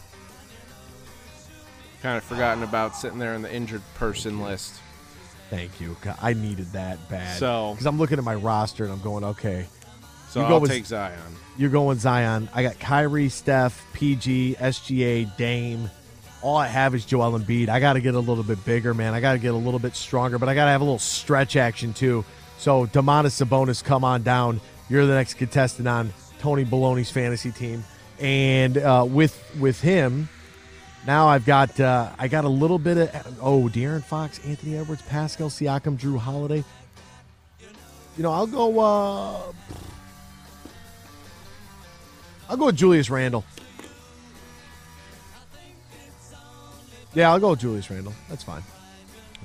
Kind 2.01 2.17
of 2.17 2.23
forgotten 2.23 2.63
about 2.63 2.95
sitting 2.95 3.19
there 3.19 3.35
in 3.35 3.41
the 3.43 3.53
injured 3.53 3.83
person 3.95 4.41
list. 4.41 4.73
Thank 5.49 5.79
you. 5.79 5.95
I 6.21 6.33
needed 6.33 6.71
that 6.73 6.97
bad. 7.09 7.37
So- 7.37 7.71
because 7.73 7.85
I'm 7.85 7.99
looking 7.99 8.17
at 8.17 8.23
my 8.23 8.35
roster 8.35 8.83
and 8.83 8.91
I'm 8.93 9.01
going, 9.01 9.23
okay. 9.23 9.67
So 10.29 10.41
You 10.41 10.47
go 10.47 10.53
I'll 10.55 10.59
with- 10.61 10.71
take 10.71 10.85
Zion. 10.85 11.19
You're 11.57 11.69
going 11.69 11.99
Zion. 11.99 12.49
I 12.55 12.63
got 12.63 12.79
Kyrie, 12.79 13.27
Steph, 13.29 13.85
PG, 13.93 14.55
SGA, 14.59 15.25
Dame. 15.37 15.91
all 16.41 16.57
I 16.57 16.65
have 16.67 16.95
is 16.95 17.05
Joel 17.05 17.37
Embiid. 17.37 17.69
I 17.69 17.79
got 17.79 17.93
to 17.93 18.01
get 18.01 18.15
a 18.15 18.19
little 18.19 18.43
bit 18.43 18.63
bigger, 18.65 18.95
man. 18.95 19.13
I 19.13 19.19
got 19.19 19.33
to 19.33 19.37
get 19.37 19.53
a 19.53 19.57
little 19.57 19.79
bit 19.79 19.95
stronger, 19.95 20.39
but 20.39 20.49
I 20.49 20.55
got 20.55 20.65
to 20.65 20.71
have 20.71 20.81
a 20.81 20.83
little 20.83 20.97
stretch 20.97 21.55
action 21.55 21.93
too. 21.93 22.25
So 22.57 22.87
Domantas 22.87 23.45
Sabonis, 23.45 23.83
come 23.83 24.03
on 24.03 24.23
down. 24.23 24.59
You're 24.89 25.05
the 25.05 25.13
next 25.13 25.35
contestant 25.35 25.87
on 25.87 26.11
Tony 26.39 26.65
Baloney's 26.65 27.11
fantasy 27.11 27.51
team, 27.51 27.83
and 28.21 28.77
uh, 28.77 29.05
with 29.07 29.43
with 29.59 29.81
him, 29.81 30.29
now 31.05 31.27
I've 31.27 31.45
got 31.45 31.79
uh, 31.79 32.11
I 32.17 32.27
got 32.27 32.45
a 32.45 32.49
little 32.49 32.79
bit 32.79 32.97
of 32.97 33.37
oh 33.41 33.63
De'Aaron 33.63 34.03
Fox, 34.03 34.39
Anthony 34.45 34.77
Edwards, 34.77 35.01
Pascal 35.01 35.49
Siakam, 35.49 35.97
Jrue 35.97 36.17
Holiday. 36.17 36.63
You 38.17 38.23
know, 38.23 38.31
I'll 38.31 38.47
go. 38.47 38.79
Uh, 38.79 39.51
I'll 42.49 42.57
go 42.57 42.67
with 42.67 42.75
Julius 42.75 43.09
Randle. 43.09 43.43
Yeah, 47.13 47.31
I'll 47.31 47.39
go 47.39 47.51
with 47.51 47.59
Julius 47.59 47.89
Randle. 47.89 48.13
That's 48.29 48.43
fine. 48.43 48.63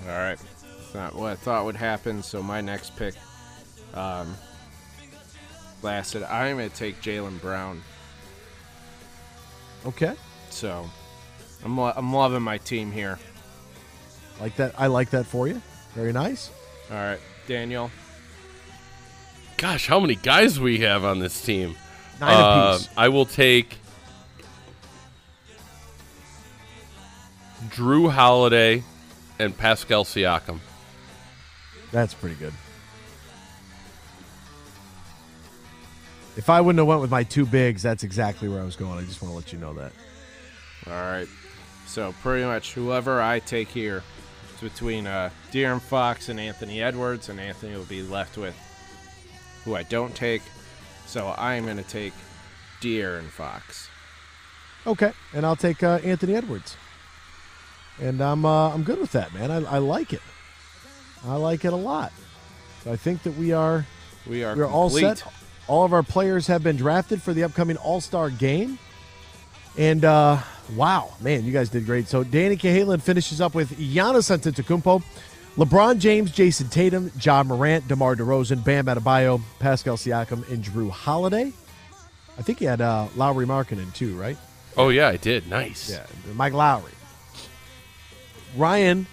All 0.03 0.13
right. 0.13 0.39
It's 0.81 0.95
not 0.95 1.15
what 1.15 1.33
I 1.33 1.35
thought 1.37 1.65
would 1.65 1.77
happen, 1.77 2.23
so 2.23 2.43
my 2.43 2.61
next 2.61 2.97
pick 2.97 3.15
um, 3.95 4.37
lasted. 5.83 6.23
I'm 6.25 6.59
to 6.59 6.69
take 6.69 7.01
Jaylen 7.01 7.41
Brown. 7.41 7.83
Okay. 9.85 10.15
So 10.51 10.89
I'm, 11.65 11.77
lo- 11.77 11.93
I'm 11.95 12.13
loving 12.13 12.43
my 12.43 12.59
team 12.59 12.91
here. 12.93 13.19
Like 14.41 14.57
that. 14.57 14.75
I 14.79 14.87
like 14.87 15.11
that 15.11 15.27
for 15.27 15.49
you. 15.49 15.61
Very 15.95 16.13
nice. 16.13 16.51
All 16.91 16.97
right. 16.97 17.21
Daniel. 17.47 17.91
Gosh, 19.57 19.87
how 19.87 19.99
many 20.01 20.15
guys 20.17 20.61
we 20.61 20.81
have 20.81 21.05
on 21.05 21.19
this 21.19 21.43
team? 21.43 21.77
Nine 22.21 22.35
Uh, 22.35 22.73
apiece. 22.77 22.89
I 22.97 23.09
will 23.09 23.25
take 23.27 23.79
Jrue 27.69 28.11
Holiday 28.11 28.83
and 29.39 29.57
Pascal 29.57 30.05
Siakam. 30.05 30.59
That's 31.93 32.15
pretty 32.15 32.37
good. 32.37 32.53
If 36.37 36.51
I 36.51 36.61
wouldn't 36.61 36.79
have 36.79 36.87
went 36.87 37.01
with 37.01 37.11
my 37.11 37.23
two 37.23 37.47
bigs, 37.47 37.83
that's 37.83 38.03
exactly 38.03 38.49
where 38.49 38.61
I 38.61 38.65
was 38.65 38.77
going. 38.77 38.99
I 38.99 39.03
just 39.05 39.23
want 39.23 39.33
to 39.33 39.37
let 39.37 39.53
you 39.53 39.59
know 39.59 39.73
that. 39.75 39.93
All 40.87 40.93
right. 40.93 41.29
So 41.87 42.15
pretty 42.23 42.45
much 42.45 42.75
whoever 42.75 43.23
I 43.23 43.39
take 43.41 43.69
here 43.69 44.03
is 44.55 44.61
between 44.61 45.07
uh, 45.07 45.31
De'Aaron 45.51 45.81
Fox 45.81 46.29
and 46.29 46.39
Anthony 46.39 46.83
Edwards, 46.83 47.29
and 47.29 47.41
Anthony 47.41 47.75
will 47.75 47.85
be 47.85 48.03
left 48.03 48.37
with 48.37 48.55
who 49.65 49.75
I 49.75 49.83
don't 49.85 50.15
take. 50.15 50.43
So 51.07 51.29
I 51.29 51.55
am 51.55 51.65
going 51.65 51.79
to 51.79 51.83
take 51.83 52.13
De'Aaron 52.81 53.29
Fox. 53.29 53.89
Okay, 54.87 55.13
and 55.33 55.47
I'll 55.47 55.57
take 55.57 55.83
uh, 55.83 56.01
Anthony 56.05 56.35
Edwards. 56.35 56.77
And 58.01 58.21
I'm 58.21 58.45
uh, 58.45 58.75
I'm 58.75 58.83
good 58.83 59.01
with 59.01 59.13
that, 59.13 59.33
man. 59.33 59.51
I, 59.51 59.57
I 59.65 59.79
like 59.79 60.13
it. 60.13 60.21
I 61.27 61.37
like 61.37 61.65
it 61.65 61.73
a 61.73 61.77
lot. 61.77 62.13
So 62.85 62.93
I 62.93 62.97
think 62.97 63.23
that 63.23 63.37
we 63.37 63.53
are 63.53 63.87
We 64.27 64.45
are 64.45 64.55
we 64.55 64.63
are 64.63 64.67
all 64.67 64.91
set. 64.91 65.25
All 65.69 65.85
of 65.85 65.93
our 65.93 66.03
players 66.03 66.47
have 66.47 66.63
been 66.63 66.77
drafted 66.77 67.23
for 67.23 67.33
the 67.33 67.45
upcoming 67.45 67.77
All 67.79 68.01
Star 68.01 68.31
game. 68.31 68.79
And 69.77 70.05
uh, 70.05 70.39
wow, 70.75 71.13
man, 71.21 71.45
you 71.45 71.53
guys 71.53 71.69
did 71.69 71.87
great. 71.87 72.09
So 72.09 72.25
Danny 72.25 72.57
Cahalan 72.57 73.03
finishes 73.03 73.41
up 73.41 73.55
with 73.55 73.79
Giannis 73.79 74.31
Antetokounmpo, 74.35 75.03
LeBron 75.57 75.99
James, 75.99 76.33
Jayson 76.33 76.71
Tatum, 76.71 77.11
Ja 77.21 77.43
Morant, 77.43 77.87
DeMar 77.89 78.17
DeRozan, 78.17 78.65
Bam 78.65 78.87
Adebayo, 78.87 79.41
Pascal 79.59 79.97
Siakam, 79.97 80.49
and 80.51 80.65
Jrue 80.65 80.91
Holiday. 80.91 81.53
I 82.39 82.43
think 82.43 82.59
he 82.59 82.65
had 82.65 82.81
uh, 82.81 83.09
Lauri 83.17 83.47
Markkanen 83.47 83.93
too, 83.95 84.17
right? 84.17 84.37
Oh 84.77 84.91
yeah, 84.91 85.09
I 85.09 85.17
did. 85.17 85.49
Nice. 85.49 85.91
Yeah, 85.91 86.07
Mike 86.35 86.53
Lowry. 86.53 86.93
Ryan, 88.57 89.07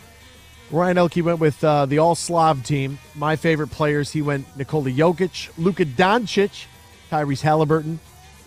Ryan 0.72 0.97
Elke 0.97 1.18
went 1.18 1.39
with 1.39 1.64
uh, 1.64 1.86
the 1.86 1.99
All 1.99 2.16
Slav 2.16 2.64
team. 2.64 2.97
My 3.16 3.36
favorite 3.36 3.70
players, 3.70 4.11
he 4.11 4.22
went 4.22 4.45
Nikola 4.57 4.89
Jokic, 4.89 5.49
Luka 5.57 5.86
Doncic, 5.86 6.66
Tyrese 7.11 7.41
Halliburton, 7.41 7.99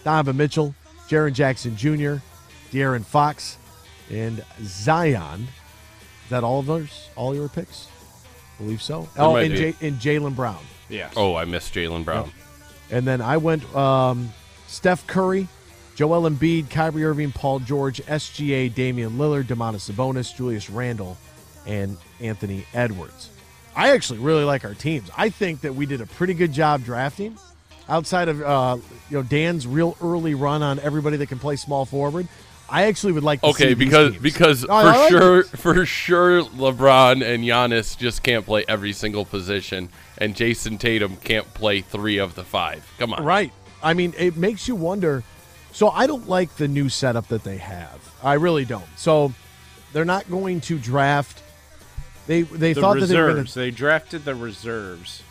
Donovan 0.03 0.37
Mitchell, 0.37 0.75
Jaren 1.09 1.33
Jackson 1.33 1.77
Jr., 1.77 2.17
De'Aaron 2.73 3.05
Fox, 3.05 3.59
and 4.11 4.45
Zion. 4.63 5.43
Is 6.25 6.31
that 6.31 6.43
all 6.43 6.61
of 6.61 6.67
those? 6.67 7.09
All 7.15 7.35
your 7.35 7.49
picks? 7.49 7.87
I 8.59 8.63
believe 8.63 8.83
so. 8.83 9.09
That 9.15 9.23
oh, 9.23 9.37
and. 9.37 9.55
J- 9.55 9.77
and 9.81 9.97
Jaylen 10.01 10.35
Brown. 10.35 10.59
Yeah. 10.89 11.11
Oh, 11.17 11.37
I 11.37 11.45
missed 11.45 11.75
Jaylen 11.75 12.05
Brown. 12.05 12.31
And 12.91 13.07
then 13.07 13.21
I 13.21 13.37
went 13.37 13.65
um, 13.75 14.33
Steph 14.67 15.07
Curry, 15.07 15.49
Joel 15.95 16.29
Embiid, 16.29 16.71
Kyrie 16.71 17.05
Irving, 17.05 17.33
Paul 17.33 17.61
George, 17.61 18.01
SGA, 18.03 18.73
Damian 18.73 19.13
Lillard, 19.13 19.45
Demonis 19.45 19.91
Sabonis, 19.91 20.35
Julius 20.35 20.71
Randle, 20.71 21.17
and 21.67 21.97
Anthony 22.21 22.65
Edwards. 22.75 23.31
I 23.75 23.91
actually 23.91 24.21
really 24.21 24.45
like 24.45 24.65
our 24.65 24.75
teams. 24.75 25.11
I 25.17 25.29
think 25.29 25.61
that 25.63 25.75
we 25.75 25.85
did 25.87 26.01
a 26.01 26.07
pretty 26.07 26.35
good 26.35 26.53
job 26.53 26.85
drafting. 26.85 27.37
Outside 27.89 28.29
of 28.29 28.43
uh, 28.43 28.79
you 29.11 29.17
know 29.19 29.23
Dan's 29.23 29.67
real 29.67 29.97
early 30.03 30.35
run 30.35 30.63
on 30.63 30.79
everybody 30.81 31.17
that 31.19 31.27
can 31.29 31.39
play 31.39 31.55
small 31.57 31.85
forward, 31.85 32.27
I 32.69 32.85
actually 32.87 33.13
would 33.13 33.23
like 33.23 33.43
to 33.43 33.53
see 33.53 33.65
Okay, 33.65 33.75
because 33.75 34.17
because 34.17 34.65
Oh, 34.65 34.67
for 34.69 34.85
like 34.87 35.09
sure 35.11 35.39
it. 35.41 35.47
for 35.47 35.87
sure 35.87 36.43
LeBron 36.43 37.25
and 37.25 37.45
Giannis 37.45 37.97
just 37.97 38.25
can't 38.25 38.45
play 38.45 38.65
every 38.67 38.93
single 38.93 39.25
position, 39.25 39.89
and 40.19 40.35
Jayson 40.35 40.79
Tatum 40.79 41.17
can't 41.19 41.47
play 41.55 41.81
three 41.81 42.19
of 42.19 42.35
the 42.35 42.43
five. 42.43 42.85
Come 42.99 43.13
on, 43.15 43.23
Right. 43.25 43.53
I 43.83 43.95
mean, 43.95 44.15
it 44.19 44.37
makes 44.37 44.67
you 44.67 44.75
wonder. 44.75 45.23
So 45.73 45.91
I 45.91 46.07
don't 46.09 46.27
like 46.29 46.57
the 46.57 46.67
new 46.67 46.89
setup 46.89 47.29
that 47.29 47.45
they 47.45 47.59
have. 47.59 48.01
I 48.23 48.33
really 48.35 48.65
don't. 48.65 48.87
So 48.97 49.33
they're 49.93 50.05
not 50.07 50.29
going 50.29 50.61
to 50.63 50.79
draft. 50.79 51.43
They 52.27 52.43
they 52.43 52.73
the 52.73 52.81
thought 52.81 52.97
reserves. 52.97 53.11
that 53.11 53.15
they 53.15 53.41
were 53.41 53.45
to. 53.45 53.55
They 53.55 53.71
drafted 53.71 54.25
the 54.25 54.35
reserves. 54.35 55.23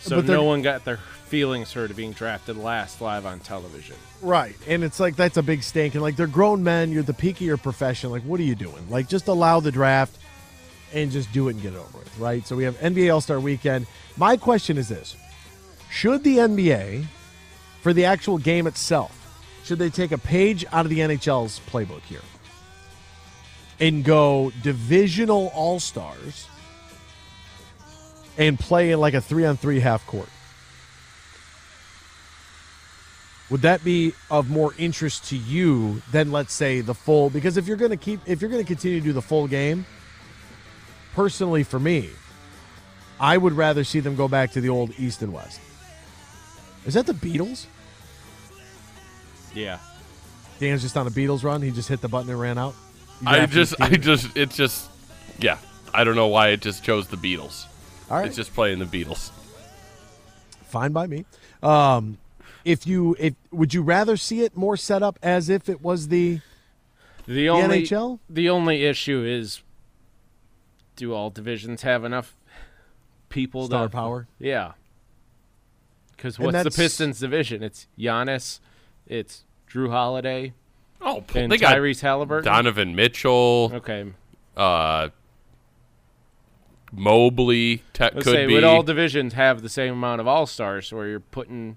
So 0.00 0.16
But 0.16 0.26
no 0.26 0.44
one 0.44 0.62
got 0.62 0.84
their 0.84 0.98
feelings 1.26 1.72
hurt 1.72 1.90
of 1.90 1.96
being 1.96 2.12
drafted 2.12 2.56
last 2.56 3.00
live 3.00 3.26
on 3.26 3.40
television. 3.40 3.96
Right. 4.22 4.54
And 4.66 4.84
it's 4.84 5.00
like 5.00 5.16
that's 5.16 5.36
a 5.36 5.42
big 5.42 5.62
stink. 5.62 5.94
And 5.94 6.02
like 6.02 6.16
they're 6.16 6.26
grown 6.26 6.62
men. 6.62 6.92
You're 6.92 7.02
the 7.02 7.14
peak 7.14 7.36
of 7.36 7.42
your 7.42 7.56
profession. 7.56 8.10
Like 8.10 8.22
what 8.22 8.40
are 8.40 8.44
you 8.44 8.54
doing? 8.54 8.88
Like 8.90 9.08
just 9.08 9.28
allow 9.28 9.60
the 9.60 9.72
draft 9.72 10.16
and 10.92 11.10
just 11.10 11.32
do 11.32 11.48
it 11.48 11.52
and 11.52 11.62
get 11.62 11.74
it 11.74 11.78
over 11.78 11.98
with. 11.98 12.18
Right. 12.18 12.46
So 12.46 12.56
we 12.56 12.64
have 12.64 12.78
NBA 12.78 13.12
All 13.12 13.20
Star 13.20 13.40
Weekend. 13.40 13.86
My 14.16 14.36
question 14.36 14.78
is 14.78 14.88
this: 14.88 15.16
Should 15.90 16.24
the 16.24 16.38
NBA, 16.38 17.06
for 17.80 17.92
the 17.92 18.04
actual 18.04 18.38
game 18.38 18.66
itself, 18.66 19.14
should 19.64 19.78
they 19.78 19.90
take 19.90 20.12
a 20.12 20.18
page 20.18 20.64
out 20.72 20.86
of 20.86 20.90
the 20.90 21.00
NHL's 21.00 21.60
playbook 21.70 22.02
here 22.02 22.22
and 23.80 24.04
go 24.04 24.52
divisional 24.62 25.48
All 25.54 25.80
Stars 25.80 26.48
and 28.36 28.58
play 28.58 28.92
in 28.92 29.00
like 29.00 29.14
a 29.14 29.20
three 29.20 29.44
on 29.44 29.56
three 29.56 29.80
half 29.80 30.06
court? 30.06 30.28
Would 33.50 33.62
that 33.62 33.82
be 33.82 34.12
of 34.30 34.50
more 34.50 34.74
interest 34.76 35.30
to 35.30 35.36
you 35.36 36.02
than 36.12 36.30
let's 36.32 36.52
say 36.52 36.82
the 36.82 36.94
full? 36.94 37.30
Because 37.30 37.56
if 37.56 37.66
you're 37.66 37.78
going 37.78 37.90
to 37.90 37.96
keep, 37.96 38.20
if 38.26 38.42
you're 38.42 38.50
going 38.50 38.62
to 38.62 38.66
continue 38.66 39.00
to 39.00 39.04
do 39.04 39.12
the 39.12 39.22
full 39.22 39.46
game, 39.46 39.86
personally 41.14 41.62
for 41.62 41.80
me, 41.80 42.10
I 43.18 43.38
would 43.38 43.54
rather 43.54 43.84
see 43.84 44.00
them 44.00 44.16
go 44.16 44.28
back 44.28 44.52
to 44.52 44.60
the 44.60 44.68
old 44.68 44.92
East 44.98 45.22
and 45.22 45.32
West. 45.32 45.60
Is 46.84 46.94
that 46.94 47.06
the 47.06 47.14
Beatles? 47.14 47.66
Yeah. 49.54 49.78
Dan's 50.58 50.82
just 50.82 50.96
on 50.96 51.06
a 51.06 51.10
Beatles 51.10 51.42
run. 51.42 51.62
He 51.62 51.70
just 51.70 51.88
hit 51.88 52.00
the 52.00 52.08
button 52.08 52.30
and 52.30 52.38
ran 52.38 52.58
out. 52.58 52.74
You 53.20 53.28
I 53.28 53.46
just 53.46 53.80
I 53.80 53.96
just 53.96 54.36
it's 54.36 54.56
just 54.56 54.88
yeah. 55.40 55.58
I 55.92 56.04
don't 56.04 56.14
know 56.16 56.28
why 56.28 56.48
it 56.48 56.60
just 56.60 56.84
chose 56.84 57.08
the 57.08 57.16
Beatles. 57.16 57.66
All 58.10 58.18
right. 58.18 58.26
It's 58.26 58.36
just 58.36 58.54
playing 58.54 58.78
the 58.78 58.84
Beatles. 58.84 59.30
fine 60.64 60.92
by 60.92 61.06
me. 61.06 61.24
Um, 61.62 62.18
if 62.64 62.86
you 62.86 63.16
if 63.18 63.34
would 63.50 63.74
you 63.74 63.82
rather 63.82 64.16
see 64.16 64.42
it 64.42 64.56
more 64.56 64.76
set 64.76 65.02
up 65.02 65.18
as 65.22 65.48
if 65.48 65.68
it 65.68 65.80
was 65.82 66.08
the 66.08 66.40
The 67.26 67.48
only 67.48 67.82
NHL? 67.82 68.18
the 68.28 68.48
only 68.50 68.84
issue 68.84 69.24
is 69.24 69.62
do 70.96 71.14
all 71.14 71.30
divisions 71.30 71.82
have 71.82 72.04
enough 72.04 72.36
people 73.28 73.66
Star 73.66 73.84
to, 73.84 73.90
power? 73.90 74.28
Yeah. 74.38 74.72
Because 76.16 76.38
what's 76.38 76.64
the 76.64 76.70
Pistons 76.70 77.20
division? 77.20 77.62
It's 77.62 77.86
Giannis, 77.98 78.58
it's 79.06 79.44
Jrue 79.70 79.90
Holiday, 79.90 80.52
Oh, 81.00 81.24
and 81.34 81.50
they 81.50 81.58
got 81.58 81.76
Halliburton. 81.76 82.44
Donovan 82.44 82.94
Mitchell. 82.96 83.70
Okay. 83.74 84.12
Uh, 84.56 85.10
Mobley 86.92 87.82
te- 87.92 88.04
Let's 88.04 88.14
could 88.14 88.24
say 88.24 88.46
be. 88.46 88.54
would 88.54 88.64
all 88.64 88.82
divisions 88.82 89.34
have 89.34 89.62
the 89.62 89.68
same 89.68 89.92
amount 89.92 90.20
of 90.20 90.26
all 90.26 90.46
stars 90.46 90.92
where 90.92 91.06
you're 91.06 91.20
putting 91.20 91.76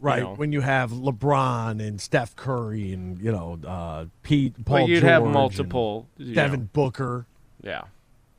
right 0.00 0.22
know. 0.22 0.34
when 0.34 0.52
you 0.52 0.60
have 0.60 0.90
LeBron 0.90 1.86
and 1.86 2.00
Steph 2.00 2.34
Curry 2.36 2.92
and 2.92 3.20
you 3.20 3.30
know 3.32 3.58
uh, 3.66 4.06
Pete 4.22 4.64
Paul 4.64 4.78
Well, 4.80 4.88
you'd 4.88 5.00
George 5.00 5.10
have 5.10 5.24
multiple, 5.24 6.08
Devin 6.18 6.60
know. 6.60 6.68
Booker. 6.72 7.26
Yeah. 7.62 7.82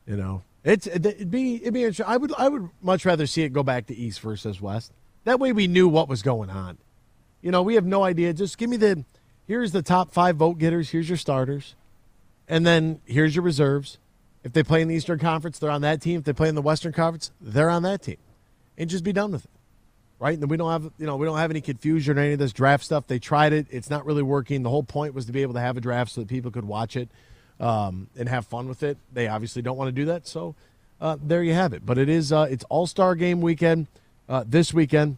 You 0.06 0.16
know, 0.16 0.44
it's 0.64 0.88
it'd 0.88 1.32
be 1.32 1.56
it'd 1.56 1.74
be 1.74 1.82
interesting. 1.82 2.06
I 2.08 2.18
would 2.18 2.34
I 2.38 2.48
would 2.48 2.70
much 2.82 3.06
rather 3.06 3.26
see 3.28 3.44
it 3.44 3.50
go 3.52 3.64
back 3.64 3.88
to 3.88 3.96
East 3.96 4.22
versus 4.22 4.62
West. 4.62 4.94
That 5.26 5.40
way 5.40 5.52
we 5.52 5.68
knew 5.68 5.90
what 5.90 6.08
was 6.08 6.22
going 6.22 6.50
on. 6.50 6.78
You 7.42 7.52
know, 7.52 7.62
we 7.62 7.76
have 7.76 7.86
no 7.86 8.04
idea. 8.04 8.34
Just 8.34 8.58
give 8.58 8.70
me 8.70 8.78
the 8.78 9.04
here's 9.48 9.72
the 9.72 9.82
top 9.82 10.12
five 10.12 10.36
vote 10.36 10.58
getters. 10.58 10.90
Here's 10.90 11.10
your 11.10 11.18
starters. 11.18 11.76
And 12.48 12.66
then 12.66 13.02
here's 13.06 13.36
your 13.36 13.44
reserves. 13.44 13.98
If 14.44 14.54
they 14.54 14.64
play 14.64 14.82
in 14.82 14.88
the 14.88 14.96
Eastern 14.96 15.20
Conference, 15.20 15.60
they're 15.60 15.72
on 15.72 15.82
that 15.82 16.02
team. 16.02 16.20
If 16.20 16.26
they 16.26 16.34
play 16.34 16.48
in 16.48 16.56
the 16.56 16.62
Western 16.62 16.94
Conference, 16.94 17.32
they're 17.42 17.70
on 17.70 17.84
that 17.84 18.02
team. 18.04 18.18
And 18.78 18.90
just 18.90 19.04
be 19.04 19.12
done 19.12 19.32
with 19.32 19.46
it. 19.46 19.52
Right? 20.20 20.38
And 20.38 20.50
we 20.50 20.58
don't 20.58 20.72
have 20.72 20.92
you 20.98 21.06
know, 21.06 21.16
we 21.16 21.26
don't 21.26 21.38
have 21.38 21.52
any 21.52 21.62
confusion 21.62 22.18
or 22.18 22.22
any 22.22 22.34
of 22.34 22.40
this 22.40 22.54
draft 22.54 22.84
stuff. 22.84 23.08
They 23.08 23.20
tried 23.20 23.54
it. 23.54 23.68
It's 23.70 23.90
not 23.90 24.06
really 24.06 24.24
working. 24.24 24.64
The 24.64 24.70
whole 24.70 24.84
point 24.84 25.14
was 25.14 25.26
to 25.26 25.32
be 25.32 25.42
able 25.42 25.54
to 25.56 25.60
have 25.60 25.78
a 25.78 25.82
draft 25.82 26.12
so 26.12 26.22
that 26.22 26.28
people 26.28 26.52
could 26.52 26.66
watch 26.66 26.96
it 26.96 27.10
um, 27.60 28.08
and 28.18 28.30
have 28.30 28.46
fun 28.48 28.68
with 28.68 28.84
it. 28.84 28.98
They 29.14 29.28
obviously 29.28 29.62
don't 29.62 29.78
want 29.78 29.90
to 29.90 29.92
do 29.92 30.06
that. 30.06 30.28
So 30.28 30.56
uh, 31.02 31.18
there 31.22 31.44
you 31.44 31.54
have 31.54 31.74
it. 31.74 31.86
But 31.86 31.98
it 31.98 32.10
is 32.10 32.32
uh, 32.32 32.48
it's 32.50 32.64
All 32.70 32.88
Star 32.88 33.16
Game 33.16 33.42
weekend 33.42 33.88
uh, 34.30 34.44
this 34.48 34.74
weekend. 34.74 35.18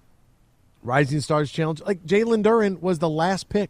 Rising 0.82 1.20
Stars 1.20 1.52
Challenge. 1.52 1.82
Like 1.82 2.06
Jalen 2.06 2.44
Duren 2.44 2.82
was 2.82 3.00
the 3.00 3.10
last 3.10 3.50
pick 3.50 3.70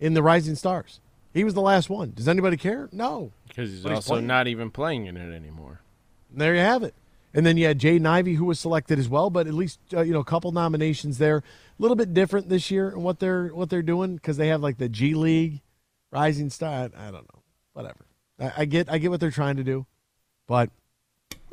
in 0.00 0.14
the 0.14 0.22
Rising 0.22 0.54
Stars. 0.54 1.00
He 1.34 1.44
was 1.44 1.54
the 1.54 1.60
last 1.60 1.90
one. 1.90 2.12
Does 2.14 2.26
anybody 2.28 2.56
care? 2.56 2.88
No, 2.92 3.32
because 3.46 3.70
he's 3.70 3.82
But 3.82 3.92
also 3.92 4.14
playing. 4.14 4.26
not 4.26 4.46
even 4.48 4.70
playing 4.70 5.06
in 5.06 5.16
it 5.16 5.34
anymore. 5.34 5.80
And 6.32 6.40
there 6.40 6.54
you 6.54 6.60
have 6.60 6.82
it. 6.82 6.94
And 7.34 7.44
then 7.44 7.56
you 7.58 7.66
had 7.66 7.78
Jay 7.78 8.00
Ivey, 8.02 8.34
who 8.34 8.46
was 8.46 8.58
selected 8.58 8.98
as 8.98 9.08
well, 9.08 9.28
but 9.28 9.46
at 9.46 9.52
least 9.54 9.78
uh, 9.92 10.00
you 10.00 10.12
know 10.14 10.20
a 10.20 10.24
couple 10.24 10.50
nominations 10.50 11.18
there. 11.18 11.36
A 11.38 11.42
little 11.78 11.94
bit 11.96 12.14
different 12.14 12.48
this 12.48 12.70
year 12.70 12.88
and 12.88 13.04
what 13.04 13.18
they're 13.20 13.48
what 13.48 13.68
they're 13.70 13.82
doing 13.82 14.16
because 14.16 14.36
they 14.38 14.48
have 14.48 14.62
like 14.62 14.78
the 14.78 14.88
G 14.88 15.14
League, 15.14 15.60
Rising 16.10 16.48
Star. 16.50 16.70
I, 16.72 17.08
I 17.08 17.10
don't 17.10 17.32
know, 17.32 17.42
whatever. 17.74 18.06
I, 18.40 18.52
I 18.58 18.64
get 18.64 18.90
I 18.90 18.98
get 18.98 19.10
what 19.10 19.20
they're 19.20 19.30
trying 19.30 19.56
to 19.56 19.64
do, 19.64 19.86
but 20.46 20.70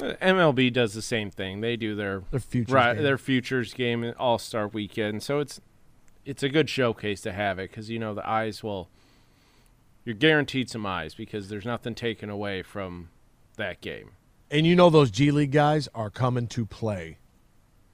Uh, 0.01 0.13
MLB 0.21 0.71
does 0.71 0.93
the 0.93 1.01
same 1.01 1.29
thing. 1.29 1.59
They 1.61 1.75
do 1.75 1.93
their 1.93 2.23
Their 2.31 2.39
futures 2.39 2.73
right, 2.73 2.93
game. 2.95 3.03
their 3.03 3.17
futures 3.17 3.73
game 3.73 4.13
All 4.17 4.39
Star 4.39 4.67
Weekend. 4.69 5.21
So 5.23 5.39
it's 5.39 5.59
it's 6.25 6.43
a 6.43 6.49
good 6.49 6.69
showcase 6.69 7.21
to 7.21 7.31
have 7.31 7.59
it 7.59 7.69
because 7.69 7.89
you 7.89 7.99
know 7.99 8.13
the 8.13 8.27
eyes 8.27 8.63
will. 8.63 8.89
You're 10.03 10.15
guaranteed 10.15 10.69
some 10.69 10.85
eyes 10.85 11.15
because 11.15 11.49
there's 11.49 11.65
nothing 11.65 11.95
taken 11.95 12.29
away 12.29 12.61
from 12.61 13.09
that 13.57 13.81
game. 13.81 14.11
and 14.51 14.67
you 14.67 14.75
know 14.75 14.89
those 14.89 15.09
G 15.09 15.31
League 15.31 15.51
guys 15.51 15.87
are 15.95 16.09
coming 16.09 16.47
to 16.47 16.65
play. 16.65 17.17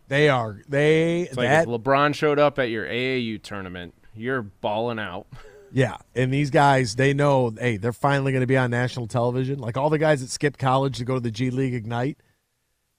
They 0.10 0.28
are 0.28 0.62
they 0.68 1.22
It's 1.22 1.38
like 1.38 1.48
that 1.48 1.64
if 1.64 1.70
LeBron 1.70 2.14
showed 2.16 2.38
up 2.38 2.60
at 2.60 2.70
your 2.70 2.86
AAU 2.86 3.42
tournament, 3.42 3.94
you're 4.16 4.42
balling 4.42 5.00
out. 5.00 5.28
Yeah, 5.74 5.96
and 6.14 6.34
these 6.34 6.50
guys, 6.50 6.98
they 6.98 7.14
know, 7.14 7.54
hey, 7.58 7.78
they're 7.78 7.94
finally 7.94 8.34
going 8.34 8.42
to 8.42 8.46
be 8.46 8.58
on 8.58 8.72
national 8.72 9.08
television. 9.08 9.58
Like 9.58 9.78
all 9.78 9.90
the 9.90 9.98
guys 9.98 10.20
that 10.20 10.30
skipped 10.30 10.60
college 10.60 10.98
to 10.98 11.06
go 11.06 11.14
to 11.14 11.22
the 11.22 11.32
G 11.32 11.50
League 11.50 11.74
Ignite, 11.74 12.18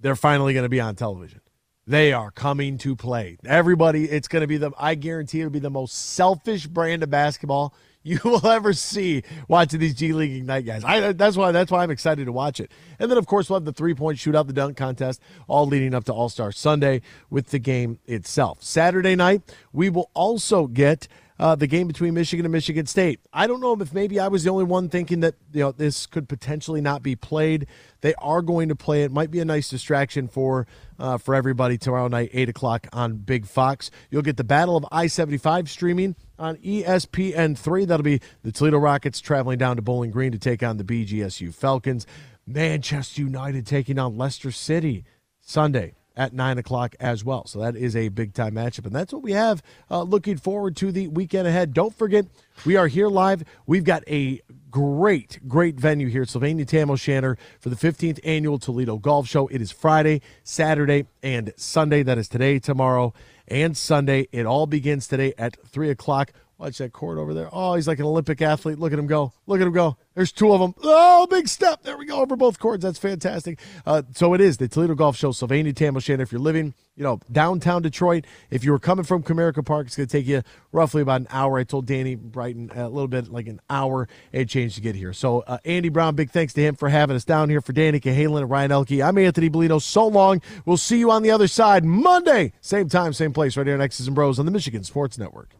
they're 0.00 0.16
finally 0.16 0.54
going 0.54 0.62
to 0.62 0.70
be 0.70 0.80
on 0.80 0.94
television. 0.94 1.41
They 1.86 2.12
are 2.12 2.30
coming 2.30 2.78
to 2.78 2.94
play. 2.94 3.38
Everybody, 3.44 4.04
it's 4.04 4.28
going 4.28 4.42
to 4.42 4.46
be 4.46 4.56
the, 4.56 4.70
I 4.78 4.94
guarantee 4.94 5.40
it'll 5.40 5.50
be 5.50 5.58
the 5.58 5.68
most 5.68 6.14
selfish 6.14 6.68
brand 6.68 7.02
of 7.02 7.10
basketball 7.10 7.74
you 8.04 8.20
will 8.24 8.46
ever 8.46 8.72
see 8.72 9.22
watching 9.48 9.80
these 9.80 9.94
G 9.94 10.12
League 10.12 10.32
Ignite 10.32 10.64
guys. 10.64 10.84
I, 10.84 11.12
that's 11.12 11.36
why 11.36 11.52
that's 11.52 11.70
why 11.70 11.82
I'm 11.82 11.90
excited 11.90 12.26
to 12.26 12.32
watch 12.32 12.60
it. 12.60 12.70
And 12.98 13.10
then 13.10 13.18
of 13.18 13.26
course 13.26 13.48
we'll 13.48 13.58
have 13.58 13.64
the 13.64 13.72
three 13.72 13.94
point 13.94 14.18
shootout, 14.18 14.46
the 14.46 14.52
dunk 14.52 14.76
contest, 14.76 15.20
all 15.48 15.66
leading 15.66 15.94
up 15.94 16.04
to 16.04 16.12
All 16.12 16.28
Star 16.28 16.52
Sunday 16.52 17.02
with 17.30 17.48
the 17.48 17.58
game 17.58 17.98
itself. 18.06 18.62
Saturday 18.62 19.14
night 19.14 19.42
we 19.72 19.90
will 19.90 20.10
also 20.14 20.66
get 20.66 21.08
uh, 21.42 21.56
the 21.56 21.66
game 21.66 21.88
between 21.88 22.14
Michigan 22.14 22.46
and 22.46 22.52
Michigan 22.52 22.86
State. 22.86 23.18
I 23.32 23.48
don't 23.48 23.60
know 23.60 23.76
if 23.80 23.92
maybe 23.92 24.20
I 24.20 24.28
was 24.28 24.44
the 24.44 24.50
only 24.50 24.62
one 24.62 24.88
thinking 24.88 25.20
that 25.20 25.34
you 25.52 25.64
know 25.64 25.72
this 25.72 26.06
could 26.06 26.28
potentially 26.28 26.80
not 26.80 27.02
be 27.02 27.16
played. 27.16 27.66
They 28.00 28.14
are 28.18 28.42
going 28.42 28.68
to 28.68 28.76
play 28.76 29.02
it. 29.02 29.10
Might 29.10 29.32
be 29.32 29.40
a 29.40 29.44
nice 29.44 29.68
distraction 29.68 30.28
for 30.28 30.68
uh, 31.00 31.18
for 31.18 31.34
everybody 31.34 31.78
tomorrow 31.78 32.06
night, 32.06 32.30
eight 32.32 32.48
o'clock 32.48 32.86
on 32.92 33.16
Big 33.16 33.44
Fox. 33.44 33.90
You'll 34.08 34.22
get 34.22 34.36
the 34.36 34.44
Battle 34.44 34.76
of 34.76 34.86
I 34.92 35.08
seventy 35.08 35.36
five 35.36 35.68
streaming 35.68 36.14
on 36.38 36.58
ESPN 36.58 37.58
three. 37.58 37.86
That'll 37.86 38.04
be 38.04 38.20
the 38.44 38.52
Toledo 38.52 38.78
Rockets 38.78 39.20
traveling 39.20 39.58
down 39.58 39.74
to 39.74 39.82
Bowling 39.82 40.12
Green 40.12 40.30
to 40.30 40.38
take 40.38 40.62
on 40.62 40.76
the 40.76 40.84
BGSU 40.84 41.52
Falcons. 41.52 42.06
Manchester 42.46 43.20
United 43.20 43.66
taking 43.66 43.98
on 43.98 44.16
Leicester 44.16 44.52
City 44.52 45.04
Sunday 45.40 45.94
at 46.16 46.32
nine 46.32 46.58
o'clock 46.58 46.94
as 47.00 47.24
well. 47.24 47.46
So 47.46 47.60
that 47.60 47.76
is 47.76 47.96
a 47.96 48.08
big 48.08 48.34
time 48.34 48.54
matchup, 48.54 48.86
and 48.86 48.94
that's 48.94 49.12
what 49.12 49.22
we 49.22 49.32
have 49.32 49.62
uh, 49.90 50.02
looking 50.02 50.36
forward 50.36 50.76
to 50.76 50.92
the 50.92 51.08
weekend 51.08 51.46
ahead. 51.48 51.72
Don't 51.72 51.94
forget, 51.94 52.26
we 52.64 52.76
are 52.76 52.86
here 52.86 53.08
live. 53.08 53.44
We've 53.66 53.84
got 53.84 54.02
a 54.08 54.40
great, 54.70 55.46
great 55.46 55.78
venue 55.78 56.08
here, 56.08 56.22
at 56.22 56.28
Sylvania 56.28 56.64
Tam 56.64 56.90
O'Shanter, 56.90 57.36
for 57.60 57.68
the 57.68 57.76
15th 57.76 58.18
annual 58.24 58.58
Toledo 58.58 58.96
Golf 58.96 59.28
Show. 59.28 59.46
It 59.48 59.60
is 59.60 59.70
Friday, 59.70 60.22
Saturday, 60.42 61.06
and 61.22 61.52
Sunday. 61.56 62.02
That 62.02 62.18
is 62.18 62.28
today, 62.28 62.58
tomorrow, 62.58 63.12
and 63.46 63.76
Sunday. 63.76 64.28
It 64.32 64.46
all 64.46 64.66
begins 64.66 65.06
today 65.06 65.34
at 65.38 65.56
three 65.66 65.90
o'clock. 65.90 66.32
Watch 66.62 66.78
that 66.78 66.92
court 66.92 67.18
over 67.18 67.34
there. 67.34 67.48
Oh, 67.50 67.74
he's 67.74 67.88
like 67.88 67.98
an 67.98 68.04
Olympic 68.04 68.40
athlete. 68.40 68.78
Look 68.78 68.92
at 68.92 68.98
him 69.00 69.08
go. 69.08 69.32
Look 69.48 69.60
at 69.60 69.66
him 69.66 69.72
go. 69.72 69.96
There's 70.14 70.30
two 70.30 70.52
of 70.52 70.60
them. 70.60 70.76
Oh, 70.84 71.26
big 71.26 71.48
step. 71.48 71.82
There 71.82 71.96
we 71.96 72.06
go 72.06 72.20
over 72.20 72.36
both 72.36 72.60
courts. 72.60 72.84
That's 72.84 73.00
fantastic. 73.00 73.58
Uh, 73.84 74.02
so 74.14 74.32
it 74.32 74.40
is 74.40 74.58
the 74.58 74.68
Toledo 74.68 74.94
Golf 74.94 75.16
Show, 75.16 75.32
Sylvania 75.32 75.72
Tam 75.72 75.96
If 75.96 76.06
you're 76.06 76.40
living, 76.40 76.72
you 76.94 77.02
know, 77.02 77.18
downtown 77.32 77.82
Detroit, 77.82 78.26
if 78.48 78.62
you 78.62 78.70
were 78.70 78.78
coming 78.78 79.04
from 79.04 79.24
Comerica 79.24 79.66
Park, 79.66 79.88
it's 79.88 79.96
going 79.96 80.06
to 80.06 80.12
take 80.16 80.24
you 80.24 80.42
roughly 80.70 81.02
about 81.02 81.22
an 81.22 81.26
hour. 81.30 81.58
I 81.58 81.64
told 81.64 81.86
Danny 81.86 82.14
Brighton 82.14 82.70
a 82.76 82.88
little 82.88 83.08
bit, 83.08 83.26
like 83.26 83.48
an 83.48 83.60
hour 83.68 84.06
and 84.32 84.48
change 84.48 84.76
to 84.76 84.80
get 84.80 84.94
here. 84.94 85.12
So 85.12 85.40
uh, 85.40 85.58
Andy 85.64 85.88
Brown, 85.88 86.14
big 86.14 86.30
thanks 86.30 86.52
to 86.52 86.60
him 86.60 86.76
for 86.76 86.88
having 86.88 87.16
us 87.16 87.24
down 87.24 87.50
here. 87.50 87.60
For 87.60 87.72
Danny 87.72 87.98
Cahalan 87.98 88.42
and 88.42 88.50
Ryan 88.50 88.70
Elke, 88.70 89.00
I'm 89.00 89.18
Anthony 89.18 89.50
Bolino. 89.50 89.82
So 89.82 90.06
long. 90.06 90.40
We'll 90.64 90.76
see 90.76 91.00
you 91.00 91.10
on 91.10 91.24
the 91.24 91.32
other 91.32 91.48
side 91.48 91.84
Monday, 91.84 92.52
same 92.60 92.88
time, 92.88 93.14
same 93.14 93.32
place, 93.32 93.56
right 93.56 93.66
here 93.66 93.74
on 93.74 93.82
X's 93.82 94.06
and 94.06 94.14
Bros 94.14 94.38
on 94.38 94.46
the 94.46 94.52
Michigan 94.52 94.84
Sports 94.84 95.18
Network. 95.18 95.56